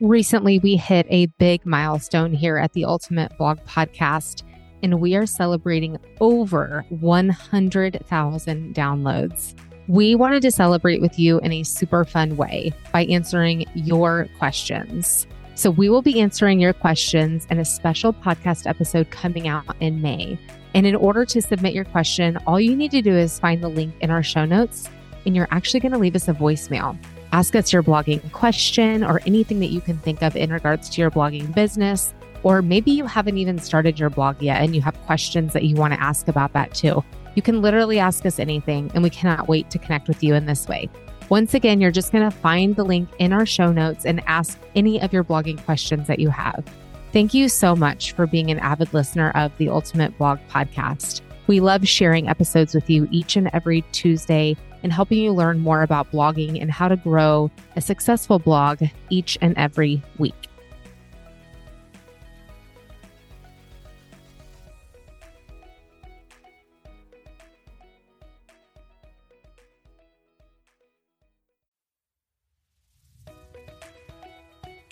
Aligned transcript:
Recently, 0.00 0.60
we 0.60 0.76
hit 0.76 1.06
a 1.10 1.26
big 1.26 1.66
milestone 1.66 2.32
here 2.32 2.56
at 2.56 2.72
the 2.72 2.84
Ultimate 2.84 3.36
Blog 3.36 3.58
Podcast, 3.64 4.44
and 4.80 5.00
we 5.00 5.16
are 5.16 5.26
celebrating 5.26 5.98
over 6.20 6.84
100,000 6.90 8.74
downloads. 8.76 9.54
We 9.88 10.14
wanted 10.14 10.42
to 10.42 10.52
celebrate 10.52 11.00
with 11.00 11.18
you 11.18 11.40
in 11.40 11.50
a 11.50 11.64
super 11.64 12.04
fun 12.04 12.36
way 12.36 12.72
by 12.92 13.06
answering 13.06 13.64
your 13.74 14.28
questions. 14.38 15.26
So, 15.56 15.68
we 15.68 15.88
will 15.88 16.02
be 16.02 16.20
answering 16.20 16.60
your 16.60 16.74
questions 16.74 17.48
in 17.50 17.58
a 17.58 17.64
special 17.64 18.12
podcast 18.12 18.68
episode 18.68 19.10
coming 19.10 19.48
out 19.48 19.64
in 19.80 20.00
May. 20.00 20.38
And 20.74 20.86
in 20.86 20.94
order 20.94 21.24
to 21.24 21.42
submit 21.42 21.74
your 21.74 21.86
question, 21.86 22.38
all 22.46 22.60
you 22.60 22.76
need 22.76 22.92
to 22.92 23.02
do 23.02 23.16
is 23.16 23.40
find 23.40 23.64
the 23.64 23.68
link 23.68 23.96
in 24.00 24.10
our 24.10 24.22
show 24.22 24.44
notes, 24.44 24.88
and 25.26 25.34
you're 25.34 25.48
actually 25.50 25.80
going 25.80 25.90
to 25.90 25.98
leave 25.98 26.14
us 26.14 26.28
a 26.28 26.34
voicemail. 26.34 26.96
Ask 27.32 27.54
us 27.54 27.72
your 27.72 27.82
blogging 27.82 28.32
question 28.32 29.04
or 29.04 29.20
anything 29.26 29.60
that 29.60 29.70
you 29.70 29.80
can 29.80 29.98
think 29.98 30.22
of 30.22 30.36
in 30.36 30.52
regards 30.52 30.88
to 30.90 31.00
your 31.00 31.10
blogging 31.10 31.54
business. 31.54 32.14
Or 32.42 32.62
maybe 32.62 32.90
you 32.90 33.04
haven't 33.04 33.38
even 33.38 33.58
started 33.58 33.98
your 33.98 34.10
blog 34.10 34.40
yet 34.40 34.62
and 34.62 34.74
you 34.74 34.80
have 34.82 34.96
questions 35.02 35.52
that 35.52 35.64
you 35.64 35.76
want 35.76 35.92
to 35.92 36.00
ask 36.00 36.28
about 36.28 36.52
that 36.54 36.74
too. 36.74 37.04
You 37.34 37.42
can 37.42 37.60
literally 37.60 37.98
ask 37.98 38.26
us 38.26 38.38
anything, 38.38 38.90
and 38.94 39.02
we 39.02 39.10
cannot 39.10 39.48
wait 39.48 39.70
to 39.70 39.78
connect 39.78 40.08
with 40.08 40.24
you 40.24 40.34
in 40.34 40.46
this 40.46 40.66
way. 40.66 40.88
Once 41.28 41.54
again, 41.54 41.80
you're 41.80 41.90
just 41.90 42.10
going 42.10 42.28
to 42.28 42.36
find 42.36 42.74
the 42.74 42.84
link 42.84 43.08
in 43.18 43.32
our 43.32 43.44
show 43.44 43.70
notes 43.70 44.06
and 44.06 44.22
ask 44.26 44.58
any 44.74 45.00
of 45.00 45.12
your 45.12 45.22
blogging 45.22 45.62
questions 45.64 46.06
that 46.06 46.18
you 46.18 46.30
have. 46.30 46.64
Thank 47.12 47.34
you 47.34 47.48
so 47.48 47.76
much 47.76 48.12
for 48.12 48.26
being 48.26 48.50
an 48.50 48.58
avid 48.58 48.92
listener 48.94 49.30
of 49.36 49.56
the 49.58 49.68
Ultimate 49.68 50.16
Blog 50.18 50.38
Podcast. 50.50 51.20
We 51.46 51.60
love 51.60 51.86
sharing 51.86 52.28
episodes 52.28 52.74
with 52.74 52.88
you 52.90 53.06
each 53.10 53.36
and 53.36 53.50
every 53.52 53.82
Tuesday 53.92 54.56
and 54.82 54.92
helping 54.92 55.18
you 55.18 55.32
learn 55.32 55.58
more 55.58 55.82
about 55.82 56.10
blogging 56.10 56.60
and 56.60 56.70
how 56.70 56.88
to 56.88 56.96
grow 56.96 57.50
a 57.76 57.80
successful 57.80 58.38
blog 58.38 58.82
each 59.10 59.36
and 59.40 59.56
every 59.56 60.02
week. 60.18 60.34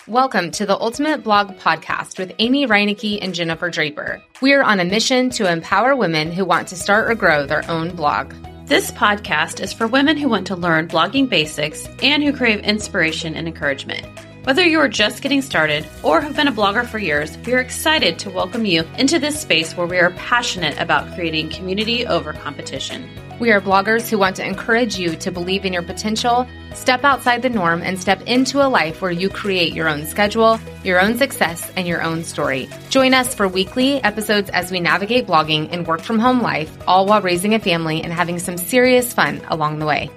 Welcome 0.08 0.52
to 0.52 0.64
the 0.64 0.78
Ultimate 0.78 1.24
Blog 1.24 1.58
Podcast 1.58 2.16
with 2.16 2.32
Amy 2.38 2.64
Reinecke 2.64 3.18
and 3.20 3.34
Jennifer 3.34 3.70
Draper. 3.70 4.22
We 4.40 4.52
are 4.52 4.62
on 4.62 4.78
a 4.78 4.84
mission 4.84 5.30
to 5.30 5.50
empower 5.50 5.96
women 5.96 6.30
who 6.30 6.44
want 6.44 6.68
to 6.68 6.76
start 6.76 7.10
or 7.10 7.16
grow 7.16 7.44
their 7.44 7.68
own 7.68 7.90
blog. 7.90 8.32
This 8.66 8.90
podcast 8.90 9.62
is 9.62 9.72
for 9.72 9.86
women 9.86 10.16
who 10.16 10.28
want 10.28 10.48
to 10.48 10.56
learn 10.56 10.88
blogging 10.88 11.28
basics 11.28 11.88
and 12.02 12.20
who 12.20 12.32
crave 12.32 12.64
inspiration 12.64 13.36
and 13.36 13.46
encouragement. 13.46 14.04
Whether 14.42 14.66
you 14.66 14.80
are 14.80 14.88
just 14.88 15.22
getting 15.22 15.40
started 15.40 15.86
or 16.02 16.20
have 16.20 16.34
been 16.34 16.48
a 16.48 16.52
blogger 16.52 16.84
for 16.84 16.98
years, 16.98 17.38
we 17.46 17.54
are 17.54 17.60
excited 17.60 18.18
to 18.18 18.30
welcome 18.30 18.64
you 18.64 18.82
into 18.98 19.20
this 19.20 19.40
space 19.40 19.76
where 19.76 19.86
we 19.86 19.98
are 19.98 20.10
passionate 20.10 20.76
about 20.80 21.14
creating 21.14 21.50
community 21.50 22.08
over 22.08 22.32
competition. 22.32 23.08
We 23.38 23.52
are 23.52 23.60
bloggers 23.60 24.08
who 24.08 24.16
want 24.16 24.36
to 24.36 24.46
encourage 24.46 24.98
you 24.98 25.14
to 25.16 25.30
believe 25.30 25.66
in 25.66 25.72
your 25.74 25.82
potential, 25.82 26.48
step 26.72 27.04
outside 27.04 27.42
the 27.42 27.50
norm, 27.50 27.82
and 27.82 28.00
step 28.00 28.22
into 28.22 28.66
a 28.66 28.68
life 28.68 29.02
where 29.02 29.10
you 29.10 29.28
create 29.28 29.74
your 29.74 29.90
own 29.90 30.06
schedule, 30.06 30.58
your 30.82 31.02
own 31.02 31.18
success, 31.18 31.70
and 31.76 31.86
your 31.86 32.02
own 32.02 32.24
story. 32.24 32.66
Join 32.88 33.12
us 33.12 33.34
for 33.34 33.46
weekly 33.46 34.02
episodes 34.02 34.48
as 34.48 34.70
we 34.70 34.80
navigate 34.80 35.26
blogging 35.26 35.68
and 35.70 35.86
work 35.86 36.00
from 36.00 36.18
home 36.18 36.40
life, 36.40 36.74
all 36.88 37.04
while 37.04 37.20
raising 37.20 37.52
a 37.52 37.58
family 37.58 38.02
and 38.02 38.10
having 38.10 38.38
some 38.38 38.56
serious 38.56 39.12
fun 39.12 39.42
along 39.48 39.80
the 39.80 39.86
way. 39.86 40.10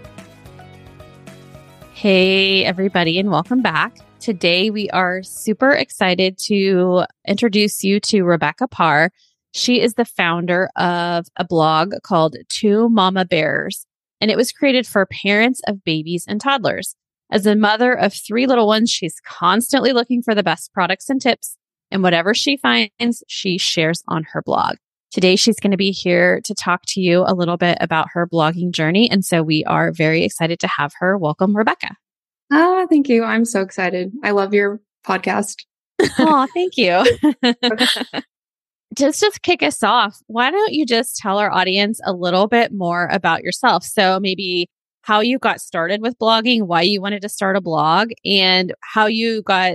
Hey, 1.94 2.64
everybody, 2.64 3.20
and 3.20 3.30
welcome 3.30 3.62
back. 3.62 3.98
Today, 4.22 4.70
we 4.70 4.90
are 4.92 5.24
super 5.24 5.72
excited 5.72 6.38
to 6.46 7.04
introduce 7.28 7.84
you 7.84 8.00
to 8.00 8.24
Rebekah 8.24 8.70
Parr. 8.70 9.12
She 9.52 9.82
is 9.82 9.96
the 9.96 10.06
founder 10.06 10.70
of 10.76 11.28
a 11.36 11.44
blog 11.44 11.94
called 12.04 12.36
Two 12.50 12.88
Mama 12.90 13.26
Bears, 13.26 13.86
and 14.22 14.30
it 14.30 14.38
was 14.38 14.52
created 14.52 14.86
for 14.86 15.06
parents 15.08 15.62
of 15.68 15.84
babies 15.84 16.26
and 16.28 16.40
toddlers. 16.40 16.96
As 17.32 17.46
a 17.46 17.56
mother 17.56 17.94
of 17.94 18.14
three 18.14 18.46
little 18.46 18.68
ones, 18.68 18.92
she's 18.92 19.20
constantly 19.26 19.92
looking 19.92 20.22
for 20.22 20.36
the 20.36 20.44
best 20.44 20.72
products 20.74 21.10
and 21.10 21.22
tips, 21.22 21.58
and 21.90 22.04
whatever 22.04 22.34
she 22.34 22.58
finds, 22.58 23.24
she 23.28 23.58
shares 23.58 24.04
on 24.08 24.24
her 24.32 24.42
blog. 24.44 24.76
Today, 25.12 25.36
she's 25.36 25.60
going 25.60 25.72
to 25.72 25.78
be 25.78 25.92
here 25.92 26.40
to 26.42 26.54
talk 26.54 26.82
to 26.90 27.02
you 27.02 27.24
a 27.26 27.34
little 27.34 27.58
bit 27.58 27.80
about 27.82 28.10
her 28.14 28.28
blogging 28.28 28.72
journey. 28.72 29.10
And 29.10 29.26
so 29.26 29.42
we 29.42 29.64
are 29.66 29.92
very 29.92 30.24
excited 30.24 30.60
to 30.60 30.68
have 30.68 30.94
her. 31.00 31.18
Welcome, 31.18 31.58
Rebekah. 31.58 31.96
Ah, 32.52 32.86
thank 32.88 33.10
you. 33.10 33.24
I'm 33.24 33.46
so 33.46 33.62
excited. 33.62 34.12
I 34.24 34.32
love 34.32 34.54
your 34.54 34.80
podcast. 35.08 35.66
oh, 36.20 36.48
thank 36.54 36.78
you. 36.78 37.04
just 38.96 39.20
to 39.20 39.32
kick 39.44 39.62
us 39.62 39.84
off, 39.84 40.18
why 40.28 40.52
don't 40.52 40.74
you 40.74 40.86
just 40.86 41.18
tell 41.18 41.38
our 41.38 41.52
audience 41.52 42.00
a 42.06 42.14
little 42.14 42.48
bit 42.48 42.72
more 42.74 43.08
about 43.12 43.44
yourself? 43.44 43.84
So 43.84 44.20
maybe 44.20 44.68
how 45.02 45.22
you 45.22 45.40
got 45.40 45.62
started 45.62 46.02
with 46.02 46.18
blogging, 46.20 46.64
why 46.64 46.82
you 46.82 47.02
wanted 47.02 47.22
to 47.22 47.30
start 47.30 47.56
a 47.56 47.62
blog, 47.62 48.10
and 48.26 48.74
how 48.82 49.06
you 49.06 49.42
got 49.44 49.74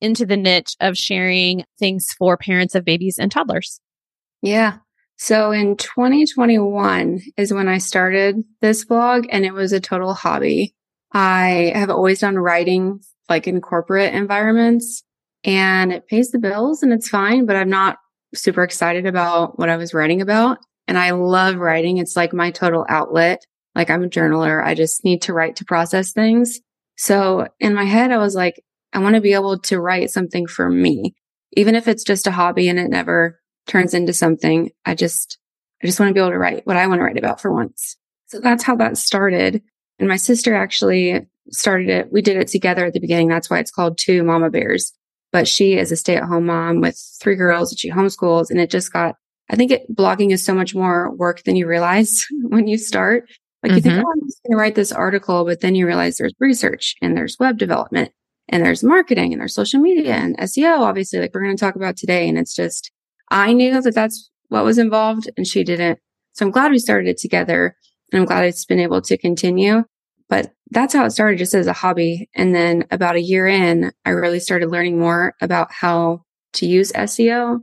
into 0.00 0.24
the 0.24 0.36
niche 0.36 0.76
of 0.80 0.96
sharing 0.96 1.64
things 1.78 2.06
for 2.18 2.36
parents 2.36 2.74
of 2.74 2.84
babies 2.84 3.18
and 3.18 3.30
toddlers. 3.30 3.80
Yeah. 4.42 4.78
So 5.18 5.50
in 5.52 5.76
2021 5.76 7.20
is 7.36 7.52
when 7.52 7.68
I 7.68 7.78
started 7.78 8.42
this 8.62 8.84
blog 8.86 9.26
and 9.30 9.44
it 9.44 9.52
was 9.52 9.72
a 9.72 9.80
total 9.80 10.14
hobby. 10.14 10.74
I 11.12 11.72
have 11.74 11.90
always 11.90 12.20
done 12.20 12.36
writing 12.36 13.00
like 13.28 13.46
in 13.46 13.60
corporate 13.60 14.14
environments 14.14 15.02
and 15.44 15.92
it 15.92 16.08
pays 16.08 16.30
the 16.30 16.38
bills 16.38 16.82
and 16.82 16.92
it's 16.92 17.08
fine, 17.08 17.44
but 17.44 17.56
I'm 17.56 17.68
not 17.68 17.98
super 18.34 18.62
excited 18.62 19.06
about 19.06 19.58
what 19.58 19.68
I 19.68 19.76
was 19.76 19.94
writing 19.94 20.20
about. 20.20 20.58
And 20.86 20.98
I 20.98 21.10
love 21.12 21.56
writing. 21.56 21.98
It's 21.98 22.16
like 22.16 22.32
my 22.32 22.50
total 22.50 22.86
outlet. 22.88 23.44
Like 23.74 23.90
I'm 23.90 24.04
a 24.04 24.08
journaler. 24.08 24.64
I 24.64 24.74
just 24.74 25.04
need 25.04 25.22
to 25.22 25.32
write 25.32 25.56
to 25.56 25.64
process 25.64 26.12
things. 26.12 26.60
So 26.96 27.48
in 27.60 27.74
my 27.74 27.84
head, 27.84 28.10
I 28.10 28.18
was 28.18 28.34
like, 28.34 28.62
I 28.92 28.98
want 28.98 29.14
to 29.14 29.20
be 29.20 29.34
able 29.34 29.58
to 29.58 29.80
write 29.80 30.10
something 30.10 30.46
for 30.46 30.68
me, 30.68 31.14
even 31.52 31.74
if 31.74 31.86
it's 31.86 32.02
just 32.02 32.26
a 32.26 32.32
hobby 32.32 32.68
and 32.68 32.78
it 32.78 32.90
never 32.90 33.40
turns 33.66 33.94
into 33.94 34.12
something. 34.12 34.70
I 34.84 34.94
just, 34.94 35.38
I 35.82 35.86
just 35.86 36.00
want 36.00 36.10
to 36.10 36.14
be 36.14 36.20
able 36.20 36.30
to 36.30 36.38
write 36.38 36.66
what 36.66 36.76
I 36.76 36.86
want 36.86 36.98
to 36.98 37.04
write 37.04 37.18
about 37.18 37.40
for 37.40 37.52
once. 37.52 37.96
So 38.26 38.40
that's 38.40 38.64
how 38.64 38.76
that 38.76 38.96
started. 38.96 39.62
And 39.98 40.08
my 40.08 40.16
sister 40.16 40.54
actually 40.54 41.26
started 41.50 41.88
it. 41.88 42.12
We 42.12 42.22
did 42.22 42.36
it 42.36 42.48
together 42.48 42.86
at 42.86 42.92
the 42.92 43.00
beginning. 43.00 43.28
That's 43.28 43.48
why 43.48 43.58
it's 43.60 43.70
called 43.70 43.98
Two 43.98 44.22
Mama 44.22 44.50
Bears 44.50 44.92
but 45.32 45.46
she 45.46 45.76
is 45.76 45.92
a 45.92 45.96
stay 45.96 46.16
at 46.16 46.24
home 46.24 46.46
mom 46.46 46.80
with 46.80 46.98
three 47.20 47.36
girls 47.36 47.70
that 47.70 47.78
she 47.78 47.90
homeschools. 47.90 48.50
And 48.50 48.60
it 48.60 48.70
just 48.70 48.92
got, 48.92 49.16
I 49.48 49.56
think 49.56 49.70
it, 49.70 49.94
blogging 49.94 50.32
is 50.32 50.44
so 50.44 50.54
much 50.54 50.74
more 50.74 51.14
work 51.14 51.42
than 51.44 51.56
you 51.56 51.66
realize 51.66 52.26
when 52.42 52.66
you 52.66 52.78
start. 52.78 53.28
Like 53.62 53.70
mm-hmm. 53.70 53.76
you 53.76 53.82
think, 53.82 53.94
mm-hmm. 53.94 54.04
oh, 54.06 54.12
I'm 54.12 54.26
just 54.26 54.42
going 54.42 54.52
to 54.52 54.56
write 54.56 54.74
this 54.74 54.92
article, 54.92 55.44
but 55.44 55.60
then 55.60 55.74
you 55.74 55.86
realize 55.86 56.16
there's 56.16 56.34
research 56.40 56.94
and 57.02 57.16
there's 57.16 57.36
web 57.38 57.58
development 57.58 58.10
and 58.48 58.64
there's 58.64 58.82
marketing 58.82 59.32
and 59.32 59.40
there's 59.40 59.54
social 59.54 59.80
media 59.80 60.14
and 60.14 60.36
SEO, 60.38 60.80
obviously, 60.80 61.20
like 61.20 61.32
we're 61.34 61.44
going 61.44 61.56
to 61.56 61.60
talk 61.60 61.76
about 61.76 61.96
today. 61.96 62.28
And 62.28 62.38
it's 62.38 62.54
just, 62.54 62.90
I 63.30 63.52
knew 63.52 63.80
that 63.80 63.94
that's 63.94 64.30
what 64.48 64.64
was 64.64 64.78
involved 64.78 65.30
and 65.36 65.46
she 65.46 65.62
didn't. 65.62 65.98
So 66.32 66.46
I'm 66.46 66.50
glad 66.50 66.70
we 66.70 66.78
started 66.78 67.08
it 67.08 67.18
together 67.18 67.76
and 68.12 68.20
I'm 68.20 68.26
glad 68.26 68.44
it's 68.44 68.64
been 68.64 68.80
able 68.80 69.02
to 69.02 69.16
continue. 69.16 69.84
But 70.28 70.52
that's 70.70 70.94
how 70.94 71.04
it 71.04 71.10
started 71.10 71.38
just 71.38 71.54
as 71.54 71.66
a 71.66 71.72
hobby. 71.72 72.28
And 72.34 72.54
then 72.54 72.84
about 72.90 73.16
a 73.16 73.22
year 73.22 73.46
in, 73.46 73.92
I 74.04 74.10
really 74.10 74.40
started 74.40 74.70
learning 74.70 74.98
more 74.98 75.34
about 75.40 75.72
how 75.72 76.22
to 76.54 76.66
use 76.66 76.92
SEO 76.92 77.60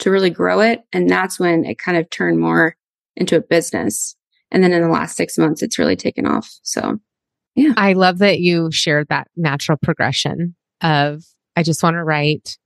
to 0.00 0.10
really 0.10 0.30
grow 0.30 0.60
it. 0.60 0.82
And 0.92 1.08
that's 1.08 1.38
when 1.38 1.64
it 1.64 1.78
kind 1.78 1.96
of 1.96 2.08
turned 2.10 2.38
more 2.38 2.76
into 3.16 3.36
a 3.36 3.40
business. 3.40 4.16
And 4.50 4.62
then 4.62 4.72
in 4.72 4.82
the 4.82 4.88
last 4.88 5.16
six 5.16 5.38
months, 5.38 5.62
it's 5.62 5.78
really 5.78 5.96
taken 5.96 6.26
off. 6.26 6.50
So 6.62 6.98
yeah. 7.54 7.74
I 7.76 7.94
love 7.94 8.18
that 8.18 8.40
you 8.40 8.70
shared 8.70 9.08
that 9.08 9.28
natural 9.36 9.78
progression 9.80 10.54
of 10.82 11.22
I 11.56 11.62
just 11.62 11.82
want 11.82 11.94
to 11.94 12.04
write 12.04 12.56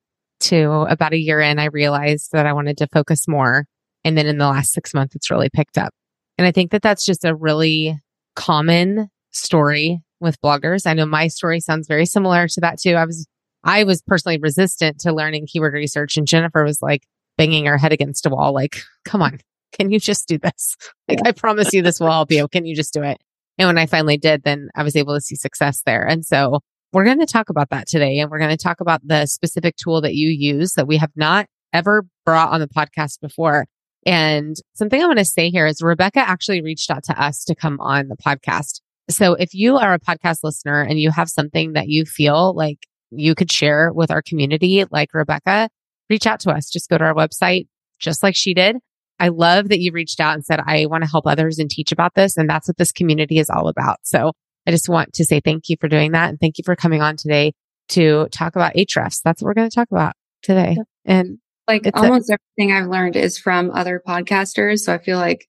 to 0.40 0.86
about 0.88 1.12
a 1.12 1.18
year 1.18 1.40
in, 1.40 1.58
I 1.58 1.66
realized 1.66 2.30
that 2.32 2.46
I 2.46 2.52
wanted 2.52 2.78
to 2.78 2.88
focus 2.92 3.26
more. 3.26 3.66
And 4.04 4.16
then 4.18 4.26
in 4.26 4.38
the 4.38 4.46
last 4.46 4.72
six 4.72 4.92
months, 4.92 5.16
it's 5.16 5.30
really 5.30 5.48
picked 5.50 5.78
up. 5.78 5.92
And 6.36 6.46
I 6.46 6.52
think 6.52 6.70
that 6.72 6.82
that's 6.82 7.04
just 7.04 7.24
a 7.24 7.34
really 7.34 7.98
common 8.36 9.08
story 9.34 10.00
with 10.20 10.40
bloggers. 10.40 10.86
I 10.86 10.94
know 10.94 11.06
my 11.06 11.28
story 11.28 11.60
sounds 11.60 11.86
very 11.86 12.06
similar 12.06 12.48
to 12.48 12.60
that 12.60 12.80
too. 12.80 12.94
I 12.94 13.04
was, 13.04 13.26
I 13.62 13.84
was 13.84 14.02
personally 14.02 14.38
resistant 14.38 15.00
to 15.00 15.12
learning 15.12 15.46
keyword 15.46 15.74
research 15.74 16.16
and 16.16 16.26
Jennifer 16.26 16.64
was 16.64 16.80
like 16.80 17.06
banging 17.36 17.66
her 17.66 17.78
head 17.78 17.92
against 17.92 18.26
a 18.26 18.30
wall. 18.30 18.52
Like, 18.52 18.76
come 19.04 19.22
on, 19.22 19.40
can 19.72 19.90
you 19.90 19.98
just 19.98 20.28
do 20.28 20.38
this? 20.38 20.76
Like, 21.06 21.18
yeah. 21.18 21.28
I 21.28 21.32
promise 21.32 21.74
you 21.74 21.82
this 21.82 22.00
will 22.00 22.10
help 22.10 22.32
you. 22.32 22.48
Can 22.48 22.64
you 22.64 22.74
just 22.74 22.94
do 22.94 23.02
it? 23.02 23.20
And 23.58 23.68
when 23.68 23.76
I 23.76 23.84
finally 23.84 24.16
did, 24.16 24.42
then 24.42 24.70
I 24.74 24.82
was 24.82 24.96
able 24.96 25.14
to 25.14 25.20
see 25.20 25.36
success 25.36 25.82
there. 25.84 26.02
And 26.02 26.24
so 26.24 26.60
we're 26.94 27.04
going 27.04 27.20
to 27.20 27.26
talk 27.26 27.50
about 27.50 27.68
that 27.68 27.86
today. 27.86 28.20
And 28.20 28.30
we're 28.30 28.38
going 28.38 28.56
to 28.56 28.56
talk 28.56 28.80
about 28.80 29.06
the 29.06 29.26
specific 29.26 29.76
tool 29.76 30.00
that 30.00 30.14
you 30.14 30.30
use 30.30 30.72
that 30.74 30.86
we 30.86 30.96
have 30.96 31.10
not 31.14 31.46
ever 31.74 32.06
brought 32.24 32.52
on 32.52 32.60
the 32.60 32.68
podcast 32.68 33.20
before. 33.20 33.66
And 34.06 34.56
something 34.74 35.02
I 35.02 35.06
want 35.06 35.18
to 35.18 35.24
say 35.26 35.50
here 35.50 35.66
is 35.66 35.82
Rebekah 35.82 36.20
actually 36.20 36.62
reached 36.62 36.90
out 36.90 37.04
to 37.04 37.22
us 37.22 37.44
to 37.44 37.54
come 37.54 37.78
on 37.80 38.08
the 38.08 38.16
podcast. 38.16 38.80
So 39.10 39.34
if 39.34 39.52
you 39.52 39.76
are 39.76 39.94
a 39.94 40.00
podcast 40.00 40.38
listener 40.42 40.82
and 40.82 40.98
you 40.98 41.10
have 41.10 41.28
something 41.28 41.74
that 41.74 41.88
you 41.88 42.04
feel 42.04 42.54
like 42.54 42.78
you 43.10 43.34
could 43.34 43.52
share 43.52 43.92
with 43.92 44.10
our 44.10 44.22
community 44.22 44.84
like 44.90 45.12
Rebekah, 45.12 45.68
reach 46.08 46.26
out 46.26 46.40
to 46.40 46.50
us. 46.50 46.70
Just 46.70 46.88
go 46.88 46.98
to 46.98 47.04
our 47.04 47.14
website, 47.14 47.66
just 47.98 48.22
like 48.22 48.34
she 48.34 48.54
did. 48.54 48.76
I 49.20 49.28
love 49.28 49.68
that 49.68 49.80
you 49.80 49.92
reached 49.92 50.20
out 50.20 50.34
and 50.34 50.44
said, 50.44 50.60
I 50.64 50.86
want 50.86 51.04
to 51.04 51.10
help 51.10 51.26
others 51.26 51.58
and 51.58 51.70
teach 51.70 51.92
about 51.92 52.14
this. 52.14 52.36
And 52.36 52.48
that's 52.48 52.68
what 52.68 52.76
this 52.78 52.92
community 52.92 53.38
is 53.38 53.48
all 53.48 53.68
about. 53.68 53.98
So 54.02 54.32
I 54.66 54.70
just 54.70 54.88
want 54.88 55.12
to 55.14 55.24
say 55.24 55.40
thank 55.40 55.68
you 55.68 55.76
for 55.80 55.88
doing 55.88 56.12
that. 56.12 56.30
And 56.30 56.40
thank 56.40 56.58
you 56.58 56.64
for 56.64 56.74
coming 56.74 57.02
on 57.02 57.16
today 57.16 57.52
to 57.90 58.26
talk 58.32 58.56
about 58.56 58.74
Ahrefs. 58.74 59.20
That's 59.22 59.42
what 59.42 59.48
we're 59.48 59.54
going 59.54 59.70
to 59.70 59.74
talk 59.74 59.88
about 59.90 60.14
today. 60.42 60.76
And 61.04 61.38
like 61.68 61.88
almost 61.94 62.30
a- 62.30 62.38
everything 62.58 62.76
I've 62.76 62.88
learned 62.88 63.16
is 63.16 63.38
from 63.38 63.70
other 63.70 64.02
podcasters. 64.06 64.80
So 64.80 64.92
I 64.92 64.98
feel 64.98 65.18
like 65.18 65.46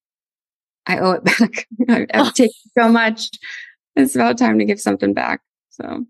I 0.88 1.00
owe 1.00 1.12
it 1.12 1.24
back. 1.40 1.68
I've 1.90 2.28
oh. 2.28 2.32
taken 2.32 2.54
so 2.78 2.90
much. 2.90 3.30
It's 3.96 4.16
about 4.16 4.38
time 4.38 4.60
to 4.60 4.66
give 4.66 4.80
something 4.80 5.14
back. 5.14 5.42
So 5.70 6.06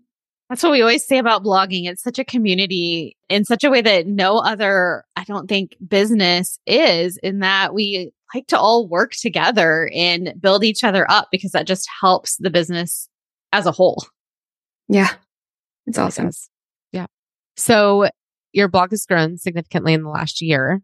that's 0.48 0.62
what 0.62 0.72
we 0.72 0.80
always 0.80 1.06
say 1.06 1.18
about 1.18 1.42
blogging. 1.42 1.88
It's 1.88 2.02
such 2.02 2.18
a 2.18 2.24
community 2.24 3.16
in 3.28 3.44
such 3.44 3.64
a 3.64 3.70
way 3.70 3.80
that 3.82 4.06
no 4.06 4.38
other, 4.38 5.04
I 5.16 5.24
don't 5.24 5.48
think, 5.48 5.76
business 5.86 6.58
is 6.66 7.16
in 7.18 7.40
that 7.40 7.74
we 7.74 8.12
like 8.34 8.46
to 8.48 8.58
all 8.58 8.86
work 8.88 9.12
together 9.12 9.90
and 9.94 10.34
build 10.40 10.62
each 10.64 10.84
other 10.84 11.10
up 11.10 11.28
because 11.30 11.52
that 11.52 11.66
just 11.66 11.88
helps 12.00 12.36
the 12.36 12.50
business 12.50 13.08
as 13.52 13.66
a 13.66 13.72
whole. 13.72 14.04
Yeah. 14.88 15.10
It's 15.86 15.98
awesome. 15.98 16.30
Yeah. 16.92 17.06
So 17.56 18.08
your 18.52 18.68
blog 18.68 18.90
has 18.90 19.06
grown 19.06 19.38
significantly 19.38 19.94
in 19.94 20.02
the 20.02 20.10
last 20.10 20.40
year. 20.40 20.80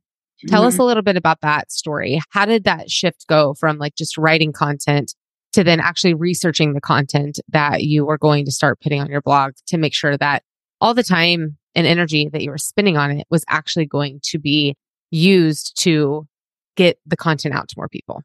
Tell 0.49 0.63
mm-hmm. 0.63 0.69
us 0.69 0.79
a 0.79 0.85
little 0.85 1.03
bit 1.03 1.17
about 1.17 1.41
that 1.43 1.71
story. 1.71 2.21
How 2.31 2.45
did 2.45 2.65
that 2.65 2.91
shift 2.91 3.27
go 3.29 3.55
from 3.55 3.79
like 3.79 3.95
just 3.95 4.19
writing 4.19 4.53
content 4.53 5.15
to 5.53 5.63
then 5.63 5.81
actually 5.81 6.15
researching 6.15 6.73
the 6.73 6.81
content 6.81 7.39
that 7.49 7.83
you 7.83 8.05
were 8.05 8.19
going 8.19 8.45
to 8.47 8.53
start 8.53 8.81
putting 8.81 9.01
on 9.01 9.11
your 9.11 9.21
blog 9.21 9.53
to 9.67 9.79
make 9.79 9.95
sure 9.95 10.17
that 10.17 10.43
all 10.81 10.95
the 10.95 11.03
time 11.03 11.59
and 11.75 11.87
energy 11.87 12.29
that 12.33 12.43
you 12.43 12.51
were 12.51 12.59
spending 12.59 12.97
on 12.97 13.11
it 13.11 13.27
was 13.31 13.45
actually 13.49 13.87
going 13.87 14.21
to 14.25 14.39
be 14.39 14.75
used 15.11 15.81
to 15.83 16.27
get 16.77 16.99
the 17.07 17.17
content 17.17 17.55
out 17.55 17.69
to 17.69 17.75
more 17.77 17.89
people? 17.89 18.23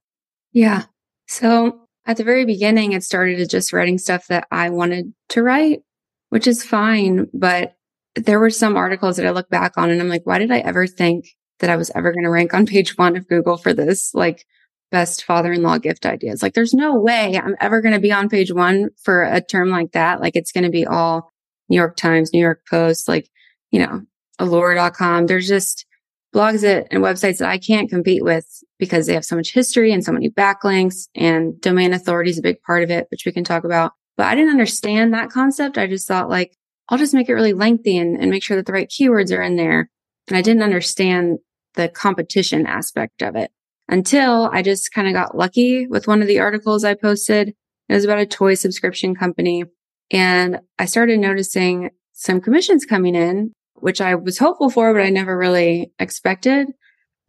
Yeah. 0.53 0.85
So 1.27 1.81
at 2.05 2.17
the 2.17 2.23
very 2.23 2.45
beginning, 2.45 2.93
it 2.93 3.03
started 3.03 3.39
as 3.39 3.49
just 3.49 3.73
writing 3.73 3.97
stuff 3.97 4.27
that 4.27 4.47
I 4.49 4.69
wanted 4.69 5.13
to 5.29 5.43
write, 5.43 5.81
which 6.29 6.47
is 6.47 6.63
fine. 6.63 7.27
But 7.33 7.75
there 8.15 8.39
were 8.39 8.49
some 8.49 8.77
articles 8.77 9.17
that 9.17 9.25
I 9.25 9.31
look 9.31 9.49
back 9.49 9.73
on 9.77 9.89
and 9.89 10.01
I'm 10.01 10.09
like, 10.09 10.25
why 10.25 10.39
did 10.39 10.51
I 10.51 10.59
ever 10.59 10.87
think 10.87 11.27
that 11.59 11.69
I 11.69 11.75
was 11.75 11.92
ever 11.95 12.12
going 12.12 12.24
to 12.24 12.30
rank 12.30 12.54
on 12.54 12.65
page 12.65 12.98
one 12.98 13.15
of 13.15 13.27
Google 13.27 13.57
for 13.57 13.74
this? 13.74 14.13
Like, 14.13 14.45
best 14.92 15.24
father-in-law 15.24 15.80
gift 15.80 16.06
ideas. 16.06 16.42
Like 16.42 16.54
there's 16.54 16.74
no 16.74 16.95
way 16.95 17.38
I'm 17.38 17.56
ever 17.59 17.81
going 17.81 17.94
to 17.94 18.00
be 18.00 18.12
on 18.12 18.30
page 18.30 18.54
one 18.54 18.89
for 19.04 19.24
a 19.24 19.42
term 19.42 19.69
like 19.69 19.92
that. 19.92 20.21
Like 20.21 20.36
it's 20.36 20.51
going 20.51 20.63
to 20.63 20.69
be 20.69 20.86
all 20.86 21.31
New 21.69 21.77
York 21.77 21.98
Times, 21.98 22.31
New 22.33 22.39
York 22.39 22.62
Post, 22.69 23.07
like, 23.07 23.30
you 23.71 23.80
know, 23.80 24.01
allure.com. 24.39 25.25
There's 25.25 25.48
just 25.48 25.86
blogs 26.33 26.62
that 26.62 26.88
and 26.92 27.04
websites 27.04 27.39
that 27.39 27.50
I 27.50 27.57
can't 27.57 27.89
compete 27.89 28.24
with 28.24 28.45
because 28.80 29.07
they 29.07 29.13
have 29.13 29.25
so 29.25 29.36
much 29.36 29.54
history 29.54 29.92
and 29.92 30.04
so 30.04 30.12
many 30.12 30.30
backlinks 30.30 31.07
and 31.15 31.59
domain 31.62 31.94
authority 31.94 32.30
is 32.30 32.39
a 32.39 32.44
big 32.44 32.62
part 32.62 32.83
of 32.83 32.92
it, 32.92 33.07
which 33.09 33.25
we 33.25 33.31
can 33.31 33.44
talk 33.44 33.63
about. 33.63 33.94
But 34.15 34.27
I 34.27 34.36
didn't 34.36 34.51
understand 34.51 35.13
that 35.13 35.30
concept. 35.30 35.77
I 35.77 35.88
just 35.88 36.07
thought 36.07 36.30
like, 36.30 36.56
I'll 36.89 36.98
just 36.98 37.13
make 37.13 37.27
it 37.27 37.33
really 37.33 37.54
lengthy 37.54 37.98
and, 37.98 38.19
and 38.19 38.31
make 38.31 38.44
sure 38.44 38.56
that 38.56 38.65
the 38.65 38.71
right 38.71 38.89
keywords 38.89 39.36
are 39.36 39.42
in 39.42 39.57
there. 39.57 39.89
And 40.27 40.38
I 40.38 40.42
didn't 40.42 40.63
understand 40.63 41.39
the 41.77 41.88
competition 41.88 42.68
aspect 42.68 43.21
of 43.21 43.35
it 43.35 43.51
until 43.88 44.50
I 44.51 44.62
just 44.62 44.91
kind 44.91 45.07
of 45.07 45.13
got 45.13 45.38
lucky 45.38 45.88
with 45.88 46.07
one 46.07 46.21
of 46.21 46.27
the 46.27 46.39
articles 46.39 46.83
I 46.83 46.94
posted. 46.94 47.53
It 47.88 47.94
was 47.94 48.03
about 48.03 48.19
a 48.19 48.25
toy 48.25 48.56
subscription 48.56 49.15
company. 49.15 49.63
And 50.12 50.59
I 50.77 50.85
started 50.85 51.19
noticing 51.19 51.91
some 52.12 52.41
commissions 52.41 52.85
coming 52.85 53.15
in, 53.15 53.53
which 53.75 54.01
I 54.01 54.15
was 54.15 54.38
hopeful 54.38 54.69
for, 54.69 54.94
but 54.94 55.03
I 55.03 55.09
never 55.09 55.38
really 55.38 55.91
expected. 56.00 56.68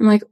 I'm 0.00 0.06
like, 0.06 0.22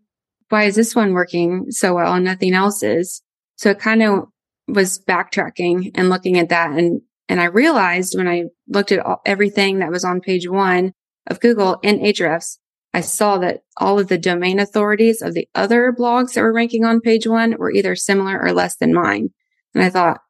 why 0.48 0.64
is 0.64 0.74
this 0.74 0.96
one 0.96 1.12
working 1.12 1.66
so 1.70 1.94
well 1.94 2.14
and 2.14 2.24
nothing 2.24 2.54
else 2.54 2.82
is? 2.82 3.22
So 3.56 3.70
it 3.70 3.78
kind 3.78 4.02
of 4.02 4.24
was 4.68 4.98
backtracking 4.98 5.92
and 5.94 6.08
looking 6.08 6.38
at 6.38 6.48
that. 6.48 6.72
And, 6.72 7.02
and 7.28 7.40
I 7.40 7.44
realized 7.44 8.16
when 8.16 8.28
I 8.28 8.44
looked 8.68 8.92
at 8.92 9.00
all, 9.00 9.20
everything 9.24 9.80
that 9.80 9.90
was 9.90 10.04
on 10.04 10.20
page 10.20 10.48
one 10.48 10.92
of 11.28 11.40
Google 11.40 11.78
in 11.82 11.98
Ahrefs, 11.98 12.58
I 12.96 13.02
saw 13.02 13.36
that 13.38 13.60
all 13.76 13.98
of 13.98 14.08
the 14.08 14.16
domain 14.16 14.58
authorities 14.58 15.20
of 15.20 15.34
the 15.34 15.46
other 15.54 15.92
blogs 15.92 16.32
that 16.32 16.40
were 16.40 16.50
ranking 16.50 16.86
on 16.86 17.02
page 17.02 17.26
one 17.26 17.54
were 17.58 17.70
either 17.70 17.94
similar 17.94 18.40
or 18.42 18.54
less 18.54 18.76
than 18.76 18.94
mine. 18.94 19.28
And 19.74 19.84
I 19.84 19.90
thought, 19.90 20.22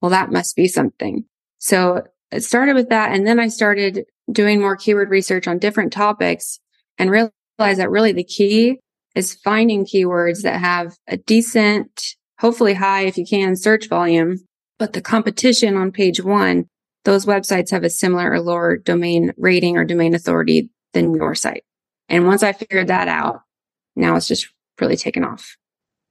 well, 0.00 0.10
that 0.10 0.32
must 0.32 0.56
be 0.56 0.66
something. 0.66 1.26
So 1.58 2.02
it 2.30 2.40
started 2.40 2.76
with 2.76 2.88
that. 2.88 3.12
And 3.12 3.26
then 3.26 3.38
I 3.38 3.48
started 3.48 4.06
doing 4.32 4.58
more 4.58 4.74
keyword 4.74 5.10
research 5.10 5.46
on 5.46 5.58
different 5.58 5.92
topics 5.92 6.60
and 6.96 7.10
realized 7.10 7.30
that 7.58 7.90
really 7.90 8.12
the 8.12 8.24
key 8.24 8.80
is 9.14 9.34
finding 9.34 9.84
keywords 9.84 10.44
that 10.44 10.60
have 10.60 10.96
a 11.06 11.18
decent, 11.18 12.16
hopefully 12.40 12.72
high 12.72 13.02
if 13.02 13.18
you 13.18 13.26
can 13.26 13.54
search 13.54 13.90
volume, 13.90 14.38
but 14.78 14.94
the 14.94 15.02
competition 15.02 15.76
on 15.76 15.92
page 15.92 16.24
one, 16.24 16.70
those 17.04 17.26
websites 17.26 17.70
have 17.70 17.84
a 17.84 17.90
similar 17.90 18.32
or 18.32 18.40
lower 18.40 18.78
domain 18.78 19.34
rating 19.36 19.76
or 19.76 19.84
domain 19.84 20.14
authority 20.14 20.70
than 20.94 21.14
your 21.14 21.34
site. 21.34 21.64
And 22.08 22.26
once 22.26 22.42
I 22.42 22.52
figured 22.52 22.88
that 22.88 23.08
out, 23.08 23.42
now 23.96 24.16
it's 24.16 24.28
just 24.28 24.48
really 24.80 24.96
taken 24.96 25.24
off. 25.24 25.56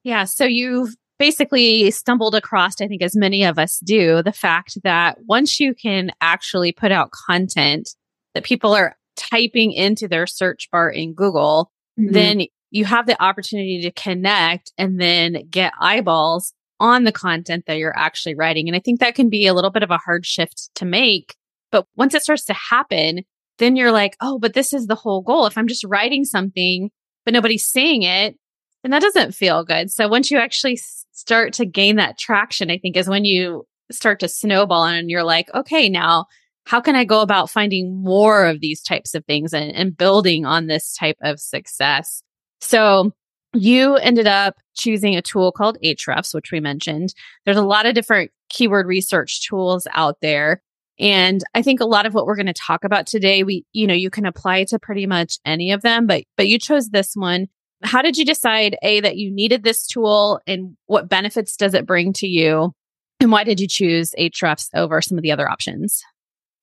Yeah. 0.03 0.25
So 0.25 0.45
you've 0.45 0.95
basically 1.19 1.91
stumbled 1.91 2.35
across, 2.35 2.81
I 2.81 2.87
think, 2.87 3.01
as 3.01 3.15
many 3.15 3.43
of 3.43 3.59
us 3.59 3.79
do, 3.79 4.21
the 4.23 4.31
fact 4.31 4.77
that 4.83 5.17
once 5.25 5.59
you 5.59 5.73
can 5.73 6.11
actually 6.21 6.71
put 6.71 6.91
out 6.91 7.11
content 7.11 7.95
that 8.33 8.43
people 8.43 8.73
are 8.73 8.97
typing 9.15 9.71
into 9.71 10.07
their 10.07 10.27
search 10.27 10.69
bar 10.71 10.89
in 10.89 11.13
Google, 11.13 11.71
mm-hmm. 11.99 12.11
then 12.11 12.41
you 12.71 12.85
have 12.85 13.05
the 13.05 13.21
opportunity 13.21 13.81
to 13.83 13.91
connect 13.91 14.73
and 14.77 14.99
then 14.99 15.47
get 15.49 15.73
eyeballs 15.79 16.53
on 16.79 17.03
the 17.03 17.11
content 17.11 17.65
that 17.67 17.77
you're 17.77 17.97
actually 17.97 18.35
writing. 18.35 18.67
And 18.67 18.75
I 18.75 18.79
think 18.79 18.99
that 18.99 19.15
can 19.15 19.29
be 19.29 19.45
a 19.45 19.53
little 19.53 19.69
bit 19.69 19.83
of 19.83 19.91
a 19.91 19.97
hard 19.97 20.25
shift 20.25 20.69
to 20.75 20.85
make. 20.85 21.35
But 21.71 21.85
once 21.95 22.13
it 22.13 22.23
starts 22.23 22.45
to 22.45 22.53
happen, 22.53 23.23
then 23.59 23.75
you're 23.75 23.91
like, 23.91 24.15
oh, 24.21 24.39
but 24.39 24.53
this 24.53 24.73
is 24.73 24.87
the 24.87 24.95
whole 24.95 25.21
goal. 25.21 25.45
If 25.45 25.57
I'm 25.57 25.67
just 25.67 25.83
writing 25.83 26.25
something, 26.25 26.89
but 27.25 27.33
nobody's 27.33 27.65
seeing 27.65 28.03
it, 28.03 28.35
then 28.81 28.91
that 28.91 29.01
doesn't 29.01 29.33
feel 29.33 29.63
good. 29.63 29.91
So 29.91 30.07
once 30.07 30.31
you 30.31 30.37
actually 30.37 30.77
start 31.11 31.53
to 31.53 31.65
gain 31.65 31.95
that 31.97 32.17
traction, 32.17 32.69
I 32.69 32.77
think 32.77 32.97
is 32.97 33.07
when 33.07 33.25
you 33.25 33.65
start 33.91 34.19
to 34.19 34.27
snowball 34.27 34.85
and 34.85 35.09
you're 35.09 35.23
like, 35.23 35.53
okay, 35.53 35.89
now 35.89 36.25
how 36.65 36.79
can 36.81 36.95
I 36.95 37.03
go 37.03 37.21
about 37.21 37.49
finding 37.49 38.01
more 38.01 38.45
of 38.45 38.59
these 38.59 38.81
types 38.81 39.13
of 39.13 39.25
things 39.25 39.53
and, 39.53 39.71
and 39.75 39.97
building 39.97 40.45
on 40.45 40.67
this 40.67 40.95
type 40.95 41.17
of 41.21 41.39
success? 41.39 42.23
So 42.61 43.11
you 43.53 43.95
ended 43.97 44.27
up 44.27 44.55
choosing 44.75 45.15
a 45.15 45.21
tool 45.21 45.51
called 45.51 45.77
Ahrefs, 45.83 46.33
which 46.33 46.51
we 46.51 46.59
mentioned. 46.59 47.13
There's 47.45 47.57
a 47.57 47.65
lot 47.65 47.85
of 47.85 47.93
different 47.93 48.31
keyword 48.49 48.87
research 48.87 49.47
tools 49.47 49.87
out 49.91 50.17
there. 50.21 50.61
And 50.99 51.43
I 51.55 51.61
think 51.61 51.79
a 51.79 51.85
lot 51.85 52.05
of 52.05 52.13
what 52.13 52.25
we're 52.25 52.35
going 52.35 52.45
to 52.45 52.53
talk 52.53 52.83
about 52.83 53.07
today, 53.07 53.43
we, 53.43 53.65
you 53.73 53.87
know, 53.87 53.93
you 53.93 54.09
can 54.09 54.25
apply 54.25 54.65
to 54.65 54.79
pretty 54.79 55.07
much 55.07 55.39
any 55.45 55.71
of 55.71 55.81
them, 55.81 56.05
but, 56.05 56.23
but 56.37 56.47
you 56.47 56.59
chose 56.59 56.89
this 56.89 57.13
one. 57.15 57.47
How 57.83 58.01
did 58.01 58.17
you 58.17 58.25
decide, 58.25 58.77
A, 58.83 59.01
that 59.01 59.17
you 59.17 59.31
needed 59.31 59.63
this 59.63 59.87
tool 59.87 60.39
and 60.47 60.77
what 60.85 61.09
benefits 61.09 61.57
does 61.57 61.73
it 61.73 61.87
bring 61.87 62.13
to 62.13 62.27
you? 62.27 62.73
And 63.19 63.31
why 63.31 63.43
did 63.43 63.59
you 63.59 63.67
choose 63.67 64.13
Ahrefs 64.19 64.69
over 64.73 65.01
some 65.01 65.17
of 65.17 65.21
the 65.21 65.31
other 65.31 65.49
options? 65.49 66.01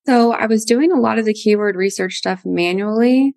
So 0.05 0.31
I 0.33 0.47
was 0.47 0.65
doing 0.65 0.91
a 0.91 0.99
lot 0.99 1.19
of 1.19 1.25
the 1.25 1.33
keyword 1.33 1.75
research 1.75 2.15
stuff 2.15 2.45
manually, 2.45 3.35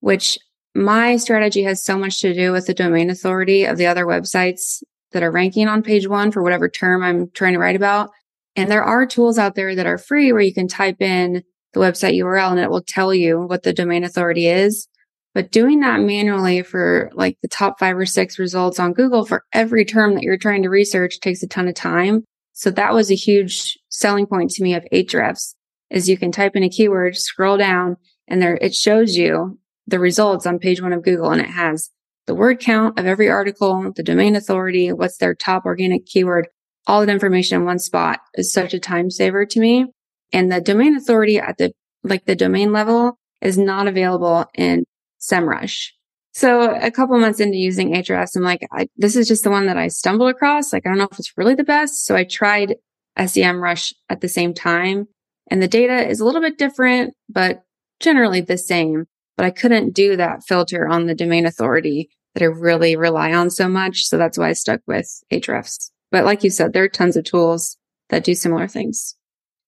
which 0.00 0.38
my 0.74 1.16
strategy 1.16 1.62
has 1.62 1.84
so 1.84 1.96
much 1.96 2.20
to 2.20 2.34
do 2.34 2.52
with 2.52 2.66
the 2.66 2.74
domain 2.74 3.10
authority 3.10 3.64
of 3.64 3.78
the 3.78 3.86
other 3.86 4.04
websites 4.04 4.82
that 5.12 5.22
are 5.22 5.30
ranking 5.30 5.68
on 5.68 5.82
page 5.82 6.08
one 6.08 6.32
for 6.32 6.42
whatever 6.42 6.68
term 6.68 7.02
I'm 7.02 7.30
trying 7.30 7.52
to 7.52 7.58
write 7.58 7.76
about. 7.76 8.10
And 8.56 8.70
there 8.70 8.84
are 8.84 9.06
tools 9.06 9.38
out 9.38 9.54
there 9.54 9.74
that 9.74 9.86
are 9.86 9.98
free 9.98 10.32
where 10.32 10.42
you 10.42 10.52
can 10.52 10.68
type 10.68 11.00
in 11.00 11.42
the 11.72 11.80
website 11.80 12.18
URL 12.18 12.50
and 12.50 12.60
it 12.60 12.70
will 12.70 12.82
tell 12.82 13.14
you 13.14 13.40
what 13.40 13.62
the 13.62 13.72
domain 13.72 14.04
authority 14.04 14.46
is. 14.46 14.88
But 15.34 15.50
doing 15.50 15.80
that 15.80 16.00
manually 16.00 16.62
for 16.62 17.10
like 17.14 17.38
the 17.40 17.48
top 17.48 17.78
five 17.78 17.96
or 17.96 18.04
six 18.04 18.38
results 18.38 18.78
on 18.78 18.92
Google 18.92 19.24
for 19.24 19.44
every 19.54 19.84
term 19.84 20.14
that 20.14 20.22
you're 20.22 20.36
trying 20.36 20.62
to 20.62 20.68
research 20.68 21.20
takes 21.20 21.42
a 21.42 21.46
ton 21.46 21.68
of 21.68 21.74
time. 21.74 22.24
So 22.52 22.70
that 22.70 22.92
was 22.92 23.10
a 23.10 23.14
huge 23.14 23.78
selling 23.88 24.26
point 24.26 24.50
to 24.50 24.62
me 24.62 24.74
of 24.74 24.84
Ahrefs 24.92 25.54
is 25.88 26.08
you 26.08 26.18
can 26.18 26.32
type 26.32 26.54
in 26.54 26.62
a 26.62 26.68
keyword, 26.68 27.16
scroll 27.16 27.56
down 27.56 27.96
and 28.28 28.42
there 28.42 28.58
it 28.60 28.74
shows 28.74 29.16
you 29.16 29.58
the 29.86 29.98
results 29.98 30.46
on 30.46 30.58
page 30.58 30.82
one 30.82 30.92
of 30.92 31.02
Google 31.02 31.30
and 31.30 31.40
it 31.40 31.48
has 31.48 31.90
the 32.26 32.34
word 32.34 32.60
count 32.60 32.98
of 32.98 33.06
every 33.06 33.28
article, 33.28 33.90
the 33.96 34.02
domain 34.02 34.36
authority, 34.36 34.92
what's 34.92 35.16
their 35.16 35.34
top 35.34 35.64
organic 35.64 36.06
keyword, 36.06 36.46
all 36.86 37.00
that 37.00 37.12
information 37.12 37.60
in 37.60 37.64
one 37.64 37.78
spot 37.78 38.20
is 38.34 38.52
such 38.52 38.74
a 38.74 38.80
time 38.80 39.10
saver 39.10 39.46
to 39.46 39.60
me. 39.60 39.86
And 40.32 40.50
the 40.50 40.60
domain 40.60 40.96
authority 40.96 41.38
at 41.38 41.58
the, 41.58 41.72
like 42.02 42.24
the 42.24 42.34
domain 42.36 42.72
level 42.72 43.18
is 43.40 43.58
not 43.58 43.86
available 43.86 44.46
in 44.54 44.84
SEMrush. 45.20 45.88
So 46.32 46.74
a 46.74 46.90
couple 46.90 47.18
months 47.18 47.40
into 47.40 47.58
using 47.58 47.92
Ahrefs, 47.92 48.34
I'm 48.34 48.42
like, 48.42 48.66
I, 48.72 48.88
this 48.96 49.16
is 49.16 49.28
just 49.28 49.44
the 49.44 49.50
one 49.50 49.66
that 49.66 49.76
I 49.76 49.88
stumbled 49.88 50.30
across. 50.30 50.72
Like, 50.72 50.86
I 50.86 50.88
don't 50.88 50.98
know 50.98 51.08
if 51.12 51.18
it's 51.18 51.36
really 51.36 51.54
the 51.54 51.62
best. 51.62 52.06
So 52.06 52.16
I 52.16 52.24
tried 52.24 52.76
SEMrush 53.18 53.92
at 54.08 54.22
the 54.22 54.28
same 54.28 54.54
time 54.54 55.06
And 55.50 55.62
the 55.62 55.68
data 55.68 56.08
is 56.08 56.20
a 56.20 56.24
little 56.24 56.40
bit 56.40 56.56
different, 56.58 57.14
but 57.28 57.62
generally 58.00 58.40
the 58.40 58.56
same. 58.58 59.04
But 59.36 59.46
I 59.46 59.50
couldn't 59.50 59.94
do 59.94 60.16
that 60.16 60.44
filter 60.48 60.88
on 60.88 61.06
the 61.06 61.14
domain 61.14 61.46
authority 61.46 62.08
that 62.34 62.42
I 62.42 62.46
really 62.46 62.96
rely 62.96 63.34
on 63.34 63.50
so 63.50 63.68
much. 63.68 64.04
So 64.04 64.16
that's 64.16 64.38
why 64.38 64.48
I 64.48 64.52
stuck 64.54 64.80
with 64.86 65.08
Ahrefs. 65.30 65.91
But 66.12 66.24
like 66.24 66.44
you 66.44 66.50
said, 66.50 66.72
there 66.72 66.84
are 66.84 66.88
tons 66.88 67.16
of 67.16 67.24
tools 67.24 67.76
that 68.10 68.22
do 68.22 68.34
similar 68.34 68.68
things. 68.68 69.16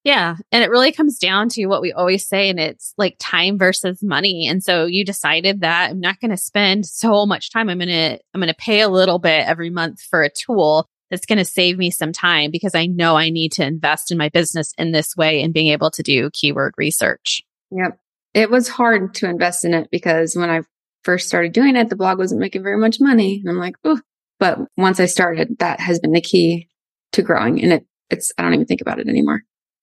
Yeah. 0.05 0.37
And 0.53 0.63
it 0.63 0.69
really 0.69 0.93
comes 0.93 1.19
down 1.19 1.49
to 1.51 1.67
what 1.67 1.81
we 1.81 1.93
always 1.93 2.29
say, 2.29 2.51
and 2.51 2.61
it's 2.61 2.93
like 2.99 3.17
time 3.19 3.59
versus 3.59 4.03
money. 4.03 4.47
And 4.47 4.63
so 4.63 4.85
you 4.85 5.03
decided 5.03 5.63
that 5.63 5.91
I'm 5.91 6.01
not 6.01 6.21
going 6.21 6.31
to 6.31 6.37
spend 6.37 6.85
so 6.85 7.25
much 7.25 7.51
time. 7.51 7.71
I'm 7.71 7.79
going 7.79 7.89
to, 7.89 8.19
I'm 8.35 8.41
going 8.41 8.53
to 8.53 8.55
pay 8.55 8.83
a 8.83 8.89
little 8.89 9.19
bit 9.19 9.49
every 9.49 9.71
month 9.71 10.03
for 10.03 10.23
a 10.23 10.31
tool 10.31 10.87
that's 11.11 11.25
going 11.25 11.39
to 11.39 11.45
save 11.45 11.79
me 11.79 11.91
some 11.91 12.13
time 12.13 12.51
because 12.51 12.75
I 12.75 12.85
know 12.85 13.17
I 13.17 13.31
need 13.31 13.53
to 13.53 13.67
invest 13.67 14.11
in 14.11 14.19
my 14.19 14.29
business 14.29 14.75
in 14.77 14.93
this 14.93 15.17
way 15.17 15.43
and 15.43 15.55
being 15.55 15.69
able 15.69 15.91
to 15.93 16.03
do 16.03 16.29
keyword 16.35 16.75
research. 16.77 17.43
Yep. 17.71 17.99
It 18.35 18.51
was 18.51 18.69
hard 18.69 19.15
to 19.15 19.29
invest 19.29 19.65
in 19.65 19.73
it 19.73 19.89
because 19.91 20.37
when 20.37 20.51
I 20.51 20.63
first 21.03 21.29
started 21.29 21.53
doing 21.53 21.77
it, 21.77 21.89
the 21.89 21.97
blog 21.97 22.19
wasn't 22.19 22.41
making 22.41 22.63
very 22.63 22.79
much 22.79 23.01
money. 23.01 23.41
And 23.41 23.49
I'm 23.49 23.59
like, 23.59 23.77
oh, 23.85 24.01
but 24.45 24.59
once 24.77 25.01
I 25.01 25.07
started, 25.07 25.57
that 25.61 25.81
has 25.81 25.99
been 25.99 26.13
the 26.13 26.21
key 26.21 26.69
to 27.13 27.23
growing. 27.23 27.63
And 27.63 27.73
it, 27.73 27.87
it's, 28.11 28.31
I 28.37 28.43
don't 28.43 28.53
even 28.53 28.67
think 28.67 28.83
about 28.83 28.99
it 28.99 29.09
anymore. 29.09 29.41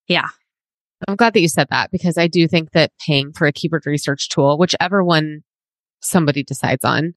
Yeah. 0.08 0.28
I'm 1.08 1.16
glad 1.16 1.34
that 1.34 1.42
you 1.42 1.48
said 1.48 1.66
that 1.72 1.90
because 1.90 2.16
I 2.16 2.28
do 2.28 2.48
think 2.48 2.70
that 2.74 2.92
paying 3.04 3.34
for 3.34 3.48
a 3.48 3.52
keyword 3.52 3.88
research 3.88 4.30
tool, 4.30 4.60
whichever 4.60 5.04
one 5.04 5.42
somebody 6.00 6.44
decides 6.44 6.86
on, 6.86 7.16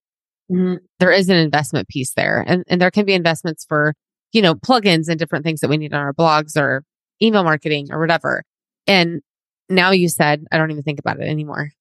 mm-hmm. 0.51 0.77
there 1.01 1.13
is 1.13 1.29
an 1.29 1.37
investment 1.37 1.87
piece 1.89 2.15
there. 2.15 2.43
And, 2.47 2.65
and 2.67 2.81
there 2.81 2.91
can 2.91 3.05
be 3.05 3.13
investments 3.13 3.67
for, 3.69 3.93
you 4.33 4.41
know, 4.41 4.55
plugins 4.55 5.11
and 5.11 5.19
different 5.19 5.45
things 5.45 5.61
that 5.61 5.69
we 5.69 5.77
need 5.77 5.93
on 5.93 6.01
our 6.01 6.15
blogs 6.15 6.57
or 6.57 6.83
email 7.21 7.45
marketing 7.45 7.89
or 7.91 8.01
whatever. 8.01 8.43
And 8.87 9.21
now 9.69 9.91
you 9.91 10.09
said, 10.09 10.45
I 10.51 10.57
don't 10.57 10.71
even 10.71 10.83
think 10.83 10.99
about 10.99 11.21
it 11.21 11.29
anymore 11.29 11.73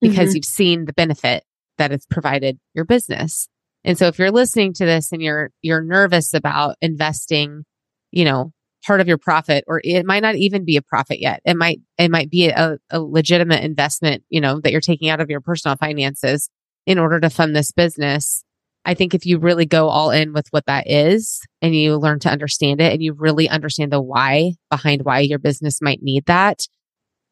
because 0.00 0.30
mm-hmm. 0.30 0.34
you've 0.34 0.44
seen 0.46 0.86
the 0.86 0.92
benefit 0.92 1.44
that 1.78 1.92
it's 1.92 2.06
provided 2.06 2.58
your 2.74 2.84
business. 2.84 3.48
And 3.84 3.98
so 3.98 4.06
if 4.06 4.18
you're 4.18 4.30
listening 4.30 4.72
to 4.74 4.84
this 4.84 5.12
and 5.12 5.20
you're, 5.20 5.50
you're 5.60 5.82
nervous 5.82 6.34
about 6.34 6.76
investing, 6.80 7.64
you 8.10 8.24
know, 8.24 8.52
part 8.86 9.00
of 9.00 9.08
your 9.08 9.18
profit, 9.18 9.64
or 9.66 9.80
it 9.84 10.04
might 10.04 10.22
not 10.22 10.34
even 10.36 10.64
be 10.64 10.76
a 10.76 10.82
profit 10.82 11.20
yet. 11.20 11.40
It 11.44 11.56
might, 11.56 11.80
it 11.98 12.10
might 12.10 12.30
be 12.30 12.48
a, 12.48 12.78
a 12.90 13.00
legitimate 13.00 13.64
investment, 13.64 14.24
you 14.28 14.40
know, 14.40 14.60
that 14.60 14.72
you're 14.72 14.80
taking 14.80 15.08
out 15.08 15.20
of 15.20 15.30
your 15.30 15.40
personal 15.40 15.76
finances 15.76 16.48
in 16.86 16.98
order 16.98 17.20
to 17.20 17.30
fund 17.30 17.54
this 17.54 17.72
business. 17.72 18.44
I 18.84 18.94
think 18.94 19.14
if 19.14 19.24
you 19.24 19.38
really 19.38 19.66
go 19.66 19.88
all 19.88 20.10
in 20.10 20.32
with 20.32 20.48
what 20.50 20.66
that 20.66 20.90
is 20.90 21.40
and 21.60 21.74
you 21.74 21.96
learn 21.96 22.18
to 22.20 22.28
understand 22.30 22.80
it 22.80 22.92
and 22.92 23.00
you 23.00 23.12
really 23.12 23.48
understand 23.48 23.92
the 23.92 24.02
why 24.02 24.54
behind 24.70 25.04
why 25.04 25.20
your 25.20 25.38
business 25.38 25.80
might 25.80 26.02
need 26.02 26.26
that, 26.26 26.66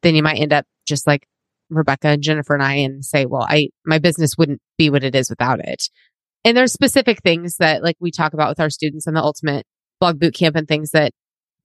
then 0.01 0.15
you 0.15 0.23
might 0.23 0.39
end 0.39 0.53
up 0.53 0.65
just 0.87 1.05
like 1.05 1.27
Rebekah 1.69 2.07
and 2.07 2.23
Jennifer 2.23 2.53
and 2.53 2.63
I 2.63 2.75
and 2.75 3.03
say, 3.03 3.25
well, 3.25 3.45
I, 3.47 3.69
my 3.85 3.99
business 3.99 4.37
wouldn't 4.37 4.61
be 4.77 4.89
what 4.89 5.03
it 5.03 5.15
is 5.15 5.29
without 5.29 5.59
it. 5.59 5.89
And 6.43 6.57
there's 6.57 6.73
specific 6.73 7.21
things 7.21 7.57
that 7.57 7.83
like 7.83 7.97
we 7.99 8.11
talk 8.11 8.33
about 8.33 8.49
with 8.49 8.59
our 8.59 8.69
students 8.69 9.07
in 9.07 9.13
the 9.13 9.21
ultimate 9.21 9.65
blog 9.99 10.19
boot 10.19 10.33
camp 10.33 10.55
and 10.55 10.67
things 10.67 10.91
that 10.91 11.11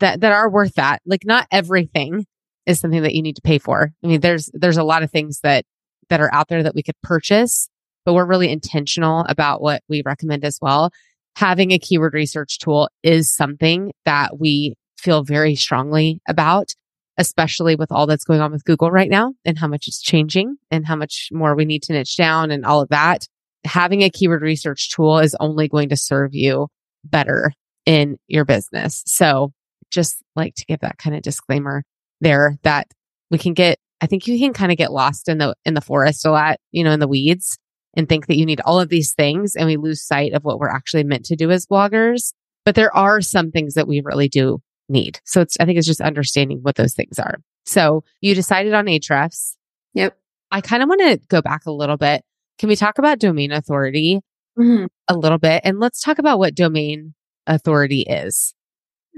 that 0.00 0.20
that 0.20 0.32
are 0.32 0.50
worth 0.50 0.74
that. 0.74 1.00
Like 1.06 1.24
not 1.24 1.46
everything 1.50 2.26
is 2.66 2.80
something 2.80 3.02
that 3.02 3.14
you 3.14 3.22
need 3.22 3.36
to 3.36 3.42
pay 3.42 3.58
for. 3.58 3.92
I 4.02 4.06
mean, 4.06 4.20
there's 4.20 4.50
there's 4.52 4.76
a 4.76 4.84
lot 4.84 5.02
of 5.02 5.10
things 5.10 5.40
that 5.40 5.64
that 6.08 6.20
are 6.20 6.32
out 6.32 6.48
there 6.48 6.62
that 6.62 6.74
we 6.74 6.82
could 6.82 7.00
purchase, 7.02 7.68
but 8.04 8.14
we're 8.14 8.26
really 8.26 8.50
intentional 8.50 9.24
about 9.28 9.60
what 9.60 9.82
we 9.88 10.02
recommend 10.04 10.44
as 10.44 10.58
well. 10.60 10.90
Having 11.36 11.72
a 11.72 11.78
keyword 11.78 12.14
research 12.14 12.58
tool 12.58 12.88
is 13.02 13.34
something 13.34 13.92
that 14.04 14.38
we 14.38 14.74
feel 14.98 15.22
very 15.22 15.54
strongly 15.54 16.20
about, 16.28 16.74
especially 17.18 17.76
with 17.76 17.92
all 17.92 18.06
that's 18.06 18.24
going 18.24 18.40
on 18.40 18.52
with 18.52 18.64
Google 18.64 18.90
right 18.90 19.10
now 19.10 19.34
and 19.44 19.58
how 19.58 19.66
much 19.68 19.86
it's 19.86 20.00
changing 20.00 20.56
and 20.70 20.86
how 20.86 20.96
much 20.96 21.28
more 21.32 21.54
we 21.54 21.64
need 21.64 21.82
to 21.84 21.92
niche 21.92 22.16
down 22.16 22.50
and 22.50 22.64
all 22.64 22.80
of 22.80 22.88
that. 22.88 23.26
Having 23.66 24.02
a 24.02 24.10
keyword 24.10 24.42
research 24.42 24.90
tool 24.90 25.18
is 25.18 25.36
only 25.40 25.68
going 25.68 25.90
to 25.90 25.96
serve 25.96 26.34
you 26.34 26.68
better 27.04 27.52
in 27.84 28.18
your 28.26 28.44
business. 28.44 29.02
So 29.06 29.52
just 29.90 30.22
like 30.34 30.54
to 30.56 30.64
give 30.66 30.80
that 30.80 30.98
kind 30.98 31.14
of 31.14 31.22
disclaimer 31.22 31.84
there 32.20 32.58
that 32.62 32.88
we 33.30 33.38
can 33.38 33.54
get, 33.54 33.78
I 34.00 34.06
think 34.06 34.26
you 34.26 34.38
can 34.38 34.52
kind 34.52 34.72
of 34.72 34.78
get 34.78 34.92
lost 34.92 35.28
in 35.28 35.38
the, 35.38 35.54
in 35.64 35.74
the 35.74 35.80
forest 35.80 36.26
a 36.26 36.30
lot, 36.30 36.58
you 36.72 36.84
know, 36.84 36.92
in 36.92 37.00
the 37.00 37.08
weeds 37.08 37.58
and 37.94 38.08
think 38.08 38.26
that 38.26 38.36
you 38.36 38.46
need 38.46 38.60
all 38.60 38.80
of 38.80 38.88
these 38.88 39.14
things 39.14 39.54
and 39.56 39.66
we 39.66 39.76
lose 39.76 40.02
sight 40.02 40.32
of 40.32 40.44
what 40.44 40.58
we're 40.58 40.68
actually 40.68 41.04
meant 41.04 41.24
to 41.26 41.36
do 41.36 41.50
as 41.50 41.66
bloggers. 41.66 42.32
But 42.64 42.74
there 42.74 42.94
are 42.94 43.20
some 43.20 43.50
things 43.50 43.74
that 43.74 43.88
we 43.88 44.02
really 44.04 44.28
do 44.28 44.60
need. 44.88 45.20
So 45.24 45.40
it's, 45.40 45.56
I 45.60 45.64
think 45.64 45.78
it's 45.78 45.86
just 45.86 46.00
understanding 46.00 46.58
what 46.62 46.76
those 46.76 46.94
things 46.94 47.18
are. 47.18 47.36
So 47.64 48.04
you 48.20 48.34
decided 48.34 48.74
on 48.74 48.86
Ahrefs. 48.86 49.56
Yep. 49.94 50.16
I 50.50 50.60
kind 50.60 50.82
of 50.82 50.88
want 50.88 51.00
to 51.00 51.20
go 51.28 51.42
back 51.42 51.66
a 51.66 51.72
little 51.72 51.96
bit. 51.96 52.22
Can 52.58 52.68
we 52.68 52.76
talk 52.76 52.98
about 52.98 53.18
domain 53.18 53.52
authority 53.52 54.20
mm-hmm. 54.58 54.86
a 55.08 55.16
little 55.16 55.38
bit? 55.38 55.62
And 55.64 55.78
let's 55.80 56.00
talk 56.00 56.18
about 56.18 56.38
what 56.38 56.54
domain 56.54 57.14
authority 57.46 58.02
is. 58.02 58.54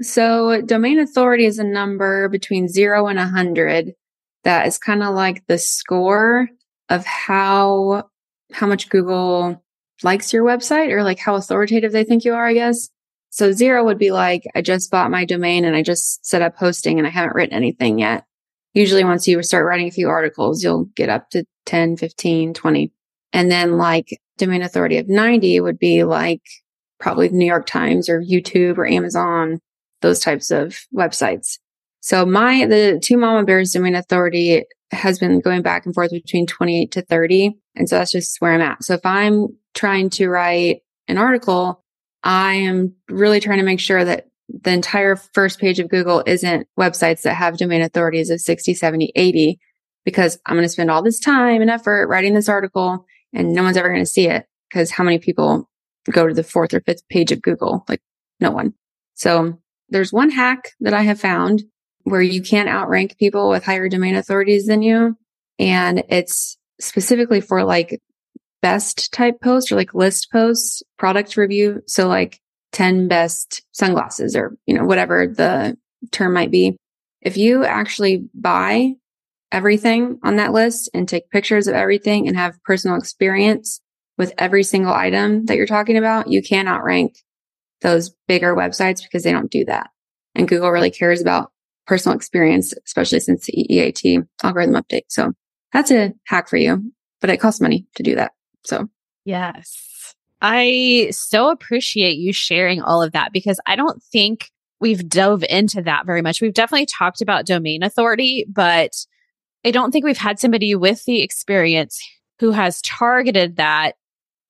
So 0.01 0.61
domain 0.61 0.99
authority 0.99 1.45
is 1.45 1.59
a 1.59 1.63
number 1.63 2.29
between 2.29 2.67
zero 2.67 3.07
and 3.07 3.19
a 3.19 3.25
hundred 3.25 3.93
that 4.43 4.67
is 4.67 4.77
kind 4.77 5.03
of 5.03 5.13
like 5.13 5.45
the 5.47 5.57
score 5.57 6.47
of 6.87 7.05
how, 7.05 8.09
how 8.53 8.67
much 8.67 8.89
Google 8.89 9.61
likes 10.01 10.31
your 10.31 10.43
website 10.43 10.91
or 10.91 11.03
like 11.03 11.19
how 11.19 11.35
authoritative 11.35 11.91
they 11.91 12.05
think 12.05 12.23
you 12.23 12.33
are, 12.33 12.47
I 12.47 12.53
guess. 12.53 12.89
So 13.31 13.51
zero 13.51 13.83
would 13.83 13.99
be 13.99 14.11
like, 14.11 14.43
I 14.55 14.61
just 14.61 14.89
bought 14.89 15.11
my 15.11 15.25
domain 15.25 15.65
and 15.65 15.75
I 15.75 15.83
just 15.83 16.25
set 16.25 16.41
up 16.41 16.55
hosting 16.55 16.97
and 16.97 17.07
I 17.07 17.11
haven't 17.11 17.35
written 17.35 17.55
anything 17.55 17.99
yet. 17.99 18.25
Usually 18.73 19.03
once 19.03 19.27
you 19.27 19.41
start 19.43 19.65
writing 19.65 19.87
a 19.87 19.91
few 19.91 20.09
articles, 20.09 20.63
you'll 20.63 20.85
get 20.95 21.09
up 21.09 21.29
to 21.31 21.43
10, 21.65 21.97
15, 21.97 22.53
20. 22.53 22.91
And 23.33 23.51
then 23.51 23.77
like 23.77 24.17
domain 24.37 24.61
authority 24.61 24.97
of 24.97 25.07
90 25.07 25.59
would 25.61 25.79
be 25.79 26.03
like 26.03 26.41
probably 26.99 27.27
the 27.27 27.35
New 27.35 27.45
York 27.45 27.65
Times 27.65 28.09
or 28.09 28.21
YouTube 28.21 28.77
or 28.77 28.87
Amazon 28.87 29.59
those 30.01 30.19
types 30.19 30.51
of 30.51 30.79
websites. 30.95 31.57
So 32.01 32.25
my, 32.25 32.65
the 32.65 32.99
two 33.03 33.17
mama 33.17 33.43
bears 33.43 33.71
domain 33.71 33.95
authority 33.95 34.63
has 34.91 35.19
been 35.19 35.39
going 35.39 35.61
back 35.61 35.85
and 35.85 35.93
forth 35.93 36.11
between 36.11 36.47
28 36.47 36.91
to 36.91 37.01
30. 37.01 37.57
And 37.75 37.89
so 37.89 37.97
that's 37.97 38.11
just 38.11 38.37
where 38.39 38.53
I'm 38.53 38.61
at. 38.61 38.83
So 38.83 38.93
if 38.93 39.05
I'm 39.05 39.47
trying 39.73 40.09
to 40.11 40.29
write 40.29 40.81
an 41.07 41.17
article, 41.17 41.83
I 42.23 42.53
am 42.53 42.93
really 43.09 43.39
trying 43.39 43.59
to 43.59 43.65
make 43.65 43.79
sure 43.79 44.03
that 44.03 44.27
the 44.49 44.71
entire 44.71 45.15
first 45.15 45.59
page 45.59 45.79
of 45.79 45.89
Google 45.89 46.23
isn't 46.25 46.67
websites 46.77 47.21
that 47.21 47.35
have 47.35 47.57
domain 47.57 47.81
authorities 47.81 48.29
of 48.29 48.41
60, 48.41 48.73
70, 48.73 49.11
80, 49.15 49.59
because 50.05 50.39
I'm 50.45 50.55
going 50.55 50.65
to 50.65 50.69
spend 50.69 50.89
all 50.89 51.03
this 51.03 51.19
time 51.19 51.61
and 51.61 51.69
effort 51.69 52.07
writing 52.07 52.33
this 52.33 52.49
article 52.49 53.05
and 53.33 53.53
no 53.53 53.63
one's 53.63 53.77
ever 53.77 53.89
going 53.89 54.01
to 54.01 54.05
see 54.05 54.27
it 54.27 54.45
because 54.69 54.91
how 54.91 55.03
many 55.03 55.19
people 55.19 55.69
go 56.11 56.27
to 56.27 56.33
the 56.33 56.43
fourth 56.43 56.73
or 56.73 56.81
fifth 56.81 57.07
page 57.09 57.31
of 57.31 57.41
Google? 57.41 57.85
Like 57.87 58.01
no 58.39 58.51
one. 58.51 58.73
So 59.15 59.59
there's 59.89 60.13
one 60.13 60.29
hack 60.29 60.71
that 60.79 60.93
I 60.93 61.01
have 61.01 61.19
found 61.19 61.63
where 62.03 62.21
you 62.21 62.41
can't 62.41 62.69
outrank 62.69 63.17
people 63.17 63.49
with 63.49 63.63
higher 63.63 63.89
domain 63.89 64.15
authorities 64.15 64.65
than 64.65 64.81
you. 64.81 65.17
And 65.57 66.03
it's 66.09 66.57
specifically 66.79 67.41
for 67.41 67.63
like 67.63 68.01
best 68.61 69.11
type 69.13 69.41
posts 69.41 69.71
or 69.71 69.75
like 69.75 69.93
list 69.93 70.31
posts, 70.31 70.81
product 70.97 71.37
review. 71.37 71.81
So 71.87 72.07
like 72.07 72.39
10 72.71 73.07
best 73.07 73.63
sunglasses 73.71 74.35
or, 74.35 74.57
you 74.65 74.73
know, 74.75 74.85
whatever 74.85 75.27
the 75.27 75.77
term 76.11 76.33
might 76.33 76.51
be. 76.51 76.77
If 77.21 77.35
you 77.35 77.65
actually 77.65 78.29
buy 78.33 78.93
everything 79.51 80.19
on 80.23 80.35
that 80.37 80.53
list 80.53 80.89
and 80.93 81.07
take 81.07 81.29
pictures 81.29 81.67
of 81.67 81.75
everything 81.75 82.27
and 82.27 82.37
have 82.37 82.61
personal 82.63 82.97
experience 82.97 83.81
with 84.17 84.33
every 84.37 84.63
single 84.63 84.93
item 84.93 85.45
that 85.45 85.57
you're 85.57 85.65
talking 85.65 85.97
about, 85.97 86.27
you 86.27 86.43
can 86.43 86.67
outrank 86.67 87.15
those 87.81 88.11
bigger 88.27 88.55
websites 88.55 89.01
because 89.01 89.23
they 89.23 89.31
don't 89.31 89.51
do 89.51 89.65
that. 89.65 89.89
And 90.35 90.47
Google 90.47 90.71
really 90.71 90.91
cares 90.91 91.21
about 91.21 91.51
personal 91.87 92.15
experience, 92.15 92.73
especially 92.85 93.19
since 93.21 93.45
the 93.45 93.53
EEAT 93.53 94.27
algorithm 94.43 94.75
update. 94.75 95.05
So 95.07 95.33
that's 95.73 95.91
a 95.91 96.13
hack 96.27 96.49
for 96.49 96.57
you, 96.57 96.91
but 97.21 97.29
it 97.29 97.37
costs 97.37 97.61
money 97.61 97.87
to 97.95 98.03
do 98.03 98.15
that. 98.15 98.33
So 98.65 98.89
yes, 99.25 100.15
I 100.41 101.07
so 101.11 101.49
appreciate 101.49 102.17
you 102.17 102.33
sharing 102.33 102.81
all 102.81 103.01
of 103.01 103.13
that 103.13 103.33
because 103.33 103.59
I 103.65 103.75
don't 103.75 104.03
think 104.03 104.51
we've 104.79 105.07
dove 105.07 105.43
into 105.49 105.81
that 105.81 106.05
very 106.05 106.21
much. 106.21 106.41
We've 106.41 106.53
definitely 106.53 106.85
talked 106.85 107.21
about 107.21 107.45
domain 107.45 107.83
authority, 107.83 108.45
but 108.47 108.91
I 109.65 109.71
don't 109.71 109.91
think 109.91 110.05
we've 110.05 110.17
had 110.17 110.39
somebody 110.39 110.73
with 110.75 111.03
the 111.05 111.21
experience 111.21 112.01
who 112.39 112.51
has 112.51 112.81
targeted 112.81 113.57
that 113.57 113.95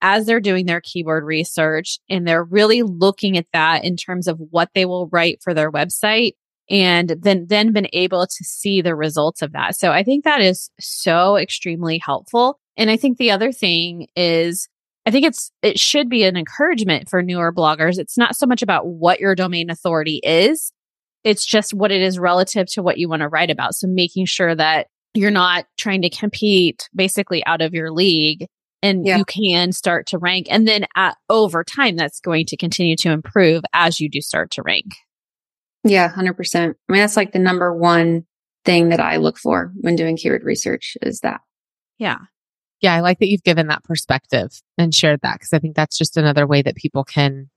as 0.02 0.26
they're 0.26 0.40
doing 0.40 0.66
their 0.66 0.80
keyword 0.80 1.24
research 1.24 1.98
and 2.08 2.26
they're 2.26 2.44
really 2.44 2.82
looking 2.82 3.36
at 3.36 3.46
that 3.52 3.84
in 3.84 3.96
terms 3.96 4.28
of 4.28 4.38
what 4.50 4.70
they 4.74 4.84
will 4.84 5.08
write 5.08 5.42
for 5.42 5.52
their 5.52 5.70
website 5.70 6.32
and 6.70 7.16
then 7.20 7.46
then 7.48 7.72
been 7.72 7.88
able 7.92 8.26
to 8.26 8.44
see 8.44 8.80
the 8.80 8.94
results 8.94 9.42
of 9.42 9.52
that. 9.52 9.76
So 9.76 9.90
I 9.90 10.04
think 10.04 10.24
that 10.24 10.40
is 10.40 10.70
so 10.78 11.36
extremely 11.36 11.98
helpful. 11.98 12.60
And 12.76 12.90
I 12.90 12.96
think 12.96 13.18
the 13.18 13.32
other 13.32 13.52
thing 13.52 14.06
is 14.16 14.68
I 15.04 15.10
think 15.10 15.26
it's 15.26 15.50
it 15.62 15.78
should 15.78 16.08
be 16.08 16.24
an 16.24 16.36
encouragement 16.36 17.08
for 17.08 17.22
newer 17.22 17.52
bloggers. 17.52 17.98
It's 17.98 18.16
not 18.16 18.36
so 18.36 18.46
much 18.46 18.62
about 18.62 18.86
what 18.86 19.18
your 19.18 19.34
domain 19.34 19.68
authority 19.68 20.20
is, 20.22 20.72
It's 21.24 21.44
just 21.44 21.74
what 21.74 21.90
it 21.90 22.00
is 22.00 22.18
relative 22.18 22.66
to 22.68 22.82
what 22.82 22.98
you 22.98 23.08
want 23.08 23.20
to 23.22 23.28
write 23.28 23.50
about. 23.50 23.74
So 23.74 23.86
making 23.88 24.26
sure 24.26 24.54
that 24.54 24.86
you're 25.14 25.30
not 25.30 25.66
trying 25.76 26.02
to 26.02 26.10
compete 26.10 26.88
basically 26.94 27.44
out 27.46 27.62
of 27.62 27.74
your 27.74 27.92
league 27.92 28.46
and 28.82 29.06
yeah. 29.06 29.18
you 29.18 29.24
can 29.24 29.72
start 29.72 30.06
to 30.06 30.18
rank. 30.18 30.46
And 30.50 30.66
then 30.66 30.86
at, 30.96 31.16
over 31.28 31.64
time, 31.64 31.96
that's 31.96 32.20
going 32.20 32.46
to 32.46 32.56
continue 32.56 32.96
to 32.96 33.10
improve 33.10 33.62
as 33.72 34.00
you 34.00 34.08
do 34.08 34.20
start 34.20 34.50
to 34.52 34.62
rank. 34.62 34.86
Yeah, 35.84 36.10
100%. 36.10 36.56
I 36.56 36.92
mean, 36.92 37.00
that's 37.00 37.16
like 37.16 37.32
the 37.32 37.38
number 37.38 37.74
one 37.74 38.24
thing 38.64 38.90
that 38.90 39.00
I 39.00 39.16
look 39.16 39.38
for 39.38 39.72
when 39.80 39.96
doing 39.96 40.16
keyword 40.16 40.44
research 40.44 40.96
is 41.02 41.20
that. 41.20 41.40
Yeah. 41.98 42.18
Yeah, 42.80 42.94
I 42.94 43.00
like 43.00 43.18
that 43.18 43.28
you've 43.28 43.42
given 43.42 43.66
that 43.66 43.84
perspective 43.84 44.50
and 44.78 44.94
shared 44.94 45.20
that 45.22 45.34
because 45.34 45.52
I 45.52 45.58
think 45.58 45.76
that's 45.76 45.98
just 45.98 46.16
another 46.16 46.46
way 46.46 46.62
that 46.62 46.76
people 46.76 47.04
can 47.04 47.50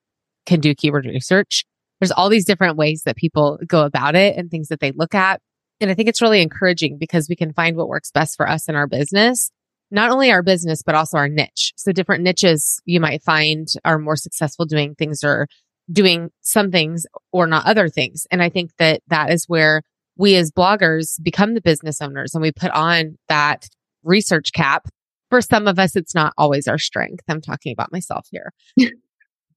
can 0.45 0.59
do 0.59 0.75
keyword 0.75 1.05
research. 1.05 1.63
There's 2.01 2.11
all 2.11 2.27
these 2.27 2.43
different 2.43 2.75
ways 2.75 3.03
that 3.05 3.15
people 3.15 3.57
go 3.65 3.85
about 3.85 4.15
it 4.15 4.35
and 4.35 4.51
things 4.51 4.67
that 4.67 4.81
they 4.81 4.91
look 4.91 5.15
at. 5.15 5.39
And 5.81 5.91
I 5.91 5.93
think 5.93 6.09
it's 6.09 6.21
really 6.21 6.41
encouraging 6.41 6.97
because 6.97 7.27
we 7.29 7.35
can 7.35 7.53
find 7.53 7.75
what 7.75 7.87
works 7.87 8.11
best 8.11 8.37
for 8.37 8.47
us 8.47 8.69
in 8.69 8.75
our 8.75 8.87
business, 8.87 9.51
not 9.91 10.11
only 10.11 10.31
our 10.31 10.43
business, 10.43 10.81
but 10.81 10.95
also 10.95 11.17
our 11.17 11.27
niche. 11.27 11.73
So 11.75 11.91
different 11.91 12.23
niches 12.23 12.81
you 12.85 12.99
might 12.99 13.23
find 13.23 13.67
are 13.83 13.99
more 13.99 14.15
successful 14.15 14.65
doing 14.65 14.95
things 14.95 15.23
or 15.23 15.47
doing 15.91 16.29
some 16.41 16.71
things 16.71 17.05
or 17.31 17.47
not 17.47 17.65
other 17.65 17.89
things. 17.89 18.25
And 18.31 18.41
I 18.41 18.49
think 18.49 18.71
that 18.77 19.01
that 19.07 19.31
is 19.31 19.45
where 19.47 19.81
we 20.15 20.35
as 20.35 20.51
bloggers 20.51 21.21
become 21.21 21.53
the 21.53 21.61
business 21.61 22.01
owners 22.01 22.33
and 22.33 22.41
we 22.41 22.51
put 22.51 22.71
on 22.71 23.17
that 23.27 23.67
research 24.03 24.53
cap 24.53 24.87
for 25.29 25.41
some 25.41 25.67
of 25.67 25.79
us, 25.79 25.95
it's 25.95 26.13
not 26.13 26.33
always 26.37 26.67
our 26.67 26.77
strength. 26.77 27.23
I'm 27.27 27.41
talking 27.41 27.73
about 27.73 27.91
myself 27.91 28.27
here. 28.29 28.53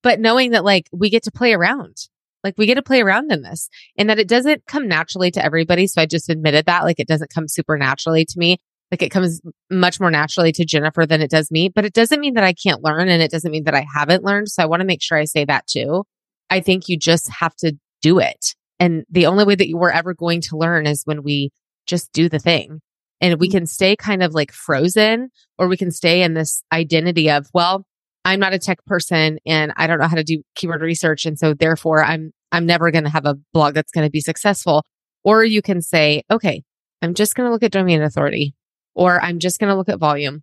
but 0.02 0.20
knowing 0.20 0.52
that 0.52 0.64
like 0.64 0.88
we 0.90 1.10
get 1.10 1.24
to 1.24 1.30
play 1.30 1.52
around, 1.52 2.08
like 2.46 2.54
we 2.56 2.66
get 2.66 2.76
to 2.76 2.82
play 2.82 3.02
around 3.02 3.32
in 3.32 3.42
this 3.42 3.68
and 3.98 4.08
that 4.08 4.18
it 4.18 4.28
doesn't 4.28 4.66
come 4.66 4.86
naturally 4.86 5.30
to 5.32 5.44
everybody. 5.44 5.86
So 5.86 6.00
I 6.00 6.06
just 6.06 6.30
admitted 6.30 6.66
that 6.66 6.84
like 6.84 7.00
it 7.00 7.08
doesn't 7.08 7.34
come 7.34 7.48
super 7.48 7.76
naturally 7.76 8.24
to 8.24 8.38
me. 8.38 8.58
Like 8.92 9.02
it 9.02 9.10
comes 9.10 9.40
much 9.68 9.98
more 9.98 10.12
naturally 10.12 10.52
to 10.52 10.64
Jennifer 10.64 11.04
than 11.06 11.20
it 11.20 11.30
does 11.30 11.50
me, 11.50 11.68
but 11.68 11.84
it 11.84 11.92
doesn't 11.92 12.20
mean 12.20 12.34
that 12.34 12.44
I 12.44 12.52
can't 12.52 12.84
learn 12.84 13.08
and 13.08 13.20
it 13.20 13.32
doesn't 13.32 13.50
mean 13.50 13.64
that 13.64 13.74
I 13.74 13.84
haven't 13.92 14.22
learned. 14.22 14.48
So 14.48 14.62
I 14.62 14.66
want 14.66 14.80
to 14.80 14.86
make 14.86 15.02
sure 15.02 15.18
I 15.18 15.24
say 15.24 15.44
that 15.44 15.66
too. 15.66 16.04
I 16.50 16.60
think 16.60 16.88
you 16.88 16.96
just 16.96 17.28
have 17.40 17.56
to 17.56 17.72
do 18.00 18.20
it. 18.20 18.54
And 18.78 19.04
the 19.10 19.26
only 19.26 19.44
way 19.44 19.56
that 19.56 19.68
you 19.68 19.76
were 19.76 19.90
ever 19.90 20.14
going 20.14 20.40
to 20.42 20.56
learn 20.56 20.86
is 20.86 21.02
when 21.04 21.24
we 21.24 21.50
just 21.86 22.12
do 22.12 22.28
the 22.28 22.38
thing 22.38 22.80
and 23.20 23.40
we 23.40 23.48
mm. 23.48 23.52
can 23.52 23.66
stay 23.66 23.96
kind 23.96 24.22
of 24.22 24.34
like 24.34 24.52
frozen 24.52 25.30
or 25.58 25.66
we 25.66 25.76
can 25.76 25.90
stay 25.90 26.22
in 26.22 26.34
this 26.34 26.62
identity 26.72 27.30
of, 27.30 27.48
well, 27.52 27.84
I'm 28.24 28.40
not 28.40 28.54
a 28.54 28.58
tech 28.58 28.84
person 28.86 29.38
and 29.46 29.72
I 29.76 29.86
don't 29.86 30.00
know 30.00 30.08
how 30.08 30.16
to 30.16 30.24
do 30.24 30.42
keyword 30.56 30.82
research. 30.82 31.26
And 31.26 31.38
so 31.38 31.54
therefore 31.54 32.04
I'm, 32.04 32.32
I'm 32.56 32.64
never 32.64 32.90
going 32.90 33.04
to 33.04 33.10
have 33.10 33.26
a 33.26 33.36
blog 33.52 33.74
that's 33.74 33.92
going 33.92 34.06
to 34.06 34.10
be 34.10 34.22
successful. 34.22 34.82
Or 35.22 35.44
you 35.44 35.60
can 35.60 35.82
say, 35.82 36.22
okay, 36.30 36.62
I'm 37.02 37.12
just 37.12 37.34
going 37.34 37.46
to 37.46 37.52
look 37.52 37.62
at 37.62 37.70
domain 37.70 38.00
authority 38.02 38.54
or 38.94 39.22
I'm 39.22 39.40
just 39.40 39.60
going 39.60 39.68
to 39.68 39.76
look 39.76 39.90
at 39.90 39.98
volume 39.98 40.42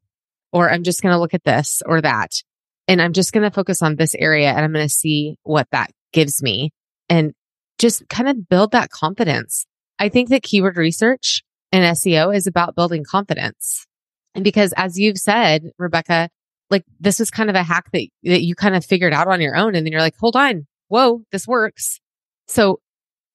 or 0.51 0.69
I'm 0.69 0.83
just 0.83 1.01
going 1.01 1.13
to 1.13 1.19
look 1.19 1.33
at 1.33 1.43
this 1.43 1.81
or 1.87 2.01
that. 2.01 2.31
And 2.87 3.01
I'm 3.01 3.13
just 3.13 3.33
going 3.33 3.43
to 3.43 3.49
focus 3.49 3.81
on 3.81 3.95
this 3.95 4.13
area 4.13 4.51
and 4.51 4.59
I'm 4.59 4.71
going 4.71 4.87
to 4.87 4.93
see 4.93 5.37
what 5.41 5.67
that 5.71 5.89
gives 6.11 6.43
me 6.43 6.71
and 7.09 7.33
just 7.79 8.07
kind 8.09 8.29
of 8.29 8.47
build 8.47 8.73
that 8.73 8.91
confidence. 8.91 9.65
I 9.97 10.09
think 10.09 10.29
that 10.29 10.43
keyword 10.43 10.77
research 10.77 11.43
and 11.71 11.97
SEO 11.97 12.35
is 12.35 12.45
about 12.45 12.75
building 12.75 13.03
confidence. 13.03 13.87
And 14.35 14.43
because 14.43 14.71
as 14.77 14.99
you've 14.99 15.17
said, 15.17 15.71
Rebekah, 15.79 16.29
like 16.69 16.83
this 16.99 17.17
was 17.17 17.31
kind 17.31 17.49
of 17.49 17.55
a 17.55 17.63
hack 17.63 17.85
that, 17.91 18.07
that 18.23 18.43
you 18.43 18.53
kind 18.53 18.75
of 18.75 18.85
figured 18.85 19.13
out 19.13 19.27
on 19.27 19.41
your 19.41 19.55
own. 19.55 19.73
And 19.73 19.83
then 19.83 19.91
you're 19.91 20.01
like, 20.01 20.17
hold 20.19 20.35
on. 20.35 20.67
Whoa, 20.89 21.23
this 21.31 21.47
works. 21.47 21.99
So 22.47 22.79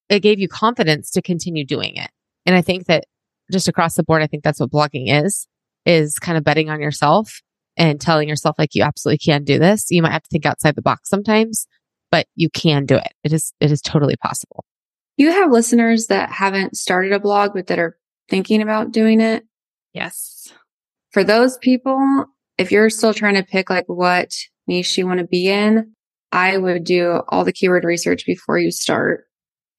it 0.08 0.20
gave 0.20 0.38
you 0.38 0.48
confidence 0.48 1.10
to 1.12 1.22
continue 1.22 1.64
doing 1.64 1.96
it. 1.96 2.10
And 2.46 2.56
I 2.56 2.62
think 2.62 2.86
that 2.86 3.04
just 3.50 3.68
across 3.68 3.94
the 3.94 4.02
board, 4.02 4.22
I 4.22 4.26
think 4.26 4.42
that's 4.42 4.60
what 4.60 4.70
blogging 4.70 5.24
is, 5.24 5.46
is 5.86 6.18
kind 6.18 6.38
of 6.38 6.44
betting 6.44 6.70
on 6.70 6.80
yourself 6.80 7.40
and 7.76 8.00
telling 8.00 8.28
yourself 8.28 8.56
like 8.58 8.74
you 8.74 8.82
absolutely 8.82 9.18
can 9.18 9.44
do 9.44 9.58
this. 9.58 9.86
You 9.90 10.02
might 10.02 10.12
have 10.12 10.22
to 10.22 10.28
think 10.30 10.46
outside 10.46 10.74
the 10.74 10.82
box 10.82 11.08
sometimes, 11.08 11.66
but 12.10 12.26
you 12.34 12.50
can 12.50 12.86
do 12.86 12.96
it. 12.96 13.12
It 13.24 13.32
is, 13.32 13.52
it 13.60 13.70
is 13.70 13.80
totally 13.80 14.16
possible. 14.16 14.64
You 15.16 15.32
have 15.32 15.50
listeners 15.50 16.06
that 16.06 16.30
haven't 16.30 16.76
started 16.76 17.12
a 17.12 17.20
blog, 17.20 17.52
but 17.54 17.66
that 17.68 17.78
are 17.78 17.96
thinking 18.28 18.62
about 18.62 18.92
doing 18.92 19.20
it. 19.20 19.44
Yes. 19.92 20.52
For 21.10 21.24
those 21.24 21.56
people, 21.58 22.26
if 22.56 22.70
you're 22.70 22.90
still 22.90 23.14
trying 23.14 23.34
to 23.34 23.42
pick 23.42 23.70
like 23.70 23.86
what 23.86 24.32
niche 24.66 24.98
you 24.98 25.06
want 25.06 25.20
to 25.20 25.26
be 25.26 25.48
in, 25.48 25.94
I 26.32 26.56
would 26.56 26.84
do 26.84 27.22
all 27.28 27.44
the 27.44 27.52
keyword 27.52 27.84
research 27.84 28.26
before 28.26 28.58
you 28.58 28.70
start 28.70 29.24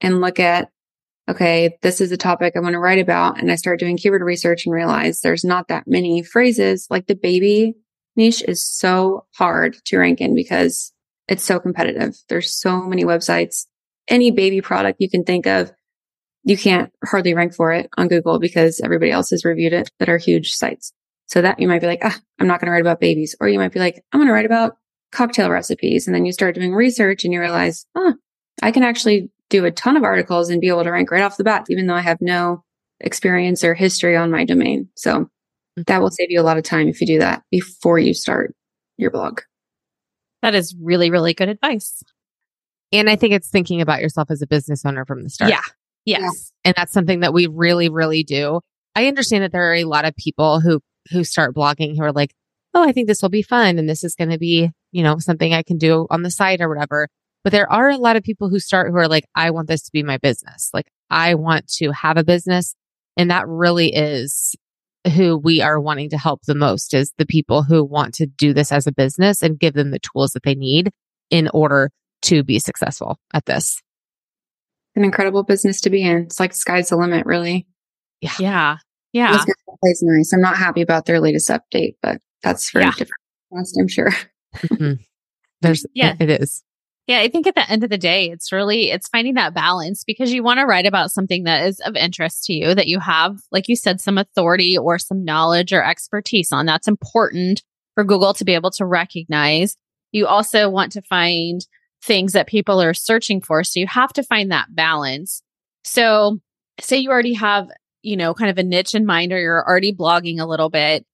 and 0.01 0.21
look 0.21 0.39
at, 0.39 0.69
okay, 1.29 1.77
this 1.81 2.01
is 2.01 2.11
a 2.11 2.17
topic 2.17 2.53
I 2.55 2.59
want 2.59 2.73
to 2.73 2.79
write 2.79 2.99
about. 2.99 3.39
And 3.39 3.51
I 3.51 3.55
start 3.55 3.79
doing 3.79 3.97
keyword 3.97 4.21
research 4.21 4.65
and 4.65 4.73
realize 4.73 5.21
there's 5.21 5.43
not 5.43 5.67
that 5.67 5.87
many 5.87 6.23
phrases 6.23 6.87
like 6.89 7.07
the 7.07 7.15
baby 7.15 7.75
niche 8.15 8.43
is 8.47 8.65
so 8.65 9.25
hard 9.35 9.77
to 9.85 9.97
rank 9.97 10.21
in 10.21 10.35
because 10.35 10.91
it's 11.27 11.43
so 11.43 11.59
competitive. 11.59 12.17
There's 12.27 12.51
so 12.51 12.81
many 12.81 13.05
websites. 13.05 13.67
Any 14.07 14.31
baby 14.31 14.61
product 14.61 14.99
you 14.99 15.09
can 15.09 15.23
think 15.23 15.45
of 15.45 15.71
you 16.43 16.57
can't 16.57 16.91
hardly 17.05 17.33
rank 17.33 17.53
for 17.53 17.71
it 17.71 17.89
on 17.97 18.07
Google 18.07 18.39
because 18.39 18.81
everybody 18.81 19.11
else 19.11 19.29
has 19.29 19.45
reviewed 19.45 19.73
it 19.73 19.91
that 19.99 20.09
are 20.09 20.17
huge 20.17 20.51
sites. 20.51 20.93
So 21.27 21.43
that 21.43 21.59
you 21.59 21.67
might 21.67 21.81
be 21.81 21.87
like, 21.87 22.01
ah, 22.03 22.17
I'm 22.39 22.47
not 22.47 22.59
going 22.59 22.67
to 22.67 22.71
write 22.71 22.81
about 22.81 22.99
babies. 22.99 23.35
Or 23.39 23.47
you 23.47 23.59
might 23.59 23.71
be 23.71 23.79
like, 23.79 24.03
I'm 24.11 24.19
going 24.19 24.27
to 24.27 24.33
write 24.33 24.47
about 24.47 24.77
cocktail 25.11 25.49
recipes. 25.49 26.07
And 26.07 26.15
then 26.15 26.25
you 26.25 26.31
start 26.31 26.55
doing 26.55 26.73
research 26.73 27.23
and 27.23 27.33
you 27.33 27.39
realize, 27.39 27.85
oh, 27.95 28.13
I 28.61 28.71
can 28.71 28.83
actually 28.83 29.29
do 29.49 29.65
a 29.65 29.71
ton 29.71 29.97
of 29.97 30.03
articles 30.03 30.49
and 30.49 30.61
be 30.61 30.67
able 30.67 30.83
to 30.83 30.91
rank 30.91 31.11
right 31.11 31.23
off 31.23 31.37
the 31.37 31.43
bat, 31.43 31.65
even 31.69 31.87
though 31.87 31.95
I 31.95 32.01
have 32.01 32.19
no 32.21 32.63
experience 32.99 33.63
or 33.63 33.73
history 33.73 34.15
on 34.15 34.31
my 34.31 34.45
domain. 34.45 34.89
So 34.95 35.11
mm-hmm. 35.11 35.83
that 35.87 36.01
will 36.01 36.11
save 36.11 36.29
you 36.29 36.39
a 36.39 36.43
lot 36.43 36.57
of 36.57 36.63
time 36.63 36.87
if 36.87 37.01
you 37.01 37.07
do 37.07 37.19
that 37.19 37.43
before 37.51 37.99
you 37.99 38.13
start 38.13 38.53
your 38.97 39.11
blog. 39.11 39.41
That 40.41 40.55
is 40.55 40.75
really, 40.79 41.09
really 41.09 41.33
good 41.33 41.49
advice. 41.49 42.03
And 42.91 43.09
I 43.09 43.15
think 43.15 43.33
it's 43.33 43.49
thinking 43.49 43.81
about 43.81 44.01
yourself 44.01 44.31
as 44.31 44.41
a 44.41 44.47
business 44.47 44.85
owner 44.85 45.05
from 45.05 45.23
the 45.23 45.29
start. 45.29 45.51
Yeah. 45.51 45.61
Yes. 46.05 46.21
Yeah. 46.21 46.69
And 46.69 46.75
that's 46.75 46.93
something 46.93 47.21
that 47.21 47.33
we 47.33 47.47
really, 47.47 47.89
really 47.89 48.23
do. 48.23 48.61
I 48.95 49.07
understand 49.07 49.43
that 49.43 49.51
there 49.51 49.71
are 49.71 49.75
a 49.75 49.83
lot 49.83 50.05
of 50.05 50.15
people 50.15 50.59
who, 50.59 50.81
who 51.11 51.23
start 51.23 51.55
blogging 51.55 51.95
who 51.95 52.03
are 52.03 52.11
like, 52.11 52.33
Oh, 52.73 52.87
I 52.87 52.91
think 52.91 53.07
this 53.07 53.21
will 53.21 53.29
be 53.29 53.41
fun. 53.41 53.79
And 53.79 53.89
this 53.89 54.03
is 54.03 54.15
going 54.15 54.29
to 54.29 54.37
be, 54.37 54.71
you 54.91 55.03
know, 55.03 55.17
something 55.19 55.53
I 55.53 55.63
can 55.63 55.77
do 55.77 56.07
on 56.09 56.23
the 56.23 56.31
side 56.31 56.61
or 56.61 56.69
whatever. 56.69 57.07
But 57.43 57.51
there 57.51 57.71
are 57.71 57.89
a 57.89 57.97
lot 57.97 58.15
of 58.15 58.23
people 58.23 58.49
who 58.49 58.59
start 58.59 58.91
who 58.91 58.97
are 58.97 59.07
like, 59.07 59.25
I 59.35 59.51
want 59.51 59.67
this 59.67 59.83
to 59.83 59.91
be 59.91 60.03
my 60.03 60.17
business. 60.17 60.69
Like 60.73 60.87
I 61.09 61.35
want 61.35 61.67
to 61.77 61.91
have 61.91 62.17
a 62.17 62.23
business. 62.23 62.75
And 63.17 63.31
that 63.31 63.47
really 63.47 63.93
is 63.93 64.55
who 65.15 65.37
we 65.37 65.61
are 65.61 65.79
wanting 65.79 66.09
to 66.09 66.17
help 66.17 66.41
the 66.43 66.55
most 66.55 66.93
is 66.93 67.13
the 67.17 67.25
people 67.25 67.63
who 67.63 67.83
want 67.83 68.13
to 68.15 68.25
do 68.25 68.53
this 68.53 68.71
as 68.71 68.87
a 68.87 68.91
business 68.91 69.41
and 69.41 69.59
give 69.59 69.73
them 69.73 69.91
the 69.91 69.99
tools 69.99 70.31
that 70.31 70.43
they 70.43 70.55
need 70.55 70.91
in 71.29 71.49
order 71.53 71.89
to 72.23 72.43
be 72.43 72.59
successful 72.59 73.17
at 73.33 73.45
this 73.45 73.81
an 74.95 75.03
incredible 75.03 75.43
business 75.43 75.81
to 75.81 75.89
be 75.89 76.03
in. 76.03 76.17
It's 76.23 76.39
like 76.39 76.53
sky's 76.53 76.89
the 76.89 76.97
limit, 76.97 77.25
really. 77.25 77.67
Yeah. 78.21 78.33
Yeah. 78.39 78.77
Yeah. 79.13 79.43
This 79.83 80.03
nice. 80.03 80.33
I'm 80.33 80.41
not 80.41 80.57
happy 80.57 80.81
about 80.81 81.05
their 81.05 81.19
latest 81.19 81.49
update, 81.49 81.95
but 82.01 82.19
that's 82.43 82.69
for 82.69 82.81
yeah. 82.81 82.89
a 82.89 82.91
different 82.91 83.11
cost, 83.53 83.77
I'm 83.79 83.87
sure. 83.87 84.11
Mm-hmm. 84.55 84.93
There's, 85.61 85.85
yeah, 85.93 86.15
it 86.19 86.29
is. 86.29 86.63
Yeah, 87.09 87.21
I 87.21 87.27
think 87.27 87.47
at 87.47 87.55
the 87.55 87.69
end 87.69 87.83
of 87.83 87.89
the 87.89 87.97
day, 87.97 88.29
it's 88.29 88.51
really 88.51 88.91
it's 88.91 89.07
finding 89.07 89.33
that 89.33 89.55
balance 89.55 90.03
because 90.03 90.31
you 90.31 90.43
want 90.43 90.59
to 90.59 90.65
write 90.65 90.85
about 90.85 91.11
something 91.11 91.43
that 91.45 91.65
is 91.65 91.79
of 91.79 91.95
interest 91.95 92.45
to 92.45 92.53
you 92.53 92.75
that 92.75 92.87
you 92.87 92.99
have, 92.99 93.39
like 93.51 93.67
you 93.67 93.75
said, 93.75 93.99
some 93.99 94.19
authority 94.19 94.77
or 94.77 94.99
some 94.99 95.25
knowledge 95.25 95.73
or 95.73 95.83
expertise 95.83 96.51
on. 96.51 96.67
That's 96.67 96.87
important 96.87 97.63
for 97.95 98.03
Google 98.03 98.33
to 98.35 98.45
be 98.45 98.53
able 98.53 98.69
to 98.71 98.85
recognize. 98.85 99.75
You 100.11 100.27
also 100.27 100.69
want 100.69 100.91
to 100.91 101.01
find 101.01 101.65
things 102.03 102.33
that 102.33 102.47
people 102.47 102.79
are 102.79 102.93
searching 102.93 103.41
for. 103.41 103.63
So 103.63 103.79
you 103.79 103.87
have 103.87 104.13
to 104.13 104.23
find 104.23 104.51
that 104.51 104.75
balance. 104.75 105.41
So 105.83 106.39
say 106.79 106.97
you 106.97 107.09
already 107.09 107.33
have, 107.33 107.69
you 108.03 108.17
know, 108.17 108.33
kind 108.33 108.51
of 108.51 108.57
a 108.57 108.63
niche 108.63 108.95
in 108.95 109.05
mind 109.05 109.33
or 109.33 109.39
you're 109.39 109.67
already 109.67 109.93
blogging 109.93 110.39
a 110.39 110.45
little 110.45 110.69
bit. 110.69 111.05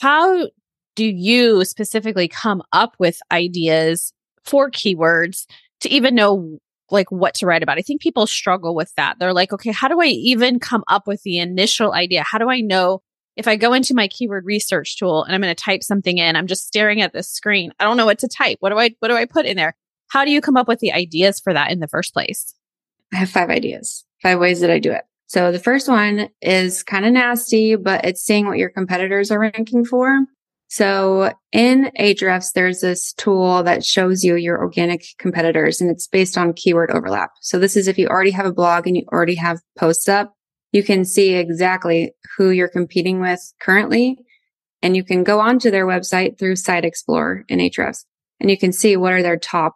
How 0.00 0.48
do 0.94 1.04
you 1.04 1.64
specifically 1.64 2.28
come 2.28 2.62
up 2.72 2.94
with 2.98 3.18
ideas 3.30 4.12
for 4.44 4.70
keywords 4.70 5.46
to 5.80 5.88
even 5.88 6.14
know 6.14 6.58
like 6.90 7.10
what 7.10 7.34
to 7.34 7.46
write 7.46 7.62
about? 7.62 7.78
I 7.78 7.82
think 7.82 8.00
people 8.00 8.26
struggle 8.26 8.74
with 8.74 8.92
that. 8.96 9.18
They're 9.18 9.32
like, 9.32 9.52
okay, 9.52 9.72
how 9.72 9.88
do 9.88 10.00
I 10.00 10.06
even 10.06 10.58
come 10.58 10.84
up 10.88 11.06
with 11.06 11.22
the 11.22 11.38
initial 11.38 11.92
idea? 11.92 12.22
How 12.22 12.38
do 12.38 12.50
I 12.50 12.60
know 12.60 13.02
if 13.36 13.48
I 13.48 13.56
go 13.56 13.72
into 13.72 13.94
my 13.94 14.08
keyword 14.08 14.44
research 14.44 14.98
tool 14.98 15.24
and 15.24 15.34
I'm 15.34 15.40
going 15.40 15.54
to 15.54 15.62
type 15.62 15.82
something 15.82 16.18
in, 16.18 16.36
I'm 16.36 16.46
just 16.46 16.66
staring 16.66 17.00
at 17.00 17.12
this 17.12 17.30
screen. 17.30 17.72
I 17.80 17.84
don't 17.84 17.96
know 17.96 18.04
what 18.04 18.18
to 18.18 18.28
type. 18.28 18.58
What 18.60 18.70
do 18.70 18.78
I 18.78 18.90
what 18.98 19.08
do 19.08 19.14
I 19.14 19.24
put 19.24 19.46
in 19.46 19.56
there? 19.56 19.74
How 20.08 20.24
do 20.24 20.30
you 20.30 20.42
come 20.42 20.56
up 20.56 20.68
with 20.68 20.80
the 20.80 20.92
ideas 20.92 21.40
for 21.40 21.54
that 21.54 21.70
in 21.70 21.80
the 21.80 21.88
first 21.88 22.12
place? 22.12 22.54
I 23.12 23.16
have 23.16 23.30
five 23.30 23.48
ideas, 23.48 24.04
five 24.22 24.38
ways 24.38 24.60
that 24.60 24.70
I 24.70 24.78
do 24.78 24.92
it. 24.92 25.04
So 25.26 25.50
the 25.50 25.58
first 25.58 25.88
one 25.88 26.28
is 26.42 26.82
kind 26.82 27.06
of 27.06 27.12
nasty, 27.12 27.76
but 27.76 28.04
it's 28.04 28.22
seeing 28.22 28.46
what 28.46 28.58
your 28.58 28.68
competitors 28.68 29.30
are 29.30 29.40
ranking 29.40 29.86
for. 29.86 30.26
So 30.72 31.30
in 31.52 31.90
Ahrefs, 32.00 32.54
there's 32.54 32.80
this 32.80 33.12
tool 33.12 33.62
that 33.62 33.84
shows 33.84 34.24
you 34.24 34.36
your 34.36 34.58
organic 34.58 35.04
competitors 35.18 35.82
and 35.82 35.90
it's 35.90 36.08
based 36.08 36.38
on 36.38 36.54
keyword 36.54 36.90
overlap. 36.92 37.32
So 37.42 37.58
this 37.58 37.76
is 37.76 37.88
if 37.88 37.98
you 37.98 38.08
already 38.08 38.30
have 38.30 38.46
a 38.46 38.54
blog 38.54 38.86
and 38.86 38.96
you 38.96 39.04
already 39.12 39.34
have 39.34 39.60
posts 39.78 40.08
up, 40.08 40.32
you 40.72 40.82
can 40.82 41.04
see 41.04 41.34
exactly 41.34 42.14
who 42.38 42.48
you're 42.48 42.70
competing 42.70 43.20
with 43.20 43.52
currently. 43.60 44.16
And 44.80 44.96
you 44.96 45.04
can 45.04 45.24
go 45.24 45.40
onto 45.40 45.70
their 45.70 45.86
website 45.86 46.38
through 46.38 46.56
Site 46.56 46.86
Explorer 46.86 47.44
in 47.50 47.58
Ahrefs 47.58 48.06
and 48.40 48.50
you 48.50 48.56
can 48.56 48.72
see 48.72 48.96
what 48.96 49.12
are 49.12 49.22
their 49.22 49.38
top 49.38 49.74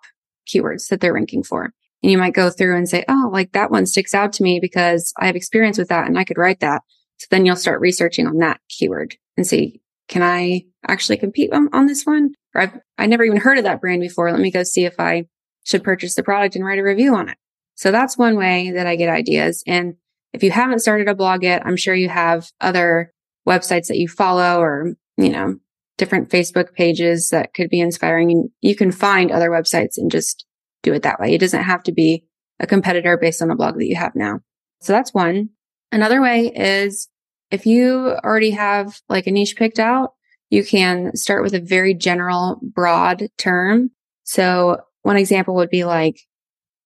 keywords 0.48 0.88
that 0.88 1.02
they're 1.02 1.12
ranking 1.12 1.42
for. 1.42 1.74
And 2.02 2.10
you 2.10 2.16
might 2.16 2.32
go 2.32 2.48
through 2.48 2.74
and 2.74 2.88
say, 2.88 3.04
Oh, 3.06 3.28
like 3.30 3.52
that 3.52 3.70
one 3.70 3.84
sticks 3.84 4.14
out 4.14 4.32
to 4.32 4.42
me 4.42 4.60
because 4.62 5.12
I 5.18 5.26
have 5.26 5.36
experience 5.36 5.76
with 5.76 5.88
that 5.88 6.06
and 6.06 6.18
I 6.18 6.24
could 6.24 6.38
write 6.38 6.60
that. 6.60 6.80
So 7.18 7.26
then 7.30 7.44
you'll 7.44 7.56
start 7.56 7.82
researching 7.82 8.26
on 8.26 8.38
that 8.38 8.60
keyword 8.70 9.16
and 9.36 9.46
see, 9.46 9.82
can 10.08 10.22
I 10.22 10.62
actually 10.86 11.16
compete 11.16 11.52
on, 11.52 11.68
on 11.72 11.86
this 11.86 12.04
one? 12.04 12.34
Or 12.54 12.62
I've, 12.62 12.78
I 12.98 13.06
never 13.06 13.24
even 13.24 13.38
heard 13.38 13.58
of 13.58 13.64
that 13.64 13.80
brand 13.80 14.00
before. 14.00 14.30
Let 14.30 14.40
me 14.40 14.50
go 14.50 14.62
see 14.62 14.84
if 14.84 14.98
I 14.98 15.26
should 15.64 15.84
purchase 15.84 16.14
the 16.14 16.22
product 16.22 16.56
and 16.56 16.64
write 16.64 16.78
a 16.78 16.84
review 16.84 17.14
on 17.14 17.28
it. 17.28 17.36
So 17.74 17.90
that's 17.90 18.16
one 18.16 18.36
way 18.36 18.70
that 18.70 18.86
I 18.86 18.96
get 18.96 19.08
ideas. 19.08 19.62
And 19.66 19.96
if 20.32 20.42
you 20.42 20.50
haven't 20.50 20.80
started 20.80 21.08
a 21.08 21.14
blog 21.14 21.42
yet, 21.42 21.66
I'm 21.66 21.76
sure 21.76 21.94
you 21.94 22.08
have 22.08 22.50
other 22.60 23.12
websites 23.46 23.88
that 23.88 23.98
you 23.98 24.08
follow 24.08 24.60
or, 24.60 24.94
you 25.16 25.28
know, 25.28 25.56
different 25.98 26.30
Facebook 26.30 26.74
pages 26.74 27.28
that 27.30 27.54
could 27.54 27.70
be 27.70 27.80
inspiring 27.80 28.30
and 28.30 28.50
you 28.60 28.76
can 28.76 28.92
find 28.92 29.30
other 29.30 29.50
websites 29.50 29.96
and 29.96 30.10
just 30.10 30.44
do 30.82 30.92
it 30.92 31.02
that 31.02 31.18
way. 31.18 31.34
It 31.34 31.40
doesn't 31.40 31.62
have 31.62 31.82
to 31.84 31.92
be 31.92 32.24
a 32.60 32.66
competitor 32.66 33.16
based 33.16 33.42
on 33.42 33.48
the 33.48 33.54
blog 33.54 33.76
that 33.76 33.86
you 33.86 33.96
have 33.96 34.14
now. 34.14 34.40
So 34.80 34.92
that's 34.92 35.14
one. 35.14 35.50
Another 35.92 36.20
way 36.20 36.52
is 36.54 37.08
if 37.50 37.66
you 37.66 38.16
already 38.24 38.50
have 38.50 39.00
like 39.08 39.26
a 39.26 39.30
niche 39.30 39.56
picked 39.56 39.78
out, 39.78 40.14
you 40.50 40.64
can 40.64 41.14
start 41.16 41.42
with 41.42 41.54
a 41.54 41.60
very 41.60 41.94
general, 41.94 42.60
broad 42.62 43.28
term. 43.38 43.90
So 44.24 44.78
one 45.02 45.16
example 45.16 45.54
would 45.56 45.70
be 45.70 45.84
like, 45.84 46.20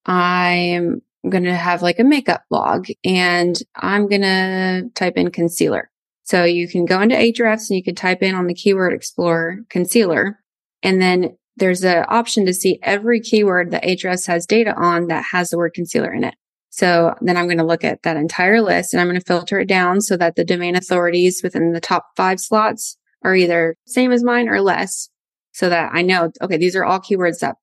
I'm 0.06 1.02
going 1.28 1.44
to 1.44 1.54
have 1.54 1.82
like 1.82 1.98
a 1.98 2.04
makeup 2.04 2.42
blog 2.50 2.88
and 3.04 3.58
I'm 3.76 4.08
going 4.08 4.22
to 4.22 4.90
type 4.94 5.16
in 5.16 5.30
concealer. 5.30 5.90
So 6.24 6.44
you 6.44 6.68
can 6.68 6.84
go 6.84 7.00
into 7.00 7.16
Ahrefs 7.16 7.68
and 7.68 7.76
you 7.76 7.82
can 7.82 7.94
type 7.94 8.22
in 8.22 8.34
on 8.34 8.46
the 8.46 8.54
keyword 8.54 8.92
explorer 8.92 9.58
concealer. 9.68 10.38
And 10.82 11.02
then 11.02 11.36
there's 11.56 11.84
an 11.84 12.04
option 12.08 12.46
to 12.46 12.54
see 12.54 12.78
every 12.82 13.20
keyword 13.20 13.72
that 13.72 13.82
Ahrefs 13.82 14.26
has 14.26 14.46
data 14.46 14.74
on 14.74 15.08
that 15.08 15.24
has 15.32 15.50
the 15.50 15.58
word 15.58 15.74
concealer 15.74 16.12
in 16.12 16.24
it. 16.24 16.34
So 16.70 17.14
then 17.20 17.36
I'm 17.36 17.46
going 17.46 17.58
to 17.58 17.64
look 17.64 17.84
at 17.84 18.02
that 18.04 18.16
entire 18.16 18.62
list 18.62 18.94
and 18.94 19.00
I'm 19.00 19.08
going 19.08 19.18
to 19.18 19.26
filter 19.26 19.58
it 19.58 19.68
down 19.68 20.00
so 20.00 20.16
that 20.16 20.36
the 20.36 20.44
domain 20.44 20.76
authorities 20.76 21.42
within 21.42 21.72
the 21.72 21.80
top 21.80 22.06
five 22.16 22.40
slots 22.40 22.96
are 23.22 23.34
either 23.34 23.76
same 23.86 24.12
as 24.12 24.24
mine 24.24 24.48
or 24.48 24.60
less 24.60 25.10
so 25.52 25.68
that 25.68 25.90
I 25.92 26.02
know, 26.02 26.30
okay, 26.40 26.56
these 26.56 26.76
are 26.76 26.84
all 26.84 27.00
keywords 27.00 27.40
that 27.40 27.56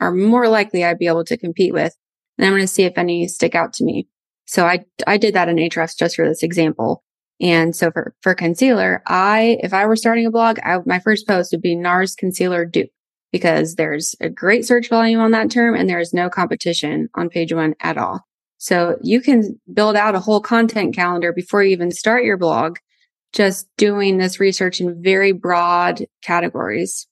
are 0.00 0.12
more 0.12 0.48
likely 0.48 0.82
I'd 0.82 0.98
be 0.98 1.06
able 1.06 1.24
to 1.24 1.36
compete 1.36 1.72
with. 1.72 1.94
And 2.38 2.46
I'm 2.46 2.52
going 2.52 2.62
to 2.62 2.66
see 2.66 2.84
if 2.84 2.98
any 2.98 3.28
stick 3.28 3.54
out 3.54 3.74
to 3.74 3.84
me. 3.84 4.08
So 4.46 4.66
I, 4.66 4.84
I 5.06 5.18
did 5.18 5.34
that 5.34 5.48
in 5.48 5.56
Ahrefs 5.56 5.96
just 5.96 6.16
for 6.16 6.26
this 6.26 6.42
example. 6.42 7.04
And 7.40 7.76
so 7.76 7.90
for, 7.90 8.14
for 8.22 8.34
concealer, 8.34 9.02
I, 9.06 9.58
if 9.60 9.72
I 9.72 9.86
were 9.86 9.96
starting 9.96 10.26
a 10.26 10.30
blog, 10.30 10.58
I, 10.60 10.78
my 10.86 11.00
first 11.00 11.26
post 11.26 11.52
would 11.52 11.62
be 11.62 11.76
NARS 11.76 12.16
concealer 12.16 12.64
dupe 12.64 12.90
because 13.32 13.74
there's 13.74 14.14
a 14.20 14.28
great 14.28 14.64
search 14.64 14.88
volume 14.88 15.20
on 15.20 15.32
that 15.32 15.50
term 15.50 15.74
and 15.74 15.88
there 15.88 15.98
is 15.98 16.14
no 16.14 16.30
competition 16.30 17.08
on 17.14 17.28
page 17.28 17.52
one 17.52 17.74
at 17.80 17.98
all. 17.98 18.24
So 18.64 18.96
you 19.02 19.20
can 19.20 19.60
build 19.74 19.94
out 19.94 20.14
a 20.14 20.20
whole 20.20 20.40
content 20.40 20.94
calendar 20.96 21.34
before 21.34 21.62
you 21.62 21.72
even 21.72 21.90
start 21.90 22.24
your 22.24 22.38
blog, 22.38 22.78
just 23.34 23.68
doing 23.76 24.16
this 24.16 24.40
research 24.40 24.80
in 24.80 25.02
very 25.02 25.32
broad 25.32 26.06
categories. 26.22 27.06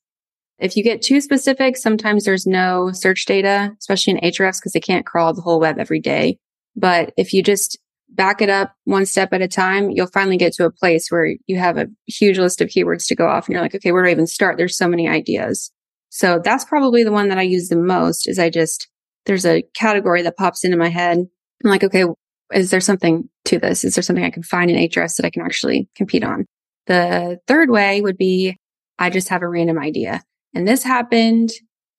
If 0.58 0.78
you 0.78 0.82
get 0.82 1.02
too 1.02 1.20
specific, 1.20 1.76
sometimes 1.76 2.24
there's 2.24 2.46
no 2.46 2.90
search 2.92 3.26
data, 3.26 3.76
especially 3.78 4.14
in 4.14 4.20
Ahrefs 4.20 4.60
because 4.60 4.72
they 4.72 4.80
can't 4.80 5.04
crawl 5.04 5.34
the 5.34 5.42
whole 5.42 5.60
web 5.60 5.78
every 5.78 6.00
day. 6.00 6.38
But 6.74 7.12
if 7.18 7.34
you 7.34 7.42
just 7.42 7.78
back 8.08 8.40
it 8.40 8.48
up 8.48 8.72
one 8.84 9.04
step 9.04 9.34
at 9.34 9.42
a 9.42 9.46
time, 9.48 9.90
you'll 9.90 10.06
finally 10.06 10.38
get 10.38 10.54
to 10.54 10.64
a 10.64 10.72
place 10.72 11.10
where 11.10 11.34
you 11.46 11.58
have 11.58 11.76
a 11.76 11.88
huge 12.06 12.38
list 12.38 12.62
of 12.62 12.68
keywords 12.68 13.06
to 13.08 13.14
go 13.14 13.26
off 13.26 13.46
and 13.46 13.52
you're 13.52 13.62
like, 13.62 13.74
okay, 13.74 13.92
where 13.92 14.04
do 14.04 14.08
I 14.08 14.12
even 14.12 14.26
start? 14.26 14.56
There's 14.56 14.78
so 14.78 14.88
many 14.88 15.06
ideas. 15.06 15.70
So 16.08 16.40
that's 16.42 16.64
probably 16.64 17.04
the 17.04 17.12
one 17.12 17.28
that 17.28 17.36
I 17.36 17.42
use 17.42 17.68
the 17.68 17.76
most 17.76 18.26
is 18.26 18.38
I 18.38 18.48
just, 18.48 18.88
there's 19.26 19.44
a 19.44 19.62
category 19.74 20.22
that 20.22 20.38
pops 20.38 20.64
into 20.64 20.78
my 20.78 20.88
head. 20.88 21.26
I'm 21.64 21.70
like, 21.70 21.84
okay, 21.84 22.04
is 22.52 22.70
there 22.70 22.80
something 22.80 23.28
to 23.46 23.58
this? 23.58 23.84
Is 23.84 23.94
there 23.94 24.02
something 24.02 24.24
I 24.24 24.30
can 24.30 24.42
find 24.42 24.70
in 24.70 24.76
Ahrefs 24.76 25.16
that 25.16 25.26
I 25.26 25.30
can 25.30 25.42
actually 25.42 25.88
compete 25.96 26.24
on? 26.24 26.46
The 26.86 27.38
third 27.46 27.70
way 27.70 28.00
would 28.00 28.16
be 28.16 28.56
I 28.98 29.10
just 29.10 29.28
have 29.28 29.42
a 29.42 29.48
random 29.48 29.78
idea. 29.78 30.22
And 30.54 30.66
this 30.66 30.82
happened 30.82 31.50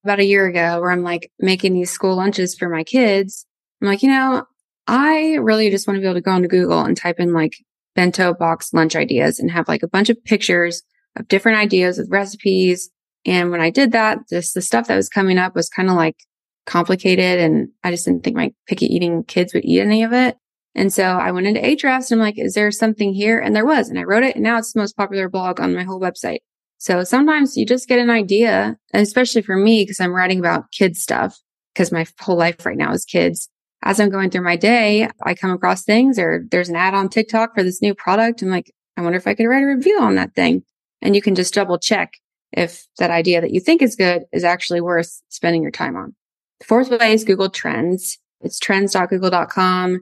about 0.04 0.20
a 0.20 0.26
year 0.26 0.46
ago 0.46 0.80
where 0.80 0.92
I'm 0.92 1.04
like 1.04 1.32
making 1.40 1.74
these 1.74 1.92
school 1.92 2.16
lunches 2.16 2.56
for 2.56 2.70
my 2.70 2.84
kids. 2.84 3.46
I'm 3.82 3.88
like, 3.88 4.04
you 4.04 4.10
know, 4.10 4.46
I 4.88 5.36
really 5.36 5.70
just 5.70 5.88
want 5.88 5.98
to 5.98 6.02
be 6.02 6.08
able 6.08 6.16
to 6.16 6.22
go 6.22 6.32
onto 6.32 6.48
Google 6.48 6.82
and 6.82 6.96
type 6.96 7.20
in 7.20 7.34
like 7.34 7.56
bento 7.96 8.34
box 8.34 8.74
lunch 8.74 8.96
ideas 8.96 9.40
and 9.40 9.52
have 9.52 9.68
like 9.68 9.84
a 9.84 9.88
bunch 9.88 10.10
of 10.10 10.24
pictures 10.24 10.84
of 11.16 11.28
different 11.28 11.60
ideas 11.60 11.98
with 11.98 12.10
recipes. 12.10 12.90
And 13.26 13.52
when 13.52 13.62
I 13.62 13.70
did 13.70 13.92
that, 13.94 14.20
just 14.30 14.54
the 14.54 14.62
stuff 14.62 14.88
that 14.88 14.96
was 14.96 15.10
coming 15.10 15.38
up 15.38 15.56
was 15.56 15.70
kind 15.70 15.90
of 15.90 15.96
like 15.96 16.18
complicated. 16.66 17.40
And 17.40 17.70
I 17.84 17.92
just 17.92 18.06
didn't 18.06 18.24
think 18.24 18.36
my 18.36 18.54
picky 18.68 18.86
eating 18.86 19.24
kids 19.24 19.54
would 19.54 19.66
eat 19.66 19.82
any 19.82 20.04
of 20.04 20.14
it. 20.14 20.38
And 20.76 20.92
so 20.92 21.04
I 21.04 21.32
went 21.32 21.48
into 21.48 21.62
Ahrefs 21.62 22.12
and 22.12 22.20
I'm 22.20 22.26
like, 22.26 22.40
is 22.40 22.56
there 22.56 22.72
something 22.72 23.14
here? 23.14 23.40
And 23.40 23.56
there 23.56 23.66
was, 23.66 23.90
and 23.90 24.00
I 24.00 24.04
wrote 24.04 24.24
it. 24.24 24.36
And 24.36 24.44
now 24.44 24.58
it's 24.58 24.74
the 24.74 24.80
most 24.80 24.98
popular 24.98 25.30
blog 25.30 25.60
on 25.60 25.76
my 25.76 25.84
whole 25.84 26.00
website. 26.00 26.40
So 26.80 27.04
sometimes 27.04 27.56
you 27.56 27.66
just 27.66 27.88
get 27.88 28.00
an 28.00 28.10
idea, 28.10 28.78
especially 28.94 29.42
for 29.42 29.56
me, 29.56 29.84
because 29.84 30.00
I'm 30.00 30.14
writing 30.14 30.40
about 30.40 30.72
kids 30.72 31.00
stuff, 31.00 31.40
because 31.74 31.92
my 31.92 32.06
whole 32.20 32.36
life 32.36 32.66
right 32.66 32.78
now 32.78 32.92
is 32.92 33.06
kids. 33.06 33.50
As 33.84 34.00
I'm 34.00 34.10
going 34.10 34.32
through 34.32 34.44
my 34.44 34.56
day, 34.56 35.08
I 35.24 35.36
come 35.36 35.52
across 35.52 35.84
things 35.84 36.18
or 36.18 36.46
there's 36.50 36.70
an 36.70 36.76
ad 36.76 36.94
on 36.94 37.08
TikTok 37.08 37.54
for 37.54 37.64
this 37.64 37.82
new 37.82 37.94
product. 37.94 38.42
I'm 38.42 38.50
like, 38.50 38.72
I 38.98 39.02
wonder 39.02 39.18
if 39.18 39.28
I 39.28 39.34
could 39.34 39.46
write 39.46 39.64
a 39.64 39.68
review 39.68 40.00
on 40.02 40.16
that 40.16 40.36
thing. 40.36 40.64
And 41.02 41.16
you 41.16 41.22
can 41.22 41.36
just 41.36 41.54
double 41.54 41.78
check 41.78 42.14
if 42.52 42.86
that 42.98 43.12
idea 43.12 43.42
that 43.42 43.52
you 43.52 43.60
think 43.60 43.82
is 43.82 43.96
good 43.96 44.24
is 44.32 44.44
actually 44.44 44.82
worth 44.82 45.22
spending 45.30 45.62
your 45.62 45.72
time 45.72 45.96
on. 45.96 46.16
Fourth 46.64 46.90
way 46.90 47.14
is 47.14 47.24
Google 47.24 47.50
Trends. 47.50 48.18
It's 48.42 48.60
trends.google.com. 48.60 50.00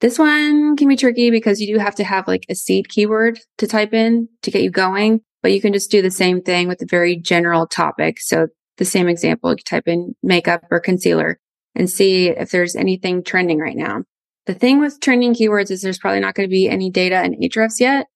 This 0.00 0.18
one 0.18 0.76
can 0.76 0.88
be 0.88 0.96
tricky 0.96 1.30
because 1.30 1.60
you 1.60 1.74
do 1.74 1.78
have 1.78 1.94
to 1.96 2.04
have 2.04 2.26
like 2.26 2.46
a 2.48 2.54
seed 2.54 2.88
keyword 2.88 3.38
to 3.58 3.66
type 3.66 3.92
in 3.92 4.28
to 4.42 4.50
get 4.50 4.62
you 4.62 4.70
going 4.70 5.20
but 5.42 5.52
you 5.52 5.60
can 5.60 5.72
just 5.72 5.90
do 5.90 6.02
the 6.02 6.10
same 6.10 6.42
thing 6.42 6.68
with 6.68 6.82
a 6.82 6.86
very 6.86 7.16
general 7.16 7.66
topic. 7.66 8.20
So 8.20 8.48
the 8.76 8.84
same 8.84 9.08
example, 9.08 9.50
you 9.50 9.56
type 9.56 9.88
in 9.88 10.14
makeup 10.22 10.64
or 10.70 10.80
concealer 10.80 11.38
and 11.74 11.88
see 11.88 12.28
if 12.28 12.50
there's 12.50 12.76
anything 12.76 13.22
trending 13.22 13.58
right 13.58 13.76
now. 13.76 14.02
The 14.46 14.54
thing 14.54 14.80
with 14.80 15.00
trending 15.00 15.34
keywords 15.34 15.70
is 15.70 15.82
there's 15.82 15.98
probably 15.98 16.20
not 16.20 16.34
going 16.34 16.48
to 16.48 16.52
be 16.52 16.68
any 16.68 16.90
data 16.90 17.22
in 17.22 17.34
Ahrefs 17.34 17.78
yet. 17.78 18.06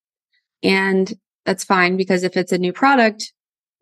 And 0.63 1.13
that's 1.45 1.65
fine 1.65 1.97
because 1.97 2.23
if 2.23 2.37
it's 2.37 2.53
a 2.53 2.59
new 2.59 2.73
product, 2.73 3.33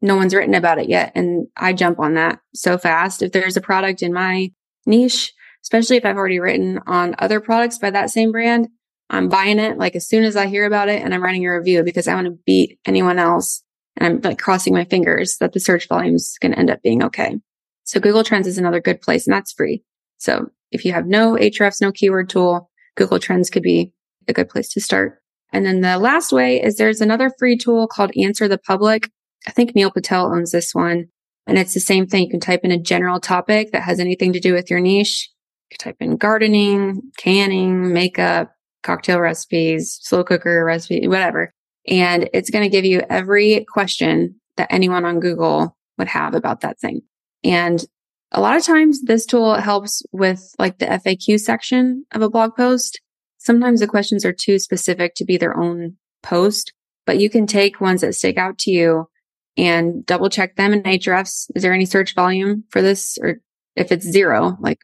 no 0.03 0.17
one's 0.17 0.35
written 0.35 0.55
about 0.55 0.79
it 0.79 0.88
yet. 0.88 1.12
And 1.15 1.47
I 1.57 1.73
jump 1.73 2.01
on 2.01 2.15
that 2.15 2.41
so 2.55 2.77
fast. 2.77 3.23
If 3.23 3.33
there's 3.33 3.57
a 3.57 3.61
product 3.61 4.03
in 4.03 4.12
my 4.12 4.51
niche, 4.85 5.33
especially 5.62 5.97
if 5.97 6.05
I've 6.05 6.17
already 6.17 6.41
written 6.41 6.81
on 6.87 7.15
other 7.19 7.41
products 7.41 7.79
by 7.79 7.91
that 7.91 8.11
same 8.11 8.33
brand, 8.33 8.69
I'm 9.09 9.29
buying 9.29 9.59
it 9.59 9.79
like 9.79 9.95
as 9.95 10.09
soon 10.09 10.25
as 10.25 10.37
I 10.37 10.47
hear 10.47 10.65
about 10.65 10.88
it 10.88 11.03
and 11.03 11.15
I'm 11.15 11.23
writing 11.23 11.47
a 11.47 11.57
review 11.57 11.83
because 11.85 12.09
I 12.09 12.15
want 12.15 12.27
to 12.27 12.38
beat 12.45 12.79
anyone 12.85 13.19
else. 13.19 13.62
And 13.97 14.07
I'm 14.07 14.21
like 14.23 14.38
crossing 14.38 14.73
my 14.73 14.85
fingers 14.85 15.37
that 15.38 15.53
the 15.53 15.61
search 15.61 15.87
volume 15.87 16.15
is 16.15 16.37
going 16.41 16.53
to 16.53 16.59
end 16.59 16.71
up 16.71 16.83
being 16.83 17.05
okay. 17.05 17.38
So 17.85 18.01
Google 18.01 18.25
Trends 18.25 18.47
is 18.47 18.59
another 18.59 18.81
good 18.81 19.01
place 19.01 19.27
and 19.27 19.35
that's 19.35 19.53
free. 19.53 19.85
So 20.17 20.49
if 20.71 20.85
you 20.85 20.93
have 20.93 21.07
no 21.07 21.35
Ahrefs, 21.35 21.81
no 21.81 21.93
keyword 21.93 22.31
tool, 22.31 22.71
Google 22.97 23.19
Trends 23.19 23.51
could 23.51 23.62
be 23.62 23.93
a 24.29 24.33
good 24.33 24.49
place 24.49 24.71
to 24.71 24.81
start. 24.81 25.21
And 25.53 25.67
then 25.67 25.83
the 25.83 25.99
last 25.99 26.33
way 26.33 26.62
is 26.62 26.77
there's 26.77 27.03
another 27.03 27.31
free 27.38 27.57
tool 27.57 27.87
called 27.87 28.17
Answer 28.17 28.49
the 28.49 28.59
Public. 28.59 29.11
I 29.46 29.50
think 29.50 29.74
Neil 29.74 29.90
Patel 29.90 30.33
owns 30.33 30.52
this 30.52 30.74
one. 30.74 31.07
And 31.46 31.59
it's 31.59 31.74
the 31.74 31.81
same 31.81 32.07
thing. 32.07 32.24
You 32.24 32.31
can 32.31 32.40
type 32.40 32.61
in 32.62 32.70
a 32.70 32.78
general 32.78 33.18
topic 33.18 33.72
that 33.72 33.83
has 33.83 33.98
anything 33.98 34.33
to 34.33 34.40
do 34.40 34.52
with 34.52 34.70
your 34.70 34.81
niche. 34.81 35.28
You 35.70 35.76
can 35.76 35.90
type 35.90 35.96
in 36.00 36.16
gardening, 36.16 37.02
canning, 37.16 37.92
makeup, 37.92 38.52
cocktail 38.83 39.20
recipes, 39.20 39.98
slow 40.02 40.22
cooker 40.22 40.64
recipe, 40.64 41.09
whatever. 41.09 41.52
And 41.88 42.31
it's 42.33 42.50
going 42.50 42.62
to 42.62 42.70
give 42.70 42.85
you 42.85 43.02
every 43.11 43.64
question 43.68 44.37
that 44.57 44.72
anyone 44.72 45.05
on 45.05 45.20
Google 45.20 45.76
would 45.98 46.09
have 46.09 46.35
about 46.35 46.61
that 46.61 46.78
thing. 46.78 47.02
And 47.42 47.85
a 48.31 48.40
lot 48.40 48.57
of 48.57 48.64
times 48.64 49.02
this 49.02 49.26
tool 49.26 49.57
helps 49.57 50.02
with 50.12 50.55
like 50.59 50.78
the 50.78 50.87
FAQ 50.87 51.40
section 51.40 52.07
of 52.12 52.22
a 52.22 52.31
blog 52.31 52.55
post. 52.57 53.00
Sometimes 53.38 53.81
the 53.81 53.88
questions 53.88 54.24
are 54.24 54.33
too 54.33 54.59
specific 54.59 55.14
to 55.16 55.24
be 55.24 55.37
their 55.37 55.57
own 55.57 55.96
post, 56.22 56.72
but 57.05 57.18
you 57.18 57.28
can 57.28 57.46
take 57.46 57.81
ones 57.81 58.00
that 58.00 58.14
stick 58.14 58.38
out 58.38 58.59
to 58.59 58.70
you 58.70 59.09
and 59.57 60.05
double 60.07 60.31
check 60.31 60.57
them 60.57 60.73
in 60.73 60.83
Ahrefs. 60.83 61.51
Is 61.55 61.62
there 61.62 61.73
any 61.73 61.85
search 61.85 62.15
volume 62.15 62.65
for 62.71 62.83
this? 62.83 63.19
Or 63.21 63.41
if 63.77 63.93
it's 63.93 64.05
zero, 64.05 64.57
like 64.61 64.79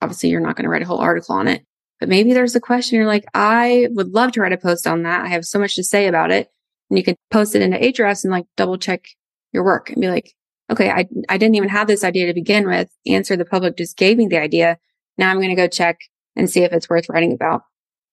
obviously 0.00 0.30
you're 0.30 0.40
not 0.40 0.56
going 0.56 0.64
to 0.64 0.70
write 0.70 0.82
a 0.82 0.86
whole 0.86 0.98
article 0.98 1.34
on 1.34 1.48
it 1.48 1.64
but 2.00 2.08
maybe 2.08 2.34
there's 2.34 2.54
a 2.54 2.60
question 2.60 2.96
you're 2.96 3.06
like, 3.06 3.24
I 3.32 3.88
would 3.92 4.10
love 4.10 4.32
to 4.32 4.40
write 4.40 4.52
a 4.52 4.58
post 4.58 4.86
on 4.86 5.04
that. 5.04 5.24
I 5.24 5.28
have 5.28 5.44
so 5.44 5.58
much 5.58 5.74
to 5.76 5.84
say 5.84 6.06
about 6.06 6.30
it. 6.30 6.50
and 6.90 6.98
you 6.98 7.02
can 7.02 7.16
post 7.30 7.54
it 7.54 7.62
into 7.62 7.78
Ahrefs 7.78 8.24
and 8.24 8.30
like 8.30 8.44
double 8.58 8.76
check 8.76 9.06
your 9.52 9.64
work 9.64 9.90
and 9.90 10.02
be 10.02 10.08
like, 10.08 10.34
okay, 10.70 10.90
I, 10.90 11.06
I 11.28 11.38
didn't 11.38 11.54
even 11.54 11.68
have 11.68 11.86
this 11.86 12.04
idea 12.04 12.26
to 12.26 12.34
begin 12.34 12.66
with. 12.66 12.90
Answer 13.06 13.36
the 13.36 13.44
public 13.44 13.78
just 13.78 13.96
gave 13.96 14.18
me 14.18 14.26
the 14.26 14.40
idea. 14.40 14.78
Now 15.16 15.30
I'm 15.30 15.38
going 15.38 15.48
to 15.50 15.54
go 15.54 15.68
check 15.68 15.98
and 16.36 16.50
see 16.50 16.62
if 16.62 16.72
it's 16.72 16.90
worth 16.90 17.08
writing 17.08 17.32
about 17.32 17.62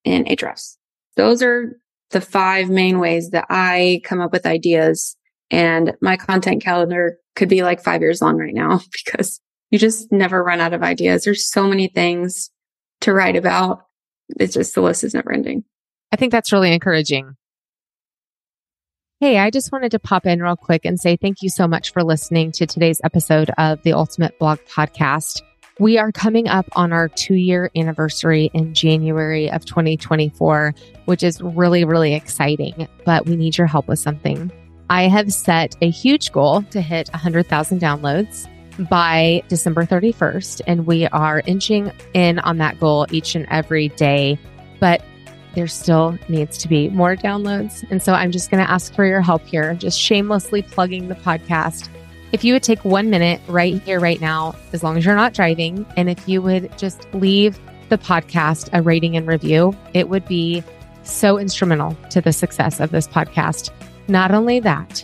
in 0.03 0.23
Ahrefs. 0.23 0.77
Those 1.17 1.41
are 1.41 1.77
the 2.11 2.21
five 2.21 2.69
main 2.69 2.99
ways 2.99 3.31
that 3.31 3.47
I 3.49 4.01
come 4.05 4.21
up 4.21 4.31
with 4.31 4.45
ideas 4.45 5.17
and 5.51 5.93
my 6.01 6.15
content 6.15 6.63
calendar 6.63 7.17
could 7.35 7.49
be 7.49 7.61
like 7.61 7.83
five 7.83 8.01
years 8.01 8.21
long 8.21 8.37
right 8.37 8.53
now 8.53 8.79
because 9.05 9.39
you 9.69 9.77
just 9.77 10.11
never 10.11 10.43
run 10.43 10.61
out 10.61 10.73
of 10.73 10.81
ideas. 10.81 11.23
There's 11.23 11.49
so 11.49 11.67
many 11.67 11.87
things 11.87 12.49
to 13.01 13.13
write 13.13 13.35
about. 13.35 13.83
It's 14.39 14.53
just 14.53 14.73
the 14.73 14.81
list 14.81 15.03
is 15.03 15.13
never 15.13 15.31
ending. 15.31 15.65
I 16.11 16.15
think 16.15 16.31
that's 16.31 16.51
really 16.51 16.73
encouraging. 16.73 17.35
Hey, 19.19 19.37
I 19.37 19.49
just 19.51 19.71
wanted 19.71 19.91
to 19.91 19.99
pop 19.99 20.25
in 20.25 20.41
real 20.41 20.55
quick 20.55 20.83
and 20.83 20.99
say 20.99 21.15
thank 21.15 21.41
you 21.41 21.49
so 21.49 21.67
much 21.67 21.93
for 21.93 22.03
listening 22.03 22.51
to 22.53 22.65
today's 22.65 22.99
episode 23.03 23.51
of 23.57 23.81
the 23.83 23.93
Ultimate 23.93 24.37
Blog 24.39 24.59
Podcast. 24.67 25.41
We 25.79 25.97
are 25.97 26.11
coming 26.11 26.47
up 26.47 26.65
on 26.73 26.91
our 26.91 27.07
two 27.07 27.35
year 27.35 27.69
anniversary 27.75 28.49
in 28.53 28.73
January 28.73 29.49
of 29.51 29.65
2024, 29.65 30.73
which 31.05 31.23
is 31.23 31.41
really, 31.41 31.85
really 31.85 32.13
exciting, 32.13 32.87
but 33.05 33.25
we 33.25 33.35
need 33.35 33.57
your 33.57 33.67
help 33.67 33.87
with 33.87 33.99
something. 33.99 34.51
I 34.91 35.03
have 35.03 35.31
set 35.31 35.77
a 35.81 35.89
huge 35.89 36.33
goal 36.33 36.63
to 36.63 36.81
hit 36.81 37.07
100,000 37.11 37.79
downloads 37.79 38.45
by 38.89 39.41
December 39.47 39.85
31st, 39.85 40.59
and 40.67 40.85
we 40.85 41.07
are 41.07 41.41
inching 41.45 41.93
in 42.13 42.39
on 42.39 42.57
that 42.57 42.77
goal 42.77 43.07
each 43.09 43.33
and 43.33 43.47
every 43.49 43.87
day. 43.87 44.37
But 44.81 45.01
there 45.55 45.69
still 45.69 46.17
needs 46.27 46.57
to 46.57 46.67
be 46.67 46.89
more 46.89 47.15
downloads. 47.15 47.89
And 47.89 48.03
so 48.03 48.11
I'm 48.11 48.33
just 48.33 48.51
going 48.51 48.61
to 48.61 48.69
ask 48.69 48.93
for 48.93 49.05
your 49.05 49.21
help 49.21 49.45
here, 49.45 49.75
just 49.75 49.97
shamelessly 49.97 50.61
plugging 50.61 51.07
the 51.07 51.15
podcast. 51.15 51.87
If 52.33 52.43
you 52.43 52.51
would 52.51 52.63
take 52.63 52.83
one 52.83 53.09
minute 53.09 53.39
right 53.47 53.81
here, 53.83 54.01
right 54.01 54.19
now, 54.19 54.55
as 54.73 54.83
long 54.83 54.97
as 54.97 55.05
you're 55.05 55.15
not 55.15 55.33
driving, 55.33 55.85
and 55.95 56.09
if 56.09 56.27
you 56.27 56.41
would 56.41 56.77
just 56.77 57.07
leave 57.13 57.57
the 57.87 57.97
podcast 57.97 58.67
a 58.73 58.81
rating 58.81 59.15
and 59.15 59.25
review, 59.25 59.73
it 59.93 60.09
would 60.09 60.27
be 60.27 60.65
so 61.03 61.39
instrumental 61.39 61.95
to 62.09 62.19
the 62.19 62.33
success 62.33 62.81
of 62.81 62.91
this 62.91 63.07
podcast. 63.07 63.71
Not 64.07 64.31
only 64.31 64.59
that, 64.59 65.03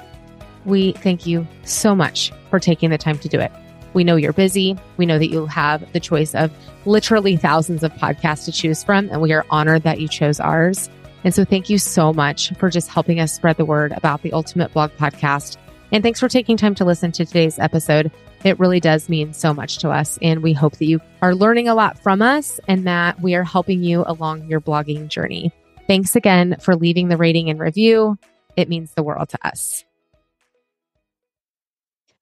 we 0.65 0.91
thank 0.93 1.25
you 1.25 1.47
so 1.63 1.95
much 1.95 2.31
for 2.49 2.59
taking 2.59 2.89
the 2.89 2.97
time 2.97 3.17
to 3.19 3.29
do 3.29 3.39
it. 3.39 3.51
We 3.93 4.03
know 4.03 4.15
you're 4.15 4.33
busy. 4.33 4.77
We 4.97 5.05
know 5.05 5.17
that 5.17 5.29
you 5.29 5.45
have 5.47 5.91
the 5.93 5.99
choice 5.99 6.35
of 6.35 6.51
literally 6.85 7.37
thousands 7.37 7.83
of 7.83 7.93
podcasts 7.93 8.45
to 8.45 8.51
choose 8.51 8.83
from, 8.83 9.09
and 9.09 9.21
we 9.21 9.33
are 9.33 9.45
honored 9.49 9.83
that 9.83 9.99
you 9.99 10.07
chose 10.07 10.39
ours. 10.39 10.89
And 11.23 11.33
so 11.33 11.43
thank 11.43 11.69
you 11.69 11.77
so 11.77 12.13
much 12.13 12.53
for 12.55 12.69
just 12.69 12.89
helping 12.89 13.19
us 13.19 13.33
spread 13.33 13.57
the 13.57 13.65
word 13.65 13.91
about 13.93 14.21
the 14.21 14.33
Ultimate 14.33 14.71
Blog 14.73 14.91
Podcast. 14.91 15.57
And 15.91 16.03
thanks 16.03 16.19
for 16.19 16.29
taking 16.29 16.57
time 16.57 16.75
to 16.75 16.85
listen 16.85 17.11
to 17.13 17.25
today's 17.25 17.59
episode. 17.59 18.11
It 18.43 18.59
really 18.59 18.79
does 18.79 19.09
mean 19.09 19.33
so 19.33 19.53
much 19.53 19.77
to 19.79 19.89
us. 19.89 20.19
And 20.21 20.43
we 20.43 20.53
hope 20.53 20.77
that 20.77 20.85
you 20.85 20.99
are 21.21 21.33
learning 21.33 21.67
a 21.67 21.75
lot 21.75 21.97
from 21.97 22.21
us 22.21 22.59
and 22.67 22.85
that 22.85 23.19
we 23.21 23.35
are 23.35 23.43
helping 23.43 23.83
you 23.83 24.03
along 24.05 24.47
your 24.49 24.61
blogging 24.61 25.07
journey. 25.07 25.51
Thanks 25.87 26.15
again 26.15 26.57
for 26.61 26.75
leaving 26.75 27.07
the 27.07 27.17
rating 27.17 27.49
and 27.49 27.59
review. 27.59 28.17
It 28.57 28.67
means 28.67 28.91
the 28.93 29.03
world 29.03 29.29
to 29.29 29.47
us. 29.47 29.85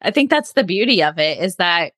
I 0.01 0.11
think 0.11 0.29
that's 0.29 0.53
the 0.53 0.63
beauty 0.63 1.01
of 1.01 1.17
it 1.17 1.39
is 1.39 1.55
that 1.55 1.93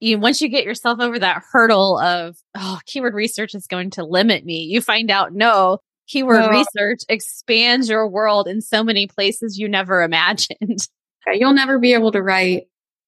you 0.00 0.18
once 0.18 0.40
you 0.40 0.48
get 0.48 0.64
yourself 0.64 0.98
over 0.98 1.20
that 1.20 1.44
hurdle 1.52 2.00
of 2.00 2.36
oh 2.56 2.80
keyword 2.86 3.14
research 3.14 3.54
is 3.54 3.68
going 3.68 3.90
to 3.90 4.02
limit 4.02 4.44
me 4.44 4.62
you 4.62 4.80
find 4.80 5.08
out 5.08 5.32
no 5.32 5.78
keyword 6.12 6.50
research 6.50 7.00
expands 7.08 7.88
your 7.88 8.08
world 8.08 8.46
in 8.46 8.60
so 8.60 8.84
many 8.84 9.06
places 9.06 9.58
you 9.58 9.68
never 9.68 10.02
imagined. 10.02 10.88
You'll 11.32 11.54
never 11.54 11.78
be 11.78 11.94
able 11.94 12.12
to 12.12 12.22
write 12.22 12.64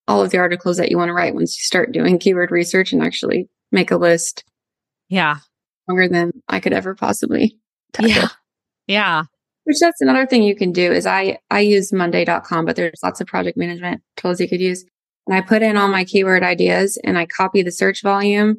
all 0.07 0.23
of 0.23 0.31
the 0.31 0.39
articles 0.39 0.77
that 0.77 0.91
you 0.91 0.97
want 0.97 1.09
to 1.09 1.15
write 1.15 1.35
once 1.35 1.57
you 1.59 1.63
start 1.63 1.93
doing 1.93 2.19
keyword 2.19 2.51
research 2.51 2.93
and 2.93 3.03
actually 3.03 3.49
make 3.73 3.91
a 3.91 3.97
list. 3.97 4.45
Yeah. 5.09 5.37
Longer 5.89 6.09
than 6.09 6.33
i 6.49 6.61
could 6.61 6.73
ever 6.73 6.95
possibly 6.95 7.59
tackle. 7.93 8.11
yeah 8.11 8.29
yeah 8.87 9.25
which 9.65 9.79
that's 9.81 10.01
another 10.01 10.27
thing 10.27 10.43
you 10.43 10.55
can 10.55 10.73
do 10.73 10.93
is 10.93 11.07
i 11.07 11.37
i 11.51 11.61
use 11.61 11.93
monday.com 11.93 12.65
but 12.65 12.77
there's 12.77 13.01
lots 13.03 13.21
of 13.21 13.27
project 13.27 13.57
management 13.57 14.03
tools 14.17 14.41
you 14.41 14.49
could 14.49 14.61
use 14.61 14.85
and 15.27 15.35
I 15.35 15.41
put 15.41 15.63
in 15.63 15.77
all 15.77 15.89
my 15.89 16.05
keyword 16.05 16.43
ideas 16.43 16.99
and 17.03 17.17
I 17.17 17.27
copy 17.27 17.63
the 17.63 17.73
search 17.73 18.03
volume, 18.03 18.57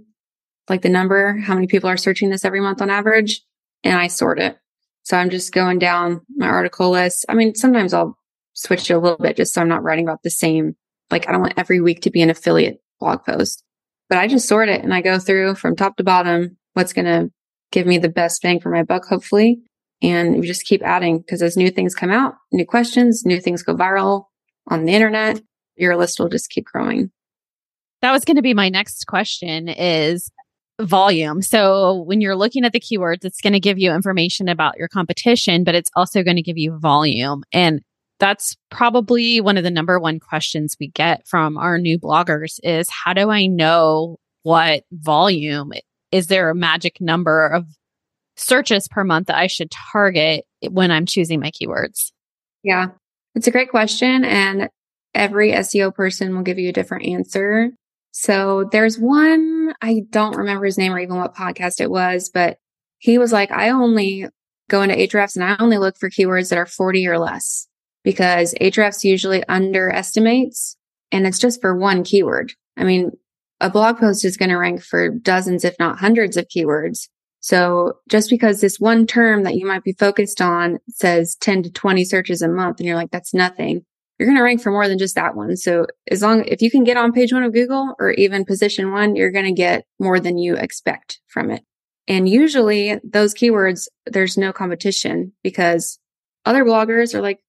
like 0.70 0.82
the 0.82 0.90
number, 0.90 1.38
how 1.38 1.54
many 1.54 1.68
people 1.68 1.90
are 1.90 1.98
searching 1.98 2.30
this 2.30 2.46
every 2.46 2.60
month 2.60 2.82
on 2.82 2.90
average, 2.90 3.42
and 3.84 3.96
I 3.96 4.08
sort 4.08 4.40
it. 4.40 4.58
So 5.04 5.18
I'm 5.18 5.30
just 5.30 5.54
going 5.54 5.78
down 5.78 6.22
my 6.36 6.48
article 6.48 6.90
list. 6.90 7.26
I 7.30 7.36
mean, 7.36 7.54
sometimes 7.54 7.94
I'll 7.94 8.18
switch 8.54 8.90
it 8.90 8.96
a 8.96 9.00
little 9.00 9.20
bit 9.20 9.38
just 9.38 9.54
so 9.54 9.62
I'm 9.62 9.68
not 9.68 9.84
writing 9.84 10.06
about 10.06 10.24
the 10.24 10.32
same. 10.32 10.76
Like 11.12 11.28
I 11.28 11.32
don't 11.32 11.42
want 11.42 11.54
every 11.58 11.82
week 11.82 12.02
to 12.02 12.10
be 12.10 12.24
an 12.24 12.32
affiliate 12.32 12.82
blog 13.00 13.24
post, 13.24 13.64
but 14.10 14.18
I 14.18 14.28
just 14.28 14.48
sort 14.48 14.70
it 14.70 14.84
and 14.84 14.94
I 14.94 15.02
go 15.02 15.20
through 15.20 15.56
from 15.56 15.76
top 15.76 15.98
to 15.98 16.04
bottom 16.04 16.58
what's 16.74 16.94
going 16.94 17.06
to 17.06 17.32
give 17.72 17.86
me 17.86 18.00
the 18.00 18.10
best 18.10 18.42
bang 18.42 18.60
for 18.60 18.72
my 18.72 18.82
buck, 18.82 19.06
hopefully. 19.06 19.60
And 20.06 20.40
we 20.40 20.46
just 20.46 20.66
keep 20.66 20.84
adding 20.84 21.18
because 21.18 21.42
as 21.42 21.58
new 21.58 21.72
things 21.72 21.96
come 21.96 22.12
out, 22.12 22.36
new 22.52 22.66
questions, 22.66 23.26
new 23.26 23.42
things 23.42 23.64
go 23.64 23.76
viral 23.76 24.26
on 24.68 24.86
the 24.86 24.94
internet, 24.94 25.42
your 25.76 25.98
list 25.98 26.20
will 26.20 26.30
just 26.30 26.52
keep 26.52 26.66
growing. 26.66 27.12
That 28.02 28.12
was 28.12 28.24
going 28.24 28.36
to 28.36 28.44
be 28.44 28.54
my 28.54 28.70
next 28.70 29.08
question 29.08 29.68
is 29.68 30.32
volume. 30.80 31.42
So 31.42 32.04
when 32.04 32.22
you're 32.22 32.36
looking 32.36 32.66
at 32.66 32.72
the 32.72 32.80
keywords, 32.80 33.26
it's 33.26 33.42
going 33.42 33.54
to 33.54 33.60
give 33.60 33.80
you 33.80 33.92
information 33.92 34.48
about 34.48 34.78
your 34.78 34.88
competition, 34.88 35.64
but 35.64 35.74
it's 35.74 35.90
also 35.96 36.22
going 36.22 36.36
to 36.36 36.44
give 36.44 36.58
you 36.58 36.78
volume. 36.78 37.44
And 37.52 37.82
that's 38.20 38.56
probably 38.70 39.42
one 39.42 39.58
of 39.58 39.64
the 39.64 39.72
number 39.72 40.00
one 40.00 40.20
questions 40.20 40.76
we 40.80 40.90
get 40.90 41.28
from 41.28 41.58
our 41.58 41.80
new 41.80 41.98
bloggers 41.98 42.60
is 42.62 42.90
how 42.90 43.14
do 43.14 43.32
I 43.32 43.48
know 43.48 44.18
what 44.44 44.84
volume? 44.92 45.72
Is 46.12 46.28
there 46.28 46.52
a 46.52 46.56
magic 46.56 47.02
number 47.02 47.48
of 47.48 47.66
searches 48.36 48.88
per 48.88 49.04
month 49.04 49.28
that 49.28 49.38
I 49.38 49.48
should 49.48 49.72
target 49.72 50.46
when 50.70 50.92
I'm 50.92 51.06
choosing 51.06 51.40
my 51.40 51.52
keywords? 51.52 52.12
Yeah, 52.64 52.88
it's 53.36 53.48
a 53.48 53.52
great 53.52 53.70
question. 53.70 54.26
And 54.26 54.70
every 55.14 55.52
SEO 55.52 55.94
person 55.94 56.36
will 56.36 56.44
give 56.44 56.60
you 56.60 56.70
a 56.70 56.74
different 56.74 57.06
answer. 57.06 57.72
So 58.12 58.70
there's 58.72 58.98
one, 58.98 59.74
I 59.82 60.04
don't 60.10 60.38
remember 60.38 60.66
his 60.66 60.78
name 60.78 60.94
or 60.94 61.00
even 61.00 61.18
what 61.18 61.36
podcast 61.36 61.82
it 61.82 61.92
was, 61.92 62.30
but 62.34 62.58
he 62.98 63.18
was 63.18 63.32
like, 63.32 63.52
I 63.52 63.70
only 63.70 64.28
go 64.70 64.82
into 64.82 64.96
Ahrefs 64.96 65.36
and 65.36 65.44
I 65.44 65.58
only 65.60 65.78
look 65.78 65.98
for 65.98 66.10
keywords 66.10 66.50
that 66.50 66.58
are 66.58 66.66
40 66.66 67.08
or 67.08 67.20
less 67.20 67.68
because 68.04 68.54
Ahrefs 68.62 69.04
usually 69.04 69.44
underestimates 69.46 70.78
and 71.12 71.28
it's 71.28 71.40
just 71.40 71.62
for 71.62 71.76
one 71.76 72.04
keyword. 72.04 72.54
I 72.78 72.84
mean, 72.84 73.12
a 73.62 73.70
blog 73.70 74.00
post 74.00 74.26
is 74.26 74.38
going 74.38 74.50
to 74.50 74.58
rank 74.58 74.82
for 74.82 75.10
dozens, 75.10 75.64
if 75.64 75.76
not 75.80 76.00
hundreds 76.00 76.36
of 76.36 76.48
keywords. 76.48 77.08
So 77.46 78.00
just 78.10 78.32
because 78.32 78.60
this 78.60 78.80
one 78.80 79.06
term 79.06 79.44
that 79.44 79.54
you 79.54 79.68
might 79.68 79.84
be 79.84 79.94
focused 79.94 80.42
on 80.42 80.80
says 80.90 81.36
10 81.42 81.62
to 81.64 81.72
20 81.72 82.04
searches 82.04 82.42
a 82.42 82.48
month 82.48 82.80
and 82.80 82.88
you're 82.88 82.96
like, 82.96 83.12
that's 83.12 83.36
nothing 83.36 83.86
you're 84.18 84.28
going 84.28 84.38
to 84.38 84.44
rank 84.44 84.62
for 84.62 84.72
more 84.72 84.88
than 84.88 84.98
just 84.98 85.16
that 85.16 85.36
one. 85.36 85.58
So 85.58 85.88
as 86.10 86.22
long, 86.22 86.46
if 86.46 86.62
you 86.62 86.72
can 86.72 86.84
get 86.84 86.98
on 86.98 87.12
page 87.12 87.34
one 87.34 87.44
of 87.44 87.54
Google 87.54 87.96
or 88.00 88.12
even 88.12 88.46
position 88.46 88.92
one, 88.92 89.16
you're 89.16 89.32
going 89.32 89.46
to 89.46 89.52
get 89.52 89.86
more 90.00 90.20
than 90.20 90.38
you 90.38 90.56
expect 90.56 91.20
from 91.28 91.52
it. 91.52 91.64
And 92.08 92.30
usually 92.30 93.00
those 93.04 93.34
keywords, 93.34 93.88
there's 94.06 94.38
no 94.38 94.54
competition 94.54 95.34
because 95.44 96.00
other 96.46 96.64
bloggers 96.64 97.14
are 97.14 97.22
like, 97.22 97.40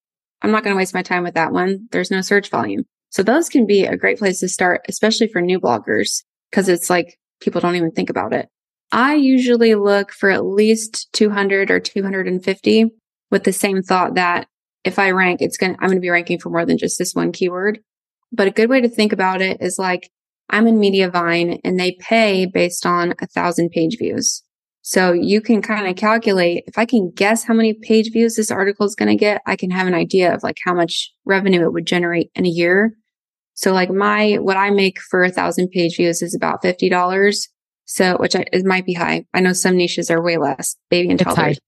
I'm 0.42 0.50
not 0.50 0.64
going 0.64 0.74
to 0.74 0.78
waste 0.78 0.94
my 0.94 1.02
time 1.02 1.22
with 1.22 1.34
that 1.34 1.52
one. 1.52 1.88
There's 1.92 2.10
no 2.10 2.20
search 2.20 2.50
volume. 2.50 2.84
So 3.10 3.22
those 3.22 3.48
can 3.48 3.66
be 3.66 3.84
a 3.84 3.96
great 3.96 4.18
place 4.18 4.40
to 4.40 4.48
start, 4.48 4.82
especially 4.88 5.28
for 5.28 5.40
new 5.40 5.60
bloggers, 5.60 6.24
because 6.50 6.68
it's 6.68 6.90
like 6.90 7.18
people 7.40 7.60
don't 7.60 7.76
even 7.76 7.92
think 7.92 8.10
about 8.10 8.32
it. 8.32 8.48
I 8.92 9.14
usually 9.14 9.74
look 9.74 10.12
for 10.12 10.30
at 10.30 10.44
least 10.44 11.12
200 11.12 11.70
or 11.70 11.80
250 11.80 12.86
with 13.30 13.44
the 13.44 13.52
same 13.52 13.82
thought 13.82 14.14
that 14.14 14.46
if 14.84 14.98
I 14.98 15.10
rank, 15.10 15.42
it's 15.42 15.56
going 15.56 15.74
to, 15.74 15.80
I'm 15.80 15.88
going 15.88 15.96
to 15.96 16.00
be 16.00 16.10
ranking 16.10 16.38
for 16.38 16.50
more 16.50 16.64
than 16.64 16.78
just 16.78 16.98
this 16.98 17.14
one 17.14 17.32
keyword. 17.32 17.80
But 18.32 18.46
a 18.46 18.52
good 18.52 18.70
way 18.70 18.80
to 18.80 18.88
think 18.88 19.12
about 19.12 19.42
it 19.42 19.60
is 19.60 19.78
like, 19.78 20.10
I'm 20.48 20.66
in 20.68 20.78
Mediavine 20.78 21.60
and 21.64 21.78
they 21.78 21.96
pay 22.00 22.46
based 22.46 22.86
on 22.86 23.14
a 23.20 23.26
thousand 23.26 23.70
page 23.70 23.98
views. 23.98 24.42
So 24.82 25.12
you 25.12 25.40
can 25.40 25.62
kind 25.62 25.88
of 25.88 25.96
calculate 25.96 26.62
if 26.68 26.78
I 26.78 26.84
can 26.84 27.10
guess 27.10 27.42
how 27.42 27.54
many 27.54 27.74
page 27.74 28.12
views 28.12 28.36
this 28.36 28.52
article 28.52 28.86
is 28.86 28.94
going 28.94 29.08
to 29.08 29.16
get, 29.16 29.42
I 29.44 29.56
can 29.56 29.72
have 29.72 29.88
an 29.88 29.94
idea 29.94 30.32
of 30.32 30.44
like 30.44 30.58
how 30.64 30.74
much 30.74 31.12
revenue 31.24 31.64
it 31.64 31.72
would 31.72 31.86
generate 31.86 32.30
in 32.36 32.46
a 32.46 32.50
year. 32.50 32.94
So 33.54 33.72
like 33.72 33.90
my, 33.90 34.34
what 34.34 34.56
I 34.56 34.70
make 34.70 35.00
for 35.00 35.24
a 35.24 35.32
thousand 35.32 35.70
page 35.70 35.96
views 35.96 36.22
is 36.22 36.36
about 36.36 36.62
$50. 36.62 37.48
So, 37.86 38.16
which 38.18 38.36
I, 38.36 38.44
it 38.52 38.64
might 38.64 38.84
be 38.84 38.94
high. 38.94 39.26
I 39.32 39.40
know 39.40 39.52
some 39.52 39.76
niches 39.76 40.10
are 40.10 40.22
way 40.22 40.36
less, 40.36 40.76
baby 40.90 41.10
and 41.10 41.18
toddlers. 41.18 41.58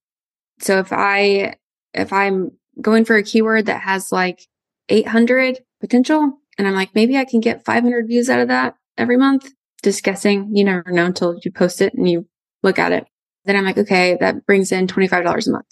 So 0.60 0.78
if 0.80 0.92
I, 0.92 1.54
if 1.94 2.12
I'm 2.12 2.50
going 2.80 3.04
for 3.04 3.16
a 3.16 3.22
keyword 3.22 3.66
that 3.66 3.82
has 3.82 4.12
like 4.12 4.40
800 4.88 5.60
potential. 5.80 6.32
And 6.56 6.66
I'm 6.66 6.74
like, 6.74 6.94
maybe 6.94 7.16
I 7.16 7.24
can 7.24 7.40
get 7.40 7.64
500 7.64 8.06
views 8.06 8.28
out 8.28 8.40
of 8.40 8.48
that 8.48 8.74
every 8.96 9.16
month. 9.16 9.50
Just 9.82 10.02
guessing. 10.02 10.50
You 10.54 10.64
never 10.64 10.90
know 10.90 11.06
until 11.06 11.38
you 11.44 11.52
post 11.52 11.80
it 11.80 11.94
and 11.94 12.08
you 12.08 12.26
look 12.62 12.78
at 12.78 12.92
it. 12.92 13.06
Then 13.44 13.56
I'm 13.56 13.64
like, 13.64 13.78
okay, 13.78 14.16
that 14.20 14.44
brings 14.46 14.72
in 14.72 14.86
$25 14.86 15.46
a 15.46 15.50
month. 15.50 15.66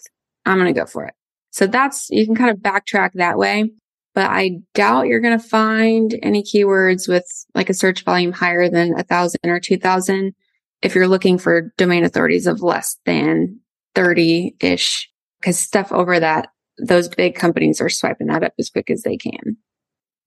I'm 0.45 0.57
going 0.57 0.73
to 0.73 0.79
go 0.79 0.85
for 0.85 1.05
it. 1.05 1.13
So 1.51 1.67
that's, 1.67 2.09
you 2.09 2.25
can 2.25 2.35
kind 2.35 2.51
of 2.51 2.57
backtrack 2.57 3.11
that 3.15 3.37
way. 3.37 3.71
But 4.15 4.29
I 4.29 4.59
doubt 4.73 5.07
you're 5.07 5.19
going 5.19 5.37
to 5.37 5.45
find 5.45 6.17
any 6.23 6.41
keywords 6.41 7.07
with 7.07 7.25
like 7.57 7.69
a 7.69 7.73
search 7.73 8.05
volume 8.05 8.31
higher 8.31 8.69
than 8.69 8.97
a 8.97 9.03
thousand 9.03 9.39
or 9.43 9.59
2000 9.59 10.33
if 10.81 10.95
you're 10.95 11.07
looking 11.07 11.37
for 11.37 11.73
domain 11.77 12.05
authorities 12.05 12.47
of 12.47 12.61
less 12.61 12.97
than 13.05 13.59
30 13.95 14.55
ish, 14.59 15.09
because 15.41 15.57
stuff 15.57 15.91
over 15.91 16.19
that, 16.19 16.49
those 16.77 17.07
big 17.09 17.35
companies 17.35 17.81
are 17.81 17.89
swiping 17.89 18.27
that 18.27 18.43
up 18.43 18.53
as 18.59 18.69
quick 18.69 18.91
as 18.91 19.01
they 19.01 19.17
can. 19.17 19.57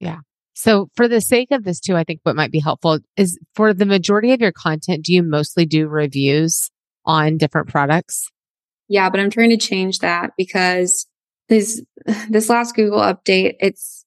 Yeah. 0.01 0.19
So 0.55 0.89
for 0.97 1.07
the 1.07 1.21
sake 1.21 1.53
of 1.53 1.65
this 1.65 1.79
too, 1.79 1.97
I 1.97 2.05
think 2.05 2.21
what 2.25 2.35
might 2.35 2.51
be 2.51 2.59
helpful 2.59 2.99
is 3.17 3.39
for 3.55 3.73
the 3.73 3.87
majority 3.87 4.33
of 4.33 4.41
your 4.41 4.53
content, 4.53 5.05
do 5.05 5.15
you 5.15 5.23
mostly 5.23 5.65
do 5.65 5.87
reviews 5.87 6.71
on 7.07 7.39
different 7.39 7.69
products? 7.69 8.29
Yeah, 8.89 9.09
but 9.09 9.21
I'm 9.21 9.31
trying 9.31 9.51
to 9.51 9.57
change 9.57 10.01
that 10.01 10.33
because 10.37 11.07
this, 11.49 11.81
this 12.29 12.49
last 12.49 12.75
Google 12.75 12.99
update, 12.99 13.55
it's 13.61 14.05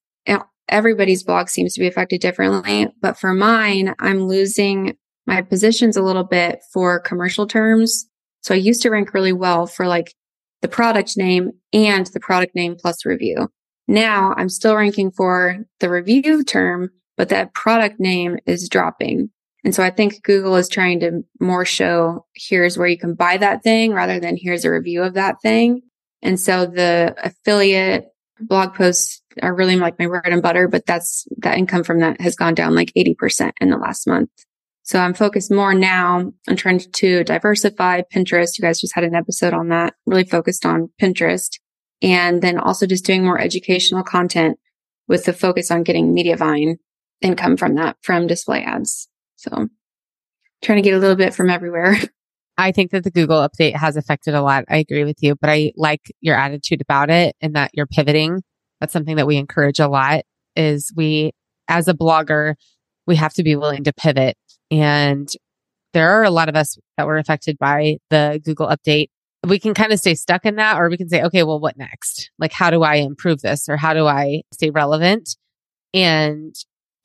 everybody's 0.69 1.23
blog 1.23 1.49
seems 1.49 1.73
to 1.73 1.79
be 1.79 1.87
affected 1.87 2.21
differently. 2.21 2.87
But 3.01 3.17
for 3.17 3.33
mine, 3.33 3.95
I'm 3.99 4.27
losing 4.27 4.97
my 5.25 5.41
positions 5.41 5.97
a 5.97 6.01
little 6.01 6.23
bit 6.23 6.59
for 6.71 6.99
commercial 6.99 7.47
terms. 7.47 8.07
So 8.41 8.53
I 8.53 8.57
used 8.57 8.81
to 8.81 8.89
rank 8.89 9.13
really 9.13 9.33
well 9.33 9.67
for 9.67 9.87
like 9.87 10.13
the 10.61 10.67
product 10.67 11.17
name 11.17 11.51
and 11.71 12.05
the 12.07 12.19
product 12.19 12.55
name 12.55 12.75
plus 12.79 13.05
review. 13.05 13.49
Now 13.87 14.33
I'm 14.37 14.49
still 14.49 14.75
ranking 14.75 15.11
for 15.11 15.65
the 15.79 15.89
review 15.89 16.43
term, 16.43 16.89
but 17.17 17.29
that 17.29 17.53
product 17.53 17.99
name 17.99 18.37
is 18.45 18.69
dropping. 18.69 19.29
And 19.63 19.73
so 19.73 19.81
I 19.81 19.91
think 19.91 20.23
Google 20.23 20.55
is 20.55 20.67
trying 20.67 20.99
to 21.01 21.21
more 21.39 21.63
show 21.63 22.25
here's 22.35 22.77
where 22.77 22.87
you 22.87 22.97
can 22.97 23.13
buy 23.13 23.37
that 23.37 23.63
thing 23.63 23.93
rather 23.93 24.19
than 24.19 24.37
here's 24.37 24.65
a 24.65 24.71
review 24.71 25.03
of 25.03 25.13
that 25.13 25.41
thing. 25.41 25.81
And 26.21 26.39
so 26.39 26.65
the 26.65 27.15
affiliate 27.23 28.07
blog 28.39 28.73
posts 28.73 29.21
are 29.41 29.55
really 29.55 29.75
like 29.75 29.97
my 29.99 30.07
bread 30.07 30.27
and 30.27 30.41
butter, 30.41 30.67
but 30.67 30.85
that's 30.85 31.25
that 31.37 31.57
income 31.57 31.83
from 31.83 31.99
that 31.99 32.21
has 32.21 32.35
gone 32.35 32.53
down 32.53 32.75
like 32.75 32.91
80% 32.97 33.51
in 33.59 33.69
the 33.69 33.77
last 33.77 34.07
month. 34.07 34.29
So 34.83 34.99
I'm 34.99 35.13
focused 35.13 35.51
more 35.51 35.73
now 35.73 36.31
on 36.49 36.55
trying 36.55 36.79
to 36.79 37.23
diversify 37.23 38.01
Pinterest. 38.13 38.57
You 38.57 38.61
guys 38.61 38.81
just 38.81 38.95
had 38.95 39.05
an 39.05 39.15
episode 39.15 39.53
on 39.53 39.69
that, 39.69 39.93
really 40.05 40.25
focused 40.25 40.65
on 40.65 40.89
Pinterest. 41.01 41.57
And 42.01 42.41
then 42.41 42.57
also 42.59 42.85
just 42.85 43.05
doing 43.05 43.23
more 43.23 43.39
educational 43.39 44.03
content 44.03 44.59
with 45.07 45.23
the 45.23 45.31
focus 45.31 45.71
on 45.71 45.83
getting 45.83 46.13
Mediavine 46.13 46.75
income 47.21 47.55
from 47.55 47.75
that, 47.75 47.95
from 48.01 48.27
display 48.27 48.61
ads. 48.63 49.07
So 49.37 49.69
trying 50.61 50.77
to 50.77 50.81
get 50.81 50.95
a 50.95 50.99
little 50.99 51.15
bit 51.15 51.33
from 51.33 51.49
everywhere. 51.49 51.95
I 52.57 52.71
think 52.71 52.91
that 52.91 53.03
the 53.03 53.11
Google 53.11 53.47
update 53.47 53.75
has 53.75 53.95
affected 53.95 54.35
a 54.35 54.41
lot. 54.41 54.65
I 54.69 54.77
agree 54.77 55.05
with 55.05 55.17
you, 55.21 55.35
but 55.35 55.49
I 55.49 55.71
like 55.75 56.13
your 56.21 56.35
attitude 56.35 56.81
about 56.81 57.09
it 57.09 57.35
and 57.41 57.55
that 57.55 57.71
you're 57.73 57.87
pivoting. 57.87 58.43
That's 58.83 58.91
something 58.91 59.15
that 59.15 59.27
we 59.27 59.37
encourage 59.37 59.79
a 59.79 59.87
lot 59.87 60.25
is 60.57 60.91
we, 60.93 61.31
as 61.69 61.87
a 61.87 61.93
blogger, 61.93 62.55
we 63.07 63.15
have 63.15 63.33
to 63.35 63.43
be 63.43 63.55
willing 63.55 63.85
to 63.85 63.93
pivot 63.93 64.35
and 64.69 65.29
there 65.93 66.09
are 66.09 66.23
a 66.23 66.29
lot 66.29 66.49
of 66.49 66.57
us 66.57 66.77
that 66.97 67.07
were 67.07 67.17
affected 67.17 67.57
by 67.57 67.95
the 68.09 68.41
Google 68.43 68.67
update. 68.67 69.07
We 69.47 69.57
can 69.57 69.73
kind 69.73 69.93
of 69.93 69.99
stay 69.99 70.15
stuck 70.15 70.45
in 70.45 70.57
that, 70.57 70.77
or 70.77 70.89
we 70.89 70.97
can 70.97 71.07
say, 71.07 71.23
okay, 71.23 71.43
well, 71.43 71.61
what 71.61 71.77
next? 71.77 72.29
Like, 72.39 72.51
how 72.51 72.71
do 72.71 72.83
I 72.83 72.95
improve 72.95 73.39
this? 73.39 73.69
Or 73.69 73.77
how 73.77 73.93
do 73.93 74.05
I 74.05 74.41
stay 74.51 74.69
relevant? 74.69 75.37
And 75.93 76.53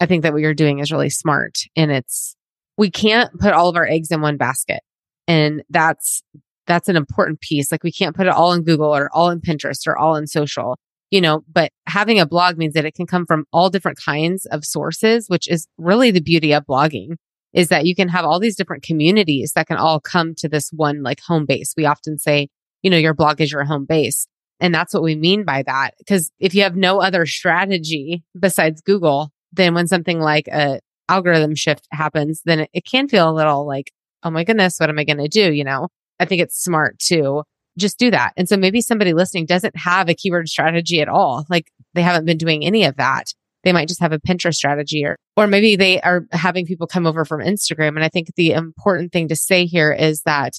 I 0.00 0.06
think 0.06 0.24
that 0.24 0.32
what 0.32 0.42
you're 0.42 0.54
doing 0.54 0.80
is 0.80 0.90
really 0.90 1.10
smart. 1.10 1.58
And 1.76 1.92
it's, 1.92 2.34
we 2.76 2.90
can't 2.90 3.30
put 3.38 3.52
all 3.52 3.68
of 3.68 3.76
our 3.76 3.86
eggs 3.86 4.10
in 4.10 4.20
one 4.20 4.36
basket. 4.36 4.80
And 5.28 5.62
that's, 5.70 6.24
that's 6.66 6.88
an 6.88 6.96
important 6.96 7.40
piece. 7.40 7.70
Like 7.70 7.84
we 7.84 7.92
can't 7.92 8.16
put 8.16 8.26
it 8.26 8.32
all 8.32 8.52
in 8.52 8.64
Google 8.64 8.96
or 8.96 9.10
all 9.12 9.30
in 9.30 9.40
Pinterest 9.40 9.86
or 9.86 9.96
all 9.96 10.16
in 10.16 10.26
social, 10.26 10.76
you 11.10 11.20
know, 11.20 11.42
but 11.50 11.72
having 11.86 12.20
a 12.20 12.26
blog 12.26 12.58
means 12.58 12.74
that 12.74 12.84
it 12.84 12.94
can 12.94 13.06
come 13.06 13.26
from 13.26 13.46
all 13.52 13.70
different 13.70 13.98
kinds 13.98 14.46
of 14.46 14.64
sources, 14.64 15.28
which 15.28 15.48
is 15.48 15.66
really 15.78 16.10
the 16.10 16.20
beauty 16.20 16.52
of 16.52 16.66
blogging 16.66 17.16
is 17.54 17.68
that 17.68 17.86
you 17.86 17.94
can 17.94 18.08
have 18.08 18.24
all 18.24 18.38
these 18.38 18.56
different 18.56 18.82
communities 18.82 19.52
that 19.54 19.66
can 19.66 19.78
all 19.78 20.00
come 20.00 20.34
to 20.34 20.48
this 20.48 20.70
one 20.70 21.02
like 21.02 21.20
home 21.20 21.46
base. 21.46 21.72
We 21.76 21.86
often 21.86 22.18
say, 22.18 22.48
you 22.82 22.90
know, 22.90 22.98
your 22.98 23.14
blog 23.14 23.40
is 23.40 23.50
your 23.50 23.64
home 23.64 23.86
base. 23.86 24.26
And 24.60 24.74
that's 24.74 24.92
what 24.92 25.02
we 25.02 25.14
mean 25.14 25.44
by 25.44 25.62
that. 25.62 25.92
Cause 26.08 26.30
if 26.38 26.54
you 26.54 26.62
have 26.62 26.76
no 26.76 27.00
other 27.00 27.26
strategy 27.26 28.22
besides 28.38 28.82
Google, 28.82 29.30
then 29.52 29.74
when 29.74 29.86
something 29.86 30.20
like 30.20 30.48
a 30.48 30.80
algorithm 31.08 31.54
shift 31.54 31.86
happens, 31.90 32.42
then 32.44 32.66
it, 32.72 32.84
can 32.84 33.08
feel 33.08 33.30
a 33.30 33.32
little 33.32 33.66
like, 33.66 33.92
oh 34.22 34.30
my 34.30 34.44
goodness, 34.44 34.78
what 34.78 34.90
am 34.90 34.98
I 34.98 35.04
going 35.04 35.18
to 35.18 35.28
do? 35.28 35.52
You 35.52 35.64
know, 35.64 35.88
I 36.20 36.26
think 36.26 36.42
it's 36.42 36.62
smart 36.62 36.98
to 37.06 37.44
just 37.78 37.98
do 37.98 38.10
that. 38.10 38.32
And 38.36 38.48
so 38.48 38.56
maybe 38.56 38.80
somebody 38.80 39.14
listening 39.14 39.46
doesn't 39.46 39.76
have 39.76 40.08
a 40.08 40.14
keyword 40.14 40.48
strategy 40.48 41.00
at 41.00 41.08
all. 41.08 41.46
Like 41.48 41.70
they 41.94 42.02
haven't 42.02 42.24
been 42.24 42.38
doing 42.38 42.64
any 42.64 42.84
of 42.84 42.96
that. 42.96 43.32
They 43.64 43.72
might 43.72 43.88
just 43.88 44.00
have 44.00 44.12
a 44.12 44.18
Pinterest 44.20 44.54
strategy 44.54 45.04
or, 45.04 45.16
or 45.36 45.46
maybe 45.46 45.76
they 45.76 46.00
are 46.00 46.26
having 46.32 46.66
people 46.66 46.86
come 46.86 47.06
over 47.06 47.24
from 47.24 47.40
Instagram. 47.40 47.88
And 47.88 48.04
I 48.04 48.08
think 48.08 48.34
the 48.36 48.52
important 48.52 49.12
thing 49.12 49.28
to 49.28 49.36
say 49.36 49.66
here 49.66 49.92
is 49.92 50.22
that 50.22 50.54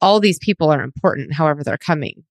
all 0.00 0.20
these 0.20 0.38
people 0.38 0.70
are 0.70 0.82
important, 0.82 1.32
however 1.34 1.62
they're 1.62 1.78
coming 1.78 2.24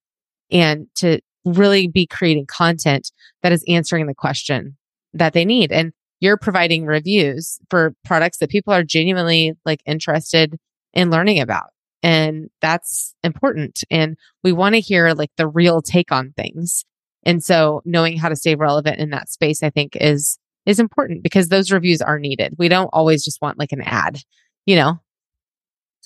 and 0.51 0.87
to 0.95 1.19
really 1.45 1.87
be 1.87 2.05
creating 2.05 2.45
content 2.45 3.11
that 3.43 3.51
is 3.51 3.63
answering 3.67 4.07
the 4.07 4.15
question 4.15 4.77
that 5.13 5.33
they 5.33 5.45
need. 5.45 5.71
And 5.71 5.93
you're 6.19 6.37
providing 6.37 6.85
reviews 6.85 7.59
for 7.69 7.93
products 8.03 8.37
that 8.39 8.49
people 8.49 8.73
are 8.73 8.83
genuinely 8.83 9.53
like 9.65 9.81
interested 9.85 10.57
in 10.93 11.11
learning 11.11 11.39
about. 11.39 11.67
And 12.05 12.51
that's 12.61 13.15
important. 13.23 13.83
And 13.89 14.15
we 14.43 14.51
want 14.51 14.75
to 14.75 14.79
hear 14.79 15.13
like 15.13 15.31
the 15.37 15.47
real 15.47 15.81
take 15.81 16.11
on 16.11 16.33
things. 16.37 16.85
And 17.23 17.43
so 17.43 17.81
knowing 17.83 18.15
how 18.15 18.29
to 18.29 18.35
stay 18.35 18.53
relevant 18.53 18.99
in 18.99 19.09
that 19.09 19.27
space, 19.27 19.63
I 19.63 19.71
think 19.71 19.95
is, 19.95 20.37
is 20.67 20.79
important 20.79 21.23
because 21.23 21.49
those 21.49 21.71
reviews 21.71 22.03
are 22.03 22.19
needed. 22.19 22.57
We 22.59 22.69
don't 22.69 22.91
always 22.93 23.25
just 23.25 23.41
want 23.41 23.57
like 23.57 23.71
an 23.71 23.81
ad, 23.81 24.19
you 24.67 24.75
know? 24.75 24.99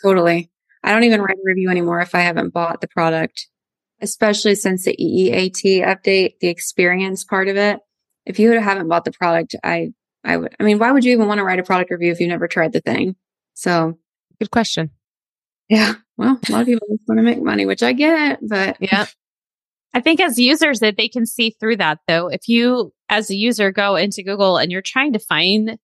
Totally. 0.02 0.50
I 0.86 0.94
don't 0.94 1.04
even 1.04 1.22
write 1.22 1.36
a 1.36 1.44
review 1.44 1.70
anymore 1.70 2.00
if 2.00 2.16
I 2.16 2.22
haven't 2.22 2.54
bought 2.54 2.80
the 2.80 2.88
product, 2.88 3.50
especially 4.00 4.56
since 4.56 4.86
the 4.86 4.96
EEAT 4.96 5.86
update, 5.86 6.40
the 6.40 6.48
experience 6.48 7.26
part 7.26 7.50
of 7.50 7.58
it. 7.58 7.82
If 8.26 8.40
you 8.40 8.58
haven't 8.58 8.88
bought 8.88 9.04
the 9.04 9.12
product, 9.12 9.54
I, 9.66 9.90
I 10.24 10.38
would, 10.38 10.56
I 10.58 10.64
mean, 10.64 10.80
why 10.80 10.94
would 10.94 11.04
you 11.04 11.12
even 11.12 11.28
want 11.28 11.40
to 11.40 11.44
write 11.44 11.60
a 11.60 11.64
product 11.64 11.92
review 11.92 12.14
if 12.14 12.22
you've 12.22 12.30
never 12.30 12.48
tried 12.48 12.72
the 12.72 12.80
thing? 12.80 13.18
So 13.54 14.00
good 14.40 14.52
question. 14.52 14.92
Yeah. 15.70 15.94
Well, 16.18 16.40
a 16.50 16.52
lot 16.52 16.62
of 16.62 16.68
people 16.68 16.88
just 16.90 17.08
want 17.08 17.20
to 17.20 17.24
make 17.24 17.42
money, 17.42 17.66
which 17.66 17.84
I 17.84 17.94
get, 17.94 18.40
but 18.42 18.78
yeah, 18.82 19.06
I 19.94 20.02
think 20.02 20.20
as 20.20 20.38
users 20.38 20.80
that 20.82 20.98
they 20.98 21.08
can 21.08 21.26
see 21.26 21.52
through 21.52 21.78
that 21.78 22.00
though. 22.08 22.28
If 22.28 22.48
you 22.48 22.94
as 23.08 23.30
a 23.30 23.36
user 23.36 23.72
go 23.72 23.96
into 23.96 24.24
Google 24.24 24.58
and 24.58 24.72
you're 24.72 24.82
trying 24.82 25.14
to 25.14 25.20
find 25.20 25.78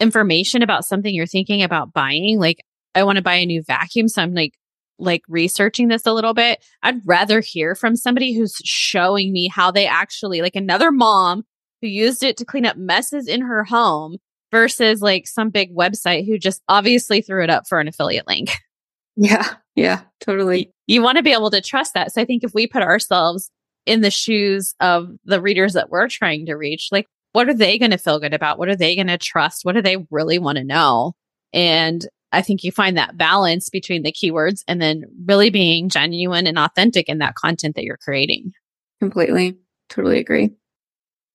information 0.00 0.62
about 0.62 0.84
something 0.84 1.14
you're 1.14 1.26
thinking 1.26 1.62
about 1.62 1.92
buying, 1.92 2.38
like 2.38 2.64
I 2.94 3.02
want 3.02 3.16
to 3.16 3.22
buy 3.22 3.34
a 3.34 3.46
new 3.46 3.62
vacuum. 3.62 4.08
So 4.08 4.22
I'm 4.22 4.34
like, 4.34 4.54
like 4.98 5.22
researching 5.28 5.88
this 5.88 6.06
a 6.06 6.12
little 6.12 6.34
bit. 6.34 6.64
I'd 6.82 7.00
rather 7.06 7.40
hear 7.40 7.74
from 7.74 7.96
somebody 7.96 8.34
who's 8.34 8.56
showing 8.64 9.32
me 9.32 9.48
how 9.48 9.70
they 9.70 9.86
actually 9.86 10.40
like 10.40 10.56
another 10.56 10.90
mom 10.90 11.44
who 11.80 11.88
used 11.88 12.22
it 12.22 12.36
to 12.38 12.44
clean 12.44 12.66
up 12.66 12.76
messes 12.76 13.28
in 13.28 13.42
her 13.42 13.64
home 13.64 14.16
versus 14.50 15.00
like 15.00 15.26
some 15.26 15.50
big 15.50 15.76
website 15.76 16.26
who 16.26 16.38
just 16.38 16.62
obviously 16.68 17.20
threw 17.20 17.44
it 17.44 17.50
up 17.50 17.64
for 17.68 17.78
an 17.80 17.88
affiliate 17.88 18.26
link. 18.26 18.50
Yeah. 19.18 19.54
Yeah, 19.74 20.00
totally. 20.20 20.72
You 20.86 21.02
want 21.02 21.18
to 21.18 21.22
be 21.22 21.32
able 21.32 21.50
to 21.50 21.60
trust 21.60 21.94
that. 21.94 22.12
So 22.12 22.20
I 22.20 22.24
think 22.24 22.42
if 22.42 22.52
we 22.52 22.66
put 22.66 22.82
ourselves 22.82 23.50
in 23.86 24.00
the 24.00 24.10
shoes 24.10 24.74
of 24.80 25.10
the 25.24 25.40
readers 25.40 25.74
that 25.74 25.88
we're 25.88 26.08
trying 26.08 26.46
to 26.46 26.54
reach, 26.54 26.88
like 26.90 27.06
what 27.32 27.48
are 27.48 27.54
they 27.54 27.78
going 27.78 27.92
to 27.92 27.98
feel 27.98 28.18
good 28.18 28.34
about? 28.34 28.58
What 28.58 28.68
are 28.68 28.76
they 28.76 28.96
going 28.96 29.06
to 29.06 29.18
trust? 29.18 29.64
What 29.64 29.76
do 29.76 29.82
they 29.82 30.04
really 30.10 30.40
want 30.40 30.58
to 30.58 30.64
know? 30.64 31.12
And 31.52 32.04
I 32.32 32.42
think 32.42 32.64
you 32.64 32.72
find 32.72 32.96
that 32.96 33.16
balance 33.16 33.70
between 33.70 34.02
the 34.02 34.12
keywords 34.12 34.62
and 34.66 34.82
then 34.82 35.04
really 35.26 35.50
being 35.50 35.88
genuine 35.88 36.46
and 36.46 36.58
authentic 36.58 37.08
in 37.08 37.18
that 37.18 37.36
content 37.36 37.76
that 37.76 37.84
you're 37.84 37.98
creating. 37.98 38.52
Completely. 39.00 39.56
Totally 39.88 40.18
agree. 40.18 40.50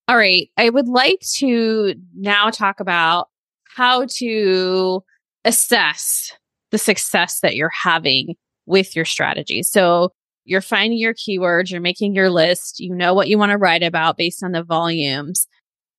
All 0.09 0.17
right. 0.17 0.49
I 0.57 0.69
would 0.69 0.89
like 0.89 1.21
to 1.37 1.95
now 2.13 2.49
talk 2.49 2.81
about 2.81 3.29
how 3.75 4.05
to 4.17 5.01
assess 5.45 6.33
the 6.73 6.77
success 6.79 7.39
that 7.41 7.55
you're 7.55 7.69
having 7.69 8.35
with 8.65 8.95
your 8.95 9.05
strategy. 9.05 9.61
So 9.61 10.11
you're 10.43 10.59
finding 10.59 10.97
your 10.97 11.13
keywords, 11.13 11.69
you're 11.69 11.79
making 11.79 12.15
your 12.15 12.31
list, 12.31 12.79
you 12.79 12.93
know 12.93 13.13
what 13.13 13.27
you 13.27 13.37
want 13.37 13.51
to 13.51 13.59
write 13.59 13.83
about 13.83 14.17
based 14.17 14.43
on 14.43 14.53
the 14.53 14.63
volumes. 14.63 15.47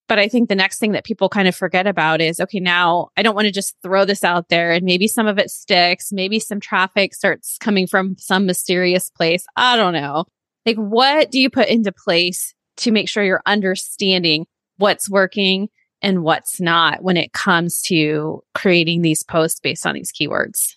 But 0.09 0.19
I 0.19 0.27
think 0.27 0.49
the 0.49 0.57
next 0.57 0.81
thing 0.81 0.91
that 0.93 1.05
people 1.05 1.29
kind 1.29 1.47
of 1.47 1.55
forget 1.55 1.87
about 1.87 2.21
is 2.21 2.41
okay, 2.41 2.59
now 2.59 3.09
I 3.17 3.23
don't 3.23 3.37
want 3.37 3.47
to 3.47 3.53
just 3.53 3.77
throw 3.85 4.05
this 4.05 4.25
out 4.25 4.49
there 4.49 4.73
and 4.73 4.85
maybe 4.85 5.07
some 5.07 5.29
of 5.29 5.39
it 5.39 5.49
sticks. 5.49 6.11
Maybe 6.11 6.41
some 6.41 6.59
traffic 6.59 7.15
starts 7.15 7.57
coming 7.59 7.87
from 7.87 8.17
some 8.19 8.45
mysterious 8.45 9.11
place. 9.11 9.47
I 9.57 9.77
don't 9.77 9.95
know. 9.95 10.25
Like, 10.67 10.77
what 10.77 11.31
do 11.31 11.41
you 11.41 11.51
put 11.51 11.69
into 11.69 11.93
place 11.93 12.53
to 12.79 12.91
make 12.91 13.09
sure 13.09 13.23
you're 13.23 13.43
understanding 13.47 14.47
what's 14.79 15.09
working 15.09 15.69
and 16.05 16.23
what's 16.23 16.61
not 16.61 17.03
when 17.03 17.17
it 17.17 17.33
comes 17.33 17.81
to 17.87 18.43
creating 18.55 19.03
these 19.03 19.23
posts 19.23 19.59
based 19.59 19.87
on 19.87 19.95
these 19.95 20.13
keywords? 20.13 20.75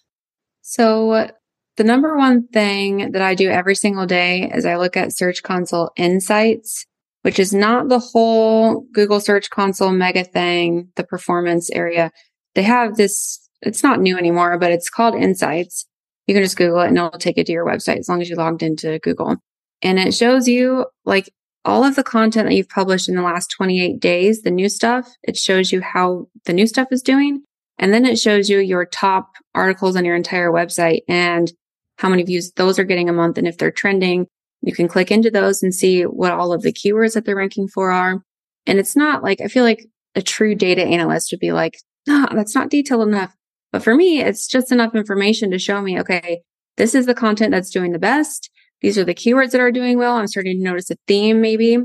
So 0.61 1.29
The 1.77 1.83
number 1.83 2.17
one 2.17 2.47
thing 2.47 3.11
that 3.11 3.21
I 3.21 3.35
do 3.35 3.49
every 3.49 3.75
single 3.75 4.07
day 4.07 4.51
is 4.51 4.65
I 4.65 4.77
look 4.77 4.97
at 4.97 5.15
Search 5.15 5.43
Console 5.43 5.91
Insights, 5.95 6.87
which 7.21 7.37
is 7.37 7.53
not 7.53 7.87
the 7.87 7.99
whole 7.99 8.85
Google 8.93 9.19
Search 9.19 9.51
Console 9.51 9.91
mega 9.91 10.23
thing, 10.23 10.89
the 10.95 11.03
performance 11.03 11.69
area. 11.69 12.11
They 12.55 12.63
have 12.63 12.97
this, 12.97 13.47
it's 13.61 13.83
not 13.83 13.99
new 14.01 14.17
anymore, 14.17 14.57
but 14.57 14.71
it's 14.71 14.89
called 14.89 15.13
Insights. 15.13 15.85
You 16.25 16.33
can 16.33 16.43
just 16.43 16.57
Google 16.57 16.81
it 16.81 16.87
and 16.87 16.97
it'll 16.97 17.11
take 17.11 17.37
it 17.37 17.45
to 17.45 17.53
your 17.53 17.65
website 17.65 17.99
as 17.99 18.09
long 18.09 18.21
as 18.21 18.29
you 18.29 18.35
logged 18.35 18.63
into 18.63 18.97
Google. 18.99 19.35
And 19.83 19.99
it 19.99 20.15
shows 20.15 20.47
you 20.47 20.87
like 21.05 21.29
all 21.67 21.83
of 21.83 21.95
the 21.95 22.03
content 22.03 22.47
that 22.47 22.55
you've 22.55 22.69
published 22.69 23.09
in 23.09 23.15
the 23.15 23.21
last 23.21 23.51
28 23.51 23.99
days, 23.99 24.41
the 24.41 24.49
new 24.49 24.69
stuff. 24.69 25.13
It 25.23 25.35
shows 25.35 25.71
you 25.71 25.81
how 25.81 26.27
the 26.45 26.53
new 26.53 26.65
stuff 26.65 26.87
is 26.91 27.01
doing. 27.01 27.43
And 27.77 27.93
then 27.93 28.05
it 28.05 28.17
shows 28.17 28.49
you 28.49 28.59
your 28.59 28.85
top 28.85 29.33
articles 29.53 29.97
on 29.97 30.05
your 30.05 30.15
entire 30.15 30.49
website 30.49 31.01
and 31.09 31.51
how 31.97 32.09
many 32.09 32.23
views 32.23 32.53
those 32.55 32.79
are 32.79 32.85
getting 32.85 33.09
a 33.09 33.13
month. 33.13 33.37
And 33.37 33.47
if 33.47 33.57
they're 33.57 33.69
trending, 33.69 34.27
you 34.61 34.73
can 34.73 34.87
click 34.87 35.11
into 35.11 35.29
those 35.29 35.61
and 35.61 35.75
see 35.75 36.03
what 36.03 36.31
all 36.31 36.53
of 36.53 36.61
the 36.61 36.71
keywords 36.71 37.13
that 37.13 37.25
they're 37.25 37.35
ranking 37.35 37.67
for 37.67 37.91
are. 37.91 38.23
And 38.65 38.79
it's 38.79 38.95
not 38.95 39.21
like, 39.21 39.41
I 39.41 39.47
feel 39.47 39.63
like 39.63 39.85
a 40.15 40.21
true 40.21 40.55
data 40.55 40.83
analyst 40.83 41.31
would 41.31 41.39
be 41.39 41.51
like, 41.51 41.77
no, 42.07 42.27
that's 42.31 42.55
not 42.55 42.69
detailed 42.69 43.07
enough. 43.07 43.35
But 43.73 43.83
for 43.83 43.93
me, 43.93 44.21
it's 44.21 44.47
just 44.47 44.71
enough 44.71 44.95
information 44.95 45.51
to 45.51 45.59
show 45.59 45.81
me, 45.81 45.99
okay, 45.99 46.41
this 46.77 46.95
is 46.95 47.05
the 47.05 47.13
content 47.13 47.51
that's 47.51 47.69
doing 47.69 47.91
the 47.91 47.99
best. 47.99 48.49
These 48.81 48.97
are 48.97 49.03
the 49.03 49.15
keywords 49.15 49.51
that 49.51 49.61
are 49.61 49.71
doing 49.71 49.97
well. 49.97 50.15
I'm 50.15 50.27
starting 50.27 50.57
to 50.57 50.63
notice 50.63 50.91
a 50.91 50.97
theme 51.07 51.41
maybe, 51.41 51.77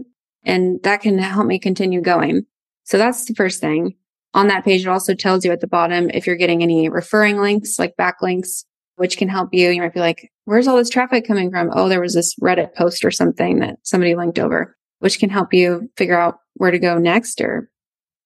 and 0.44 0.82
that 0.82 1.00
can 1.00 1.18
help 1.18 1.46
me 1.46 1.58
continue 1.58 2.00
going. 2.00 2.44
So 2.84 2.98
that's 2.98 3.24
the 3.24 3.34
first 3.34 3.60
thing. 3.60 3.94
On 4.34 4.48
that 4.48 4.64
page, 4.64 4.82
it 4.82 4.88
also 4.88 5.14
tells 5.14 5.44
you 5.44 5.52
at 5.52 5.60
the 5.60 5.66
bottom 5.66 6.10
if 6.10 6.26
you're 6.26 6.36
getting 6.36 6.62
any 6.62 6.88
referring 6.88 7.38
links 7.38 7.78
like 7.78 7.94
backlinks 7.98 8.64
which 8.96 9.16
can 9.16 9.28
help 9.28 9.50
you. 9.52 9.70
You 9.70 9.82
might 9.82 9.94
be 9.94 10.00
like, 10.00 10.30
where's 10.44 10.68
all 10.68 10.76
this 10.76 10.90
traffic 10.90 11.26
coming 11.26 11.50
from? 11.50 11.70
Oh, 11.72 11.88
there 11.88 12.00
was 12.00 12.14
this 12.14 12.34
Reddit 12.36 12.74
post 12.74 13.04
or 13.04 13.10
something 13.10 13.60
that 13.60 13.78
somebody 13.82 14.14
linked 14.14 14.38
over, 14.38 14.76
which 15.00 15.18
can 15.18 15.30
help 15.30 15.52
you 15.52 15.90
figure 15.96 16.18
out 16.18 16.36
where 16.54 16.70
to 16.70 16.78
go 16.78 16.98
next. 16.98 17.40
Or, 17.40 17.70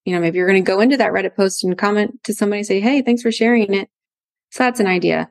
you 0.05 0.15
know, 0.15 0.21
maybe 0.21 0.39
you're 0.39 0.47
going 0.47 0.63
to 0.63 0.71
go 0.71 0.81
into 0.81 0.97
that 0.97 1.13
Reddit 1.13 1.37
post 1.37 1.65
and 1.65 1.79
comment 1.79 2.23
to 2.25 2.35
somebody, 2.35 2.63
say, 2.63 2.81
Hey, 2.81 3.03
thanks 3.03 3.23
for 3.23 3.33
sharing 3.33 3.73
it. 3.75 3.89
So 4.51 4.65
that's 4.65 4.81
an 4.81 4.87
idea. 4.87 5.29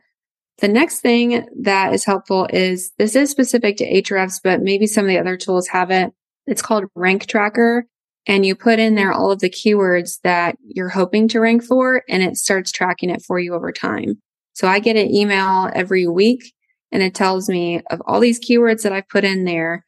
The 0.60 0.68
next 0.68 1.02
thing 1.02 1.48
that 1.62 1.94
is 1.94 2.06
helpful 2.06 2.48
is 2.52 2.92
this 2.98 3.16
is 3.16 3.30
specific 3.30 3.78
to 3.78 3.90
Ahrefs, 3.90 4.40
but 4.42 4.62
maybe 4.62 4.88
some 4.88 5.06
of 5.06 5.10
the 5.10 5.20
other 5.20 5.36
tools 5.36 5.68
have 5.68 5.92
it. 5.92 6.12
It's 6.48 6.62
called 6.62 6.86
Rank 6.96 7.26
Tracker. 7.26 7.86
And 8.28 8.46
you 8.46 8.56
put 8.56 8.80
in 8.80 8.96
there 8.96 9.12
all 9.12 9.32
of 9.32 9.40
the 9.40 9.50
keywords 9.50 10.20
that 10.24 10.56
you're 10.64 10.90
hoping 10.90 11.28
to 11.28 11.40
rank 11.40 11.64
for, 11.64 12.04
and 12.10 12.24
it 12.24 12.38
starts 12.38 12.72
tracking 12.72 13.12
it 13.12 13.22
for 13.22 13.38
you 13.38 13.54
over 13.54 13.72
time. 13.72 14.20
So 14.54 14.68
I 14.68 14.80
get 14.80 14.96
an 14.96 15.14
email 15.14 15.70
every 15.76 16.08
week 16.08 16.54
and 16.92 17.04
it 17.04 17.14
tells 17.14 17.50
me 17.50 17.82
of 17.92 18.02
all 18.08 18.22
these 18.22 18.40
keywords 18.40 18.84
that 18.84 18.94
I've 18.94 19.10
put 19.10 19.26
in 19.26 19.44
there. 19.44 19.86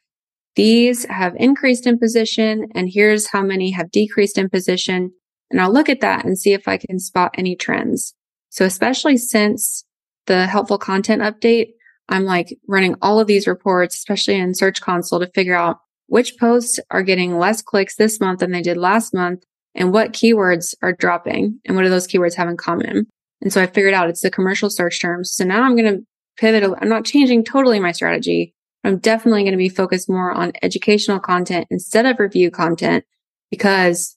These 0.56 1.06
have 1.06 1.36
increased 1.38 1.88
in 1.88 1.98
position 1.98 2.68
and 2.76 2.90
here's 2.92 3.28
how 3.28 3.44
many 3.44 3.72
have 3.72 3.92
decreased 3.92 4.38
in 4.38 4.50
position. 4.50 5.14
And 5.50 5.62
I'll 5.62 5.72
look 5.72 5.88
at 5.88 6.02
that 6.02 6.26
and 6.26 6.38
see 6.38 6.52
if 6.52 6.68
I 6.68 6.78
can 6.78 7.00
spot 7.00 7.34
any 7.38 7.56
trends. 7.56 8.14
So 8.50 8.66
especially 8.66 9.16
since 9.16 9.86
the 10.28 10.46
helpful 10.46 10.78
content 10.78 11.22
update, 11.22 11.70
I'm 12.10 12.24
like 12.24 12.58
running 12.68 12.96
all 13.02 13.20
of 13.20 13.28
these 13.28 13.48
reports, 13.48 13.96
especially 13.96 14.36
in 14.36 14.54
search 14.54 14.82
console 14.82 15.20
to 15.20 15.32
figure 15.34 15.56
out 15.56 15.80
which 16.08 16.38
posts 16.38 16.80
are 16.90 17.04
getting 17.04 17.38
less 17.38 17.62
clicks 17.62 17.96
this 17.96 18.20
month 18.20 18.40
than 18.40 18.52
they 18.52 18.62
did 18.62 18.78
last 18.78 19.14
month 19.14 19.44
and 19.76 19.92
what 19.92 20.14
keywords 20.14 20.74
are 20.82 20.94
dropping 20.94 21.60
and 21.66 21.76
what 21.76 21.84
do 21.84 21.90
those 21.90 22.08
keywords 22.08 22.36
have 22.36 22.48
in 22.48 22.58
common. 22.58 23.08
And 23.42 23.52
so 23.52 23.62
I 23.62 23.68
figured 23.68 23.94
out 23.94 24.10
it's 24.10 24.22
the 24.22 24.32
commercial 24.32 24.70
search 24.70 25.02
terms. 25.02 25.32
So 25.32 25.44
now 25.44 25.64
I'm 25.64 25.76
going 25.76 25.94
to 25.94 26.06
pivot. 26.38 26.64
I'm 26.82 26.90
not 26.90 27.06
changing 27.06 27.44
totally 27.44 27.80
my 27.80 27.92
strategy. 27.92 28.54
I'm 28.84 29.00
definitely 29.00 29.44
going 29.44 29.52
to 29.52 29.58
be 29.58 29.70
focused 29.70 30.10
more 30.10 30.32
on 30.32 30.54
educational 30.62 31.20
content 31.20 31.68
instead 31.70 32.06
of 32.06 32.20
review 32.20 32.50
content 32.50 33.04
because 33.52 34.16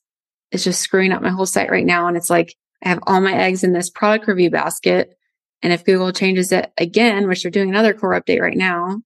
it's 0.53 0.65
just 0.65 0.81
screwing 0.81 1.13
up 1.13 1.23
my 1.23 1.31
whole 1.31 1.47
site 1.47 1.71
right 1.71 1.85
now. 1.87 2.07
And 2.07 2.17
it's 2.17 2.31
like 2.31 2.55
I 2.85 2.89
have 2.89 3.01
all 3.07 3.21
my 3.21 3.35
eggs 3.35 3.65
in 3.65 3.73
this 3.73 3.91
product 3.91 4.27
review 4.29 4.51
basket. 4.51 5.17
And 5.63 5.73
if 5.73 5.85
Google 5.85 6.13
changes 6.13 6.53
it 6.53 6.73
again, 6.79 7.29
which 7.29 7.43
they're 7.43 7.51
doing 7.51 7.69
another 7.69 7.93
core 7.93 8.19
update 8.19 8.41
right 8.41 8.57
now, 8.57 9.03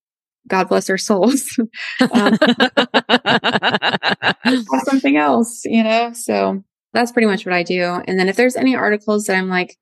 God 0.46 0.68
bless 0.68 0.86
their 0.86 0.98
souls. 0.98 1.59
um, 2.12 2.36
something 4.84 5.16
else, 5.16 5.64
you 5.64 5.82
know? 5.82 6.12
So 6.12 6.62
that's 6.92 7.12
pretty 7.12 7.26
much 7.26 7.46
what 7.46 7.55
I 7.55 7.62
do. 7.62 8.00
And 8.07 8.18
then 8.18 8.28
if 8.28 8.36
there's 8.36 8.57
any 8.57 8.76
articles 8.76 9.24
that 9.24 9.36
I'm 9.36 9.48
like, 9.48 9.76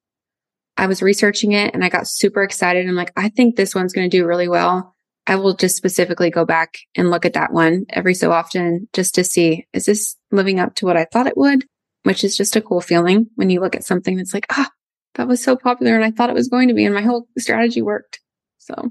I 0.77 0.87
was 0.87 1.03
researching 1.03 1.53
it 1.53 1.75
and 1.75 1.85
I 1.85 1.89
got 1.89 2.09
super 2.09 2.43
excited. 2.43 2.89
I'm 2.89 2.95
like, 2.95 3.13
I 3.17 3.29
think 3.29 3.57
this 3.57 3.75
one's 3.75 3.93
going 3.93 4.09
to 4.09 4.17
do 4.17 4.27
really 4.27 4.49
well. 4.49 4.95
I 5.27 5.37
will 5.37 5.55
just 5.55 5.77
specifically 5.77 6.31
go 6.31 6.45
back 6.45 6.79
and 6.97 7.11
look 7.11 7.25
at 7.25 7.35
that 7.35 7.53
one 7.53 7.85
every 7.91 8.15
so 8.15 8.33
often 8.33 8.89
just 8.93 9.15
to 9.17 9.25
see, 9.25 9.67
is 9.73 9.85
this 9.85 10.17
living 10.33 10.59
up 10.59 10.75
to 10.77 10.87
what 10.87 10.97
I 10.97 11.05
thought 11.05 11.27
it 11.27 11.37
would? 11.37 11.65
Which 12.05 12.25
is 12.25 12.37
just 12.37 12.57
a 12.57 12.61
cool 12.61 12.81
feeling 12.81 13.29
when 13.37 13.51
you 13.51 13.61
look 13.61 13.77
at 13.77 13.85
something 13.85 14.17
that's 14.17 14.35
like, 14.35 14.47
ah, 14.51 14.69
that 15.15 15.29
was 15.29 15.43
so 15.43 15.57
popular 15.57 15.95
and 15.95 16.05
I 16.05 16.11
thought 16.11 16.31
it 16.31 16.35
was 16.35 16.49
going 16.49 16.69
to 16.69 16.75
be 16.75 16.85
and 16.85 16.95
my 16.95 17.03
whole 17.03 17.27
strategy 17.39 17.83
worked. 17.83 18.21
So 18.59 18.91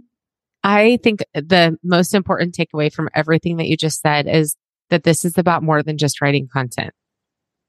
I 0.63 0.99
think 1.03 1.23
the 1.33 1.77
most 1.83 2.13
important 2.13 2.55
takeaway 2.55 2.93
from 2.93 3.09
everything 3.15 3.57
that 3.57 3.67
you 3.67 3.77
just 3.77 4.01
said 4.01 4.27
is 4.27 4.55
that 4.89 5.03
this 5.03 5.25
is 5.25 5.37
about 5.37 5.63
more 5.63 5.81
than 5.81 5.97
just 5.97 6.21
writing 6.21 6.47
content 6.51 6.93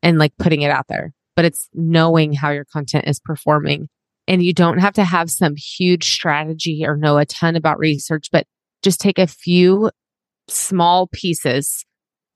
and 0.03 0.19
like 0.19 0.37
putting 0.39 0.63
it 0.63 0.71
out 0.71 0.87
there, 0.89 1.15
but 1.37 1.45
it's 1.45 1.69
knowing 1.73 2.33
how 2.33 2.51
your 2.51 2.65
content 2.65 3.07
is 3.07 3.21
performing 3.21 3.89
and 4.29 4.43
you 4.43 4.53
don't 4.53 4.79
have 4.79 4.95
to 4.95 5.05
have 5.05 5.31
some 5.31 5.55
huge 5.57 6.13
strategy 6.13 6.85
or 6.87 6.97
know 6.97 7.19
a 7.19 7.25
ton 7.25 7.57
about 7.57 7.79
research, 7.79 8.29
but 8.31 8.47
just 8.83 9.01
take 9.01 9.19
a 9.19 9.27
few 9.27 9.91
small 10.49 11.09
pieces, 11.13 11.85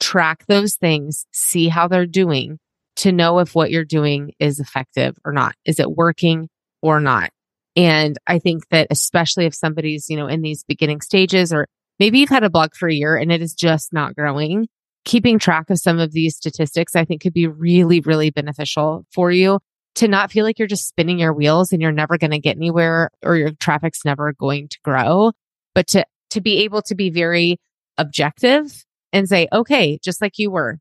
track 0.00 0.44
those 0.46 0.76
things, 0.76 1.26
see 1.32 1.68
how 1.68 1.88
they're 1.88 2.06
doing 2.06 2.58
to 2.96 3.12
know 3.12 3.38
if 3.38 3.54
what 3.54 3.70
you're 3.70 3.84
doing 3.84 4.32
is 4.38 4.60
effective 4.60 5.16
or 5.24 5.32
not. 5.32 5.54
Is 5.64 5.78
it 5.78 5.90
working 5.90 6.48
or 6.82 7.00
not? 7.00 7.30
And 7.76 8.16
I 8.26 8.38
think 8.38 8.68
that 8.70 8.88
especially 8.90 9.44
if 9.44 9.54
somebody's, 9.54 10.08
you 10.08 10.16
know, 10.16 10.26
in 10.26 10.40
these 10.40 10.64
beginning 10.64 11.02
stages 11.02 11.52
or 11.52 11.68
maybe 11.98 12.18
you've 12.18 12.30
had 12.30 12.44
a 12.44 12.50
blog 12.50 12.74
for 12.74 12.88
a 12.88 12.94
year 12.94 13.16
and 13.16 13.30
it 13.30 13.42
is 13.42 13.54
just 13.54 13.92
not 13.92 14.14
growing, 14.16 14.68
keeping 15.04 15.38
track 15.38 15.68
of 15.68 15.78
some 15.78 15.98
of 15.98 16.12
these 16.12 16.36
statistics, 16.36 16.96
I 16.96 17.04
think 17.04 17.22
could 17.22 17.34
be 17.34 17.46
really, 17.46 18.00
really 18.00 18.30
beneficial 18.30 19.04
for 19.12 19.30
you 19.30 19.60
to 19.96 20.08
not 20.08 20.30
feel 20.30 20.44
like 20.44 20.58
you're 20.58 20.68
just 20.68 20.88
spinning 20.88 21.18
your 21.18 21.32
wheels 21.32 21.72
and 21.72 21.80
you're 21.80 21.92
never 21.92 22.18
going 22.18 22.30
to 22.30 22.38
get 22.38 22.56
anywhere 22.56 23.10
or 23.22 23.36
your 23.36 23.52
traffic's 23.52 24.04
never 24.04 24.32
going 24.32 24.68
to 24.68 24.78
grow, 24.82 25.32
but 25.74 25.86
to, 25.88 26.04
to 26.30 26.40
be 26.40 26.64
able 26.64 26.82
to 26.82 26.94
be 26.94 27.10
very 27.10 27.58
objective 27.98 28.84
and 29.12 29.28
say, 29.28 29.48
okay, 29.52 29.98
just 30.02 30.20
like 30.20 30.38
you 30.38 30.50
were, 30.50 30.78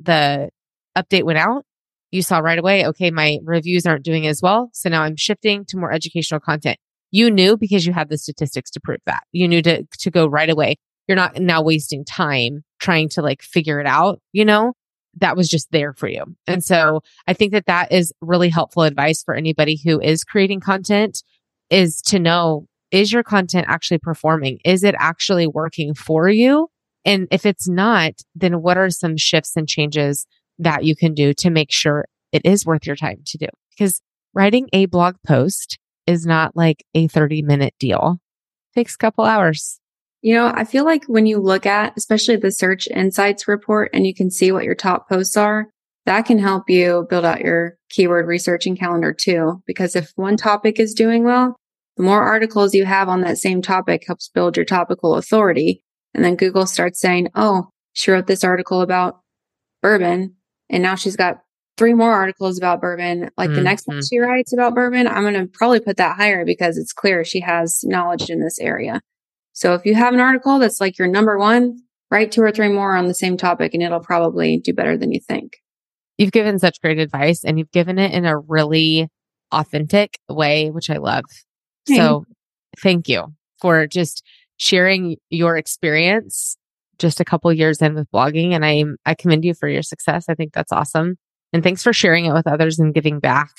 the 0.00 0.50
update 1.02 1.24
went 1.24 1.38
out. 1.38 1.64
You 2.10 2.22
saw 2.22 2.38
right 2.38 2.58
away, 2.58 2.86
okay, 2.86 3.10
my 3.10 3.38
reviews 3.44 3.86
aren't 3.86 4.04
doing 4.04 4.26
as 4.26 4.40
well. 4.42 4.70
So 4.72 4.88
now 4.88 5.02
I'm 5.02 5.16
shifting 5.16 5.64
to 5.66 5.76
more 5.76 5.92
educational 5.92 6.40
content. 6.40 6.78
You 7.10 7.30
knew 7.30 7.56
because 7.56 7.86
you 7.86 7.92
had 7.92 8.08
the 8.08 8.18
statistics 8.18 8.70
to 8.72 8.80
prove 8.80 9.00
that. 9.06 9.22
You 9.32 9.48
knew 9.48 9.62
to, 9.62 9.84
to 10.00 10.10
go 10.10 10.26
right 10.26 10.48
away. 10.48 10.76
You're 11.06 11.16
not 11.16 11.38
now 11.38 11.62
wasting 11.62 12.04
time 12.04 12.64
trying 12.80 13.08
to 13.10 13.22
like 13.22 13.42
figure 13.42 13.80
it 13.80 13.86
out, 13.86 14.20
you 14.32 14.44
know? 14.44 14.74
that 15.20 15.36
was 15.36 15.48
just 15.48 15.70
there 15.70 15.92
for 15.92 16.08
you. 16.08 16.24
And 16.46 16.64
so 16.64 17.02
I 17.26 17.32
think 17.32 17.52
that 17.52 17.66
that 17.66 17.92
is 17.92 18.12
really 18.20 18.48
helpful 18.48 18.82
advice 18.82 19.22
for 19.22 19.34
anybody 19.34 19.80
who 19.82 20.00
is 20.00 20.24
creating 20.24 20.60
content 20.60 21.22
is 21.70 22.00
to 22.02 22.18
know, 22.18 22.66
is 22.90 23.12
your 23.12 23.22
content 23.22 23.66
actually 23.68 23.98
performing? 23.98 24.58
Is 24.64 24.84
it 24.84 24.94
actually 24.98 25.46
working 25.46 25.94
for 25.94 26.28
you? 26.28 26.68
And 27.04 27.28
if 27.30 27.46
it's 27.46 27.68
not, 27.68 28.12
then 28.34 28.62
what 28.62 28.76
are 28.76 28.90
some 28.90 29.16
shifts 29.16 29.56
and 29.56 29.68
changes 29.68 30.26
that 30.58 30.84
you 30.84 30.96
can 30.96 31.14
do 31.14 31.32
to 31.34 31.50
make 31.50 31.70
sure 31.70 32.06
it 32.32 32.42
is 32.44 32.66
worth 32.66 32.86
your 32.86 32.96
time 32.96 33.22
to 33.26 33.38
do? 33.38 33.46
Because 33.70 34.00
writing 34.34 34.68
a 34.72 34.86
blog 34.86 35.16
post 35.26 35.78
is 36.06 36.26
not 36.26 36.56
like 36.56 36.84
a 36.94 37.06
30 37.08 37.42
minute 37.42 37.74
deal. 37.78 38.18
It 38.72 38.80
takes 38.80 38.94
a 38.94 38.98
couple 38.98 39.24
hours. 39.24 39.80
You 40.20 40.34
know, 40.34 40.52
I 40.52 40.64
feel 40.64 40.84
like 40.84 41.04
when 41.04 41.26
you 41.26 41.38
look 41.38 41.64
at, 41.64 41.92
especially 41.96 42.36
the 42.36 42.50
search 42.50 42.88
insights 42.88 43.46
report 43.46 43.90
and 43.92 44.06
you 44.06 44.14
can 44.14 44.30
see 44.30 44.50
what 44.50 44.64
your 44.64 44.74
top 44.74 45.08
posts 45.08 45.36
are, 45.36 45.68
that 46.06 46.22
can 46.22 46.38
help 46.38 46.68
you 46.68 47.06
build 47.08 47.24
out 47.24 47.42
your 47.42 47.76
keyword 47.90 48.26
researching 48.26 48.76
calendar 48.76 49.12
too. 49.12 49.62
Because 49.66 49.94
if 49.94 50.10
one 50.16 50.36
topic 50.36 50.80
is 50.80 50.94
doing 50.94 51.22
well, 51.22 51.56
the 51.96 52.02
more 52.02 52.22
articles 52.22 52.74
you 52.74 52.84
have 52.84 53.08
on 53.08 53.20
that 53.20 53.38
same 53.38 53.60
topic 53.60 54.04
helps 54.06 54.28
build 54.28 54.56
your 54.56 54.64
topical 54.64 55.16
authority. 55.16 55.82
And 56.14 56.24
then 56.24 56.36
Google 56.36 56.66
starts 56.66 57.00
saying, 57.00 57.28
Oh, 57.34 57.68
she 57.92 58.10
wrote 58.10 58.26
this 58.26 58.42
article 58.42 58.80
about 58.80 59.20
bourbon 59.82 60.36
and 60.70 60.82
now 60.82 60.94
she's 60.94 61.16
got 61.16 61.40
three 61.76 61.94
more 61.94 62.12
articles 62.12 62.58
about 62.58 62.80
bourbon. 62.80 63.30
Like 63.36 63.48
mm-hmm. 63.48 63.56
the 63.56 63.62
next 63.62 63.86
one 63.86 63.98
mm-hmm. 63.98 64.06
she 64.06 64.18
writes 64.18 64.52
about 64.52 64.74
bourbon, 64.74 65.06
I'm 65.06 65.22
going 65.22 65.34
to 65.34 65.46
probably 65.46 65.80
put 65.80 65.96
that 65.96 66.16
higher 66.16 66.44
because 66.44 66.76
it's 66.76 66.92
clear 66.92 67.24
she 67.24 67.40
has 67.40 67.80
knowledge 67.84 68.28
in 68.28 68.40
this 68.40 68.58
area. 68.58 69.00
So 69.52 69.74
if 69.74 69.84
you 69.86 69.94
have 69.94 70.12
an 70.12 70.20
article 70.20 70.58
that's 70.58 70.80
like 70.80 70.98
your 70.98 71.08
number 71.08 71.38
one, 71.38 71.78
write 72.10 72.32
two 72.32 72.42
or 72.42 72.52
three 72.52 72.68
more 72.68 72.96
on 72.96 73.06
the 73.06 73.14
same 73.14 73.36
topic 73.36 73.74
and 73.74 73.82
it'll 73.82 74.00
probably 74.00 74.58
do 74.58 74.72
better 74.72 74.96
than 74.96 75.12
you 75.12 75.20
think. 75.20 75.58
You've 76.16 76.32
given 76.32 76.58
such 76.58 76.80
great 76.80 76.98
advice 76.98 77.44
and 77.44 77.58
you've 77.58 77.70
given 77.70 77.98
it 77.98 78.12
in 78.12 78.26
a 78.26 78.38
really 78.38 79.08
authentic 79.52 80.18
way, 80.28 80.70
which 80.70 80.90
I 80.90 80.96
love. 80.96 81.24
So 81.86 82.24
thank 82.82 83.08
you 83.08 83.32
for 83.60 83.86
just 83.86 84.22
sharing 84.58 85.16
your 85.30 85.56
experience 85.56 86.56
just 86.98 87.20
a 87.20 87.24
couple 87.24 87.52
years 87.52 87.80
in 87.80 87.94
with 87.94 88.10
blogging. 88.10 88.52
And 88.52 88.64
I, 88.64 88.84
I 89.06 89.14
commend 89.14 89.44
you 89.44 89.54
for 89.54 89.68
your 89.68 89.82
success. 89.82 90.26
I 90.28 90.34
think 90.34 90.52
that's 90.52 90.72
awesome. 90.72 91.16
And 91.52 91.62
thanks 91.62 91.82
for 91.82 91.92
sharing 91.92 92.26
it 92.26 92.32
with 92.32 92.46
others 92.46 92.78
and 92.78 92.94
giving 92.94 93.20
back 93.20 93.50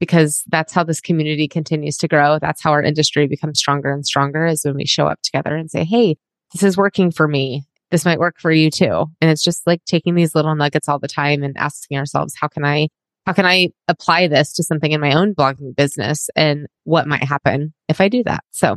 because 0.00 0.42
that's 0.48 0.72
how 0.72 0.82
this 0.82 1.00
community 1.00 1.46
continues 1.46 1.96
to 1.98 2.08
grow. 2.08 2.38
That's 2.38 2.62
how 2.62 2.72
our 2.72 2.82
industry 2.82 3.26
becomes 3.26 3.58
stronger 3.58 3.92
and 3.92 4.04
stronger 4.04 4.46
is 4.46 4.64
when 4.64 4.74
we 4.74 4.86
show 4.86 5.06
up 5.06 5.20
together 5.22 5.54
and 5.54 5.70
say, 5.70 5.84
Hey, 5.84 6.16
this 6.52 6.62
is 6.62 6.76
working 6.76 7.10
for 7.10 7.28
me. 7.28 7.64
This 7.90 8.04
might 8.04 8.18
work 8.18 8.38
for 8.38 8.50
you 8.50 8.70
too. 8.70 9.06
And 9.20 9.30
it's 9.30 9.44
just 9.44 9.66
like 9.66 9.84
taking 9.84 10.14
these 10.14 10.34
little 10.34 10.54
nuggets 10.54 10.88
all 10.88 10.98
the 10.98 11.08
time 11.08 11.42
and 11.42 11.56
asking 11.56 11.98
ourselves, 11.98 12.34
how 12.40 12.48
can 12.48 12.64
I, 12.64 12.88
how 13.26 13.32
can 13.32 13.46
I 13.46 13.70
apply 13.88 14.28
this 14.28 14.52
to 14.54 14.62
something 14.62 14.90
in 14.90 15.00
my 15.00 15.12
own 15.12 15.34
blogging 15.34 15.76
business 15.76 16.30
and 16.34 16.66
what 16.84 17.06
might 17.06 17.24
happen 17.24 17.74
if 17.88 18.00
I 18.00 18.08
do 18.08 18.22
that? 18.24 18.44
So 18.52 18.76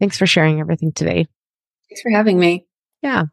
thanks 0.00 0.18
for 0.18 0.26
sharing 0.26 0.60
everything 0.60 0.92
today. 0.92 1.26
Thanks 1.88 2.02
for 2.02 2.10
having 2.10 2.38
me. 2.38 2.66
Yeah. 3.02 3.24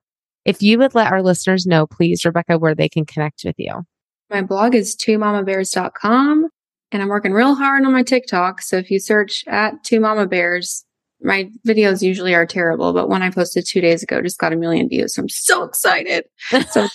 If 0.46 0.62
you 0.62 0.78
would 0.80 0.94
let 0.94 1.12
our 1.12 1.22
listeners 1.22 1.66
know, 1.66 1.88
please, 1.88 2.26
Rebekah, 2.26 2.58
where 2.58 2.76
they 2.76 2.90
can 2.90 3.06
connect 3.06 3.44
with 3.46 3.56
you. 3.58 3.84
My 4.30 4.42
blog 4.42 4.76
is 4.76 4.96
twomamabears.com 4.96 6.50
and 6.92 7.02
I'm 7.02 7.10
working 7.10 7.34
real 7.34 7.56
hard 7.56 7.86
on 7.86 7.94
my 7.94 8.04
TikTok. 8.04 8.62
So 8.62 8.78
if 8.78 8.92
you 8.92 9.00
search 9.00 9.44
at 9.48 9.84
two 9.84 10.00
mama 10.00 10.28
bears, 10.28 10.86
my 11.22 11.50
videos 11.66 12.02
usually 12.02 12.36
are 12.36 12.46
terrible, 12.46 12.94
but 12.94 13.10
one 13.10 13.22
I 13.22 13.30
posted 13.30 13.66
two 13.66 13.80
days 13.80 14.04
ago 14.04 14.22
just 14.22 14.40
got 14.40 14.52
a 14.52 14.58
million 14.58 14.90
views. 14.90 15.16
So 15.16 15.22
I'm 15.22 15.30
so 15.30 15.64
excited. 15.64 16.26
So 16.72 16.88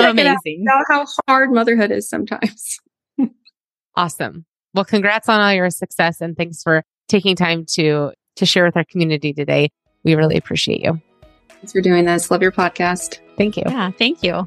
amazing. 0.00 0.64
Out, 0.70 0.84
how 0.88 1.06
hard 1.28 1.52
motherhood 1.52 1.90
is 1.90 2.08
sometimes. 2.08 2.78
awesome. 3.94 4.46
Well, 4.72 4.86
congrats 4.86 5.28
on 5.28 5.38
all 5.38 5.52
your 5.52 5.68
success 5.68 6.22
and 6.22 6.34
thanks 6.34 6.62
for 6.62 6.82
taking 7.08 7.36
time 7.36 7.66
to 7.74 8.12
to 8.36 8.46
share 8.46 8.64
with 8.64 8.76
our 8.76 8.84
community 8.84 9.34
today. 9.34 9.68
We 10.02 10.14
really 10.14 10.36
appreciate 10.36 10.80
you. 10.80 11.00
Thanks 11.66 11.72
for 11.72 11.80
doing 11.80 12.04
this. 12.04 12.30
Love 12.30 12.42
your 12.42 12.52
podcast. 12.52 13.18
Thank 13.36 13.56
you. 13.56 13.64
Yeah, 13.66 13.90
thank 13.90 14.22
you. 14.22 14.46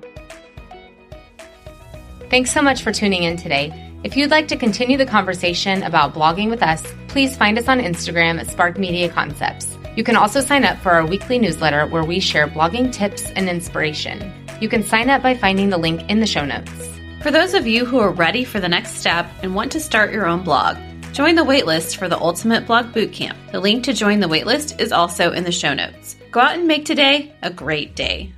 Thanks 2.29 2.49
so 2.49 2.61
much 2.61 2.81
for 2.81 2.93
tuning 2.93 3.23
in 3.23 3.35
today. 3.35 3.73
If 4.05 4.15
you'd 4.15 4.31
like 4.31 4.47
to 4.47 4.55
continue 4.55 4.95
the 4.95 5.05
conversation 5.05 5.83
about 5.83 6.13
blogging 6.13 6.49
with 6.49 6.63
us, 6.63 6.81
please 7.09 7.35
find 7.35 7.59
us 7.59 7.67
on 7.67 7.81
Instagram 7.81 8.39
at 8.39 8.47
Spark 8.47 8.79
Media 8.79 9.09
Concepts. 9.09 9.77
You 9.97 10.03
can 10.05 10.15
also 10.15 10.39
sign 10.39 10.63
up 10.63 10.77
for 10.77 10.91
our 10.91 11.05
weekly 11.05 11.37
newsletter 11.37 11.87
where 11.87 12.05
we 12.05 12.21
share 12.21 12.47
blogging 12.47 12.89
tips 12.89 13.29
and 13.31 13.49
inspiration. 13.49 14.31
You 14.61 14.69
can 14.69 14.81
sign 14.81 15.09
up 15.09 15.21
by 15.21 15.35
finding 15.35 15.71
the 15.71 15.77
link 15.77 16.09
in 16.09 16.21
the 16.21 16.25
show 16.25 16.45
notes. 16.45 16.71
For 17.21 17.31
those 17.31 17.53
of 17.53 17.67
you 17.67 17.83
who 17.83 17.99
are 17.99 18.13
ready 18.13 18.45
for 18.45 18.61
the 18.61 18.69
next 18.69 18.95
step 18.95 19.29
and 19.43 19.53
want 19.53 19.73
to 19.73 19.81
start 19.81 20.13
your 20.13 20.25
own 20.25 20.41
blog, 20.41 20.77
join 21.11 21.35
the 21.35 21.41
waitlist 21.41 21.97
for 21.97 22.07
the 22.07 22.17
Ultimate 22.17 22.65
Blog 22.65 22.93
Bootcamp. 22.93 23.35
The 23.51 23.59
link 23.59 23.83
to 23.83 23.93
join 23.93 24.21
the 24.21 24.29
waitlist 24.29 24.79
is 24.79 24.93
also 24.93 25.33
in 25.33 25.43
the 25.43 25.51
show 25.51 25.73
notes. 25.73 26.15
Go 26.31 26.39
out 26.41 26.55
and 26.55 26.67
make 26.67 26.85
today 26.85 27.33
a 27.41 27.49
great 27.49 27.95
day. 27.95 28.33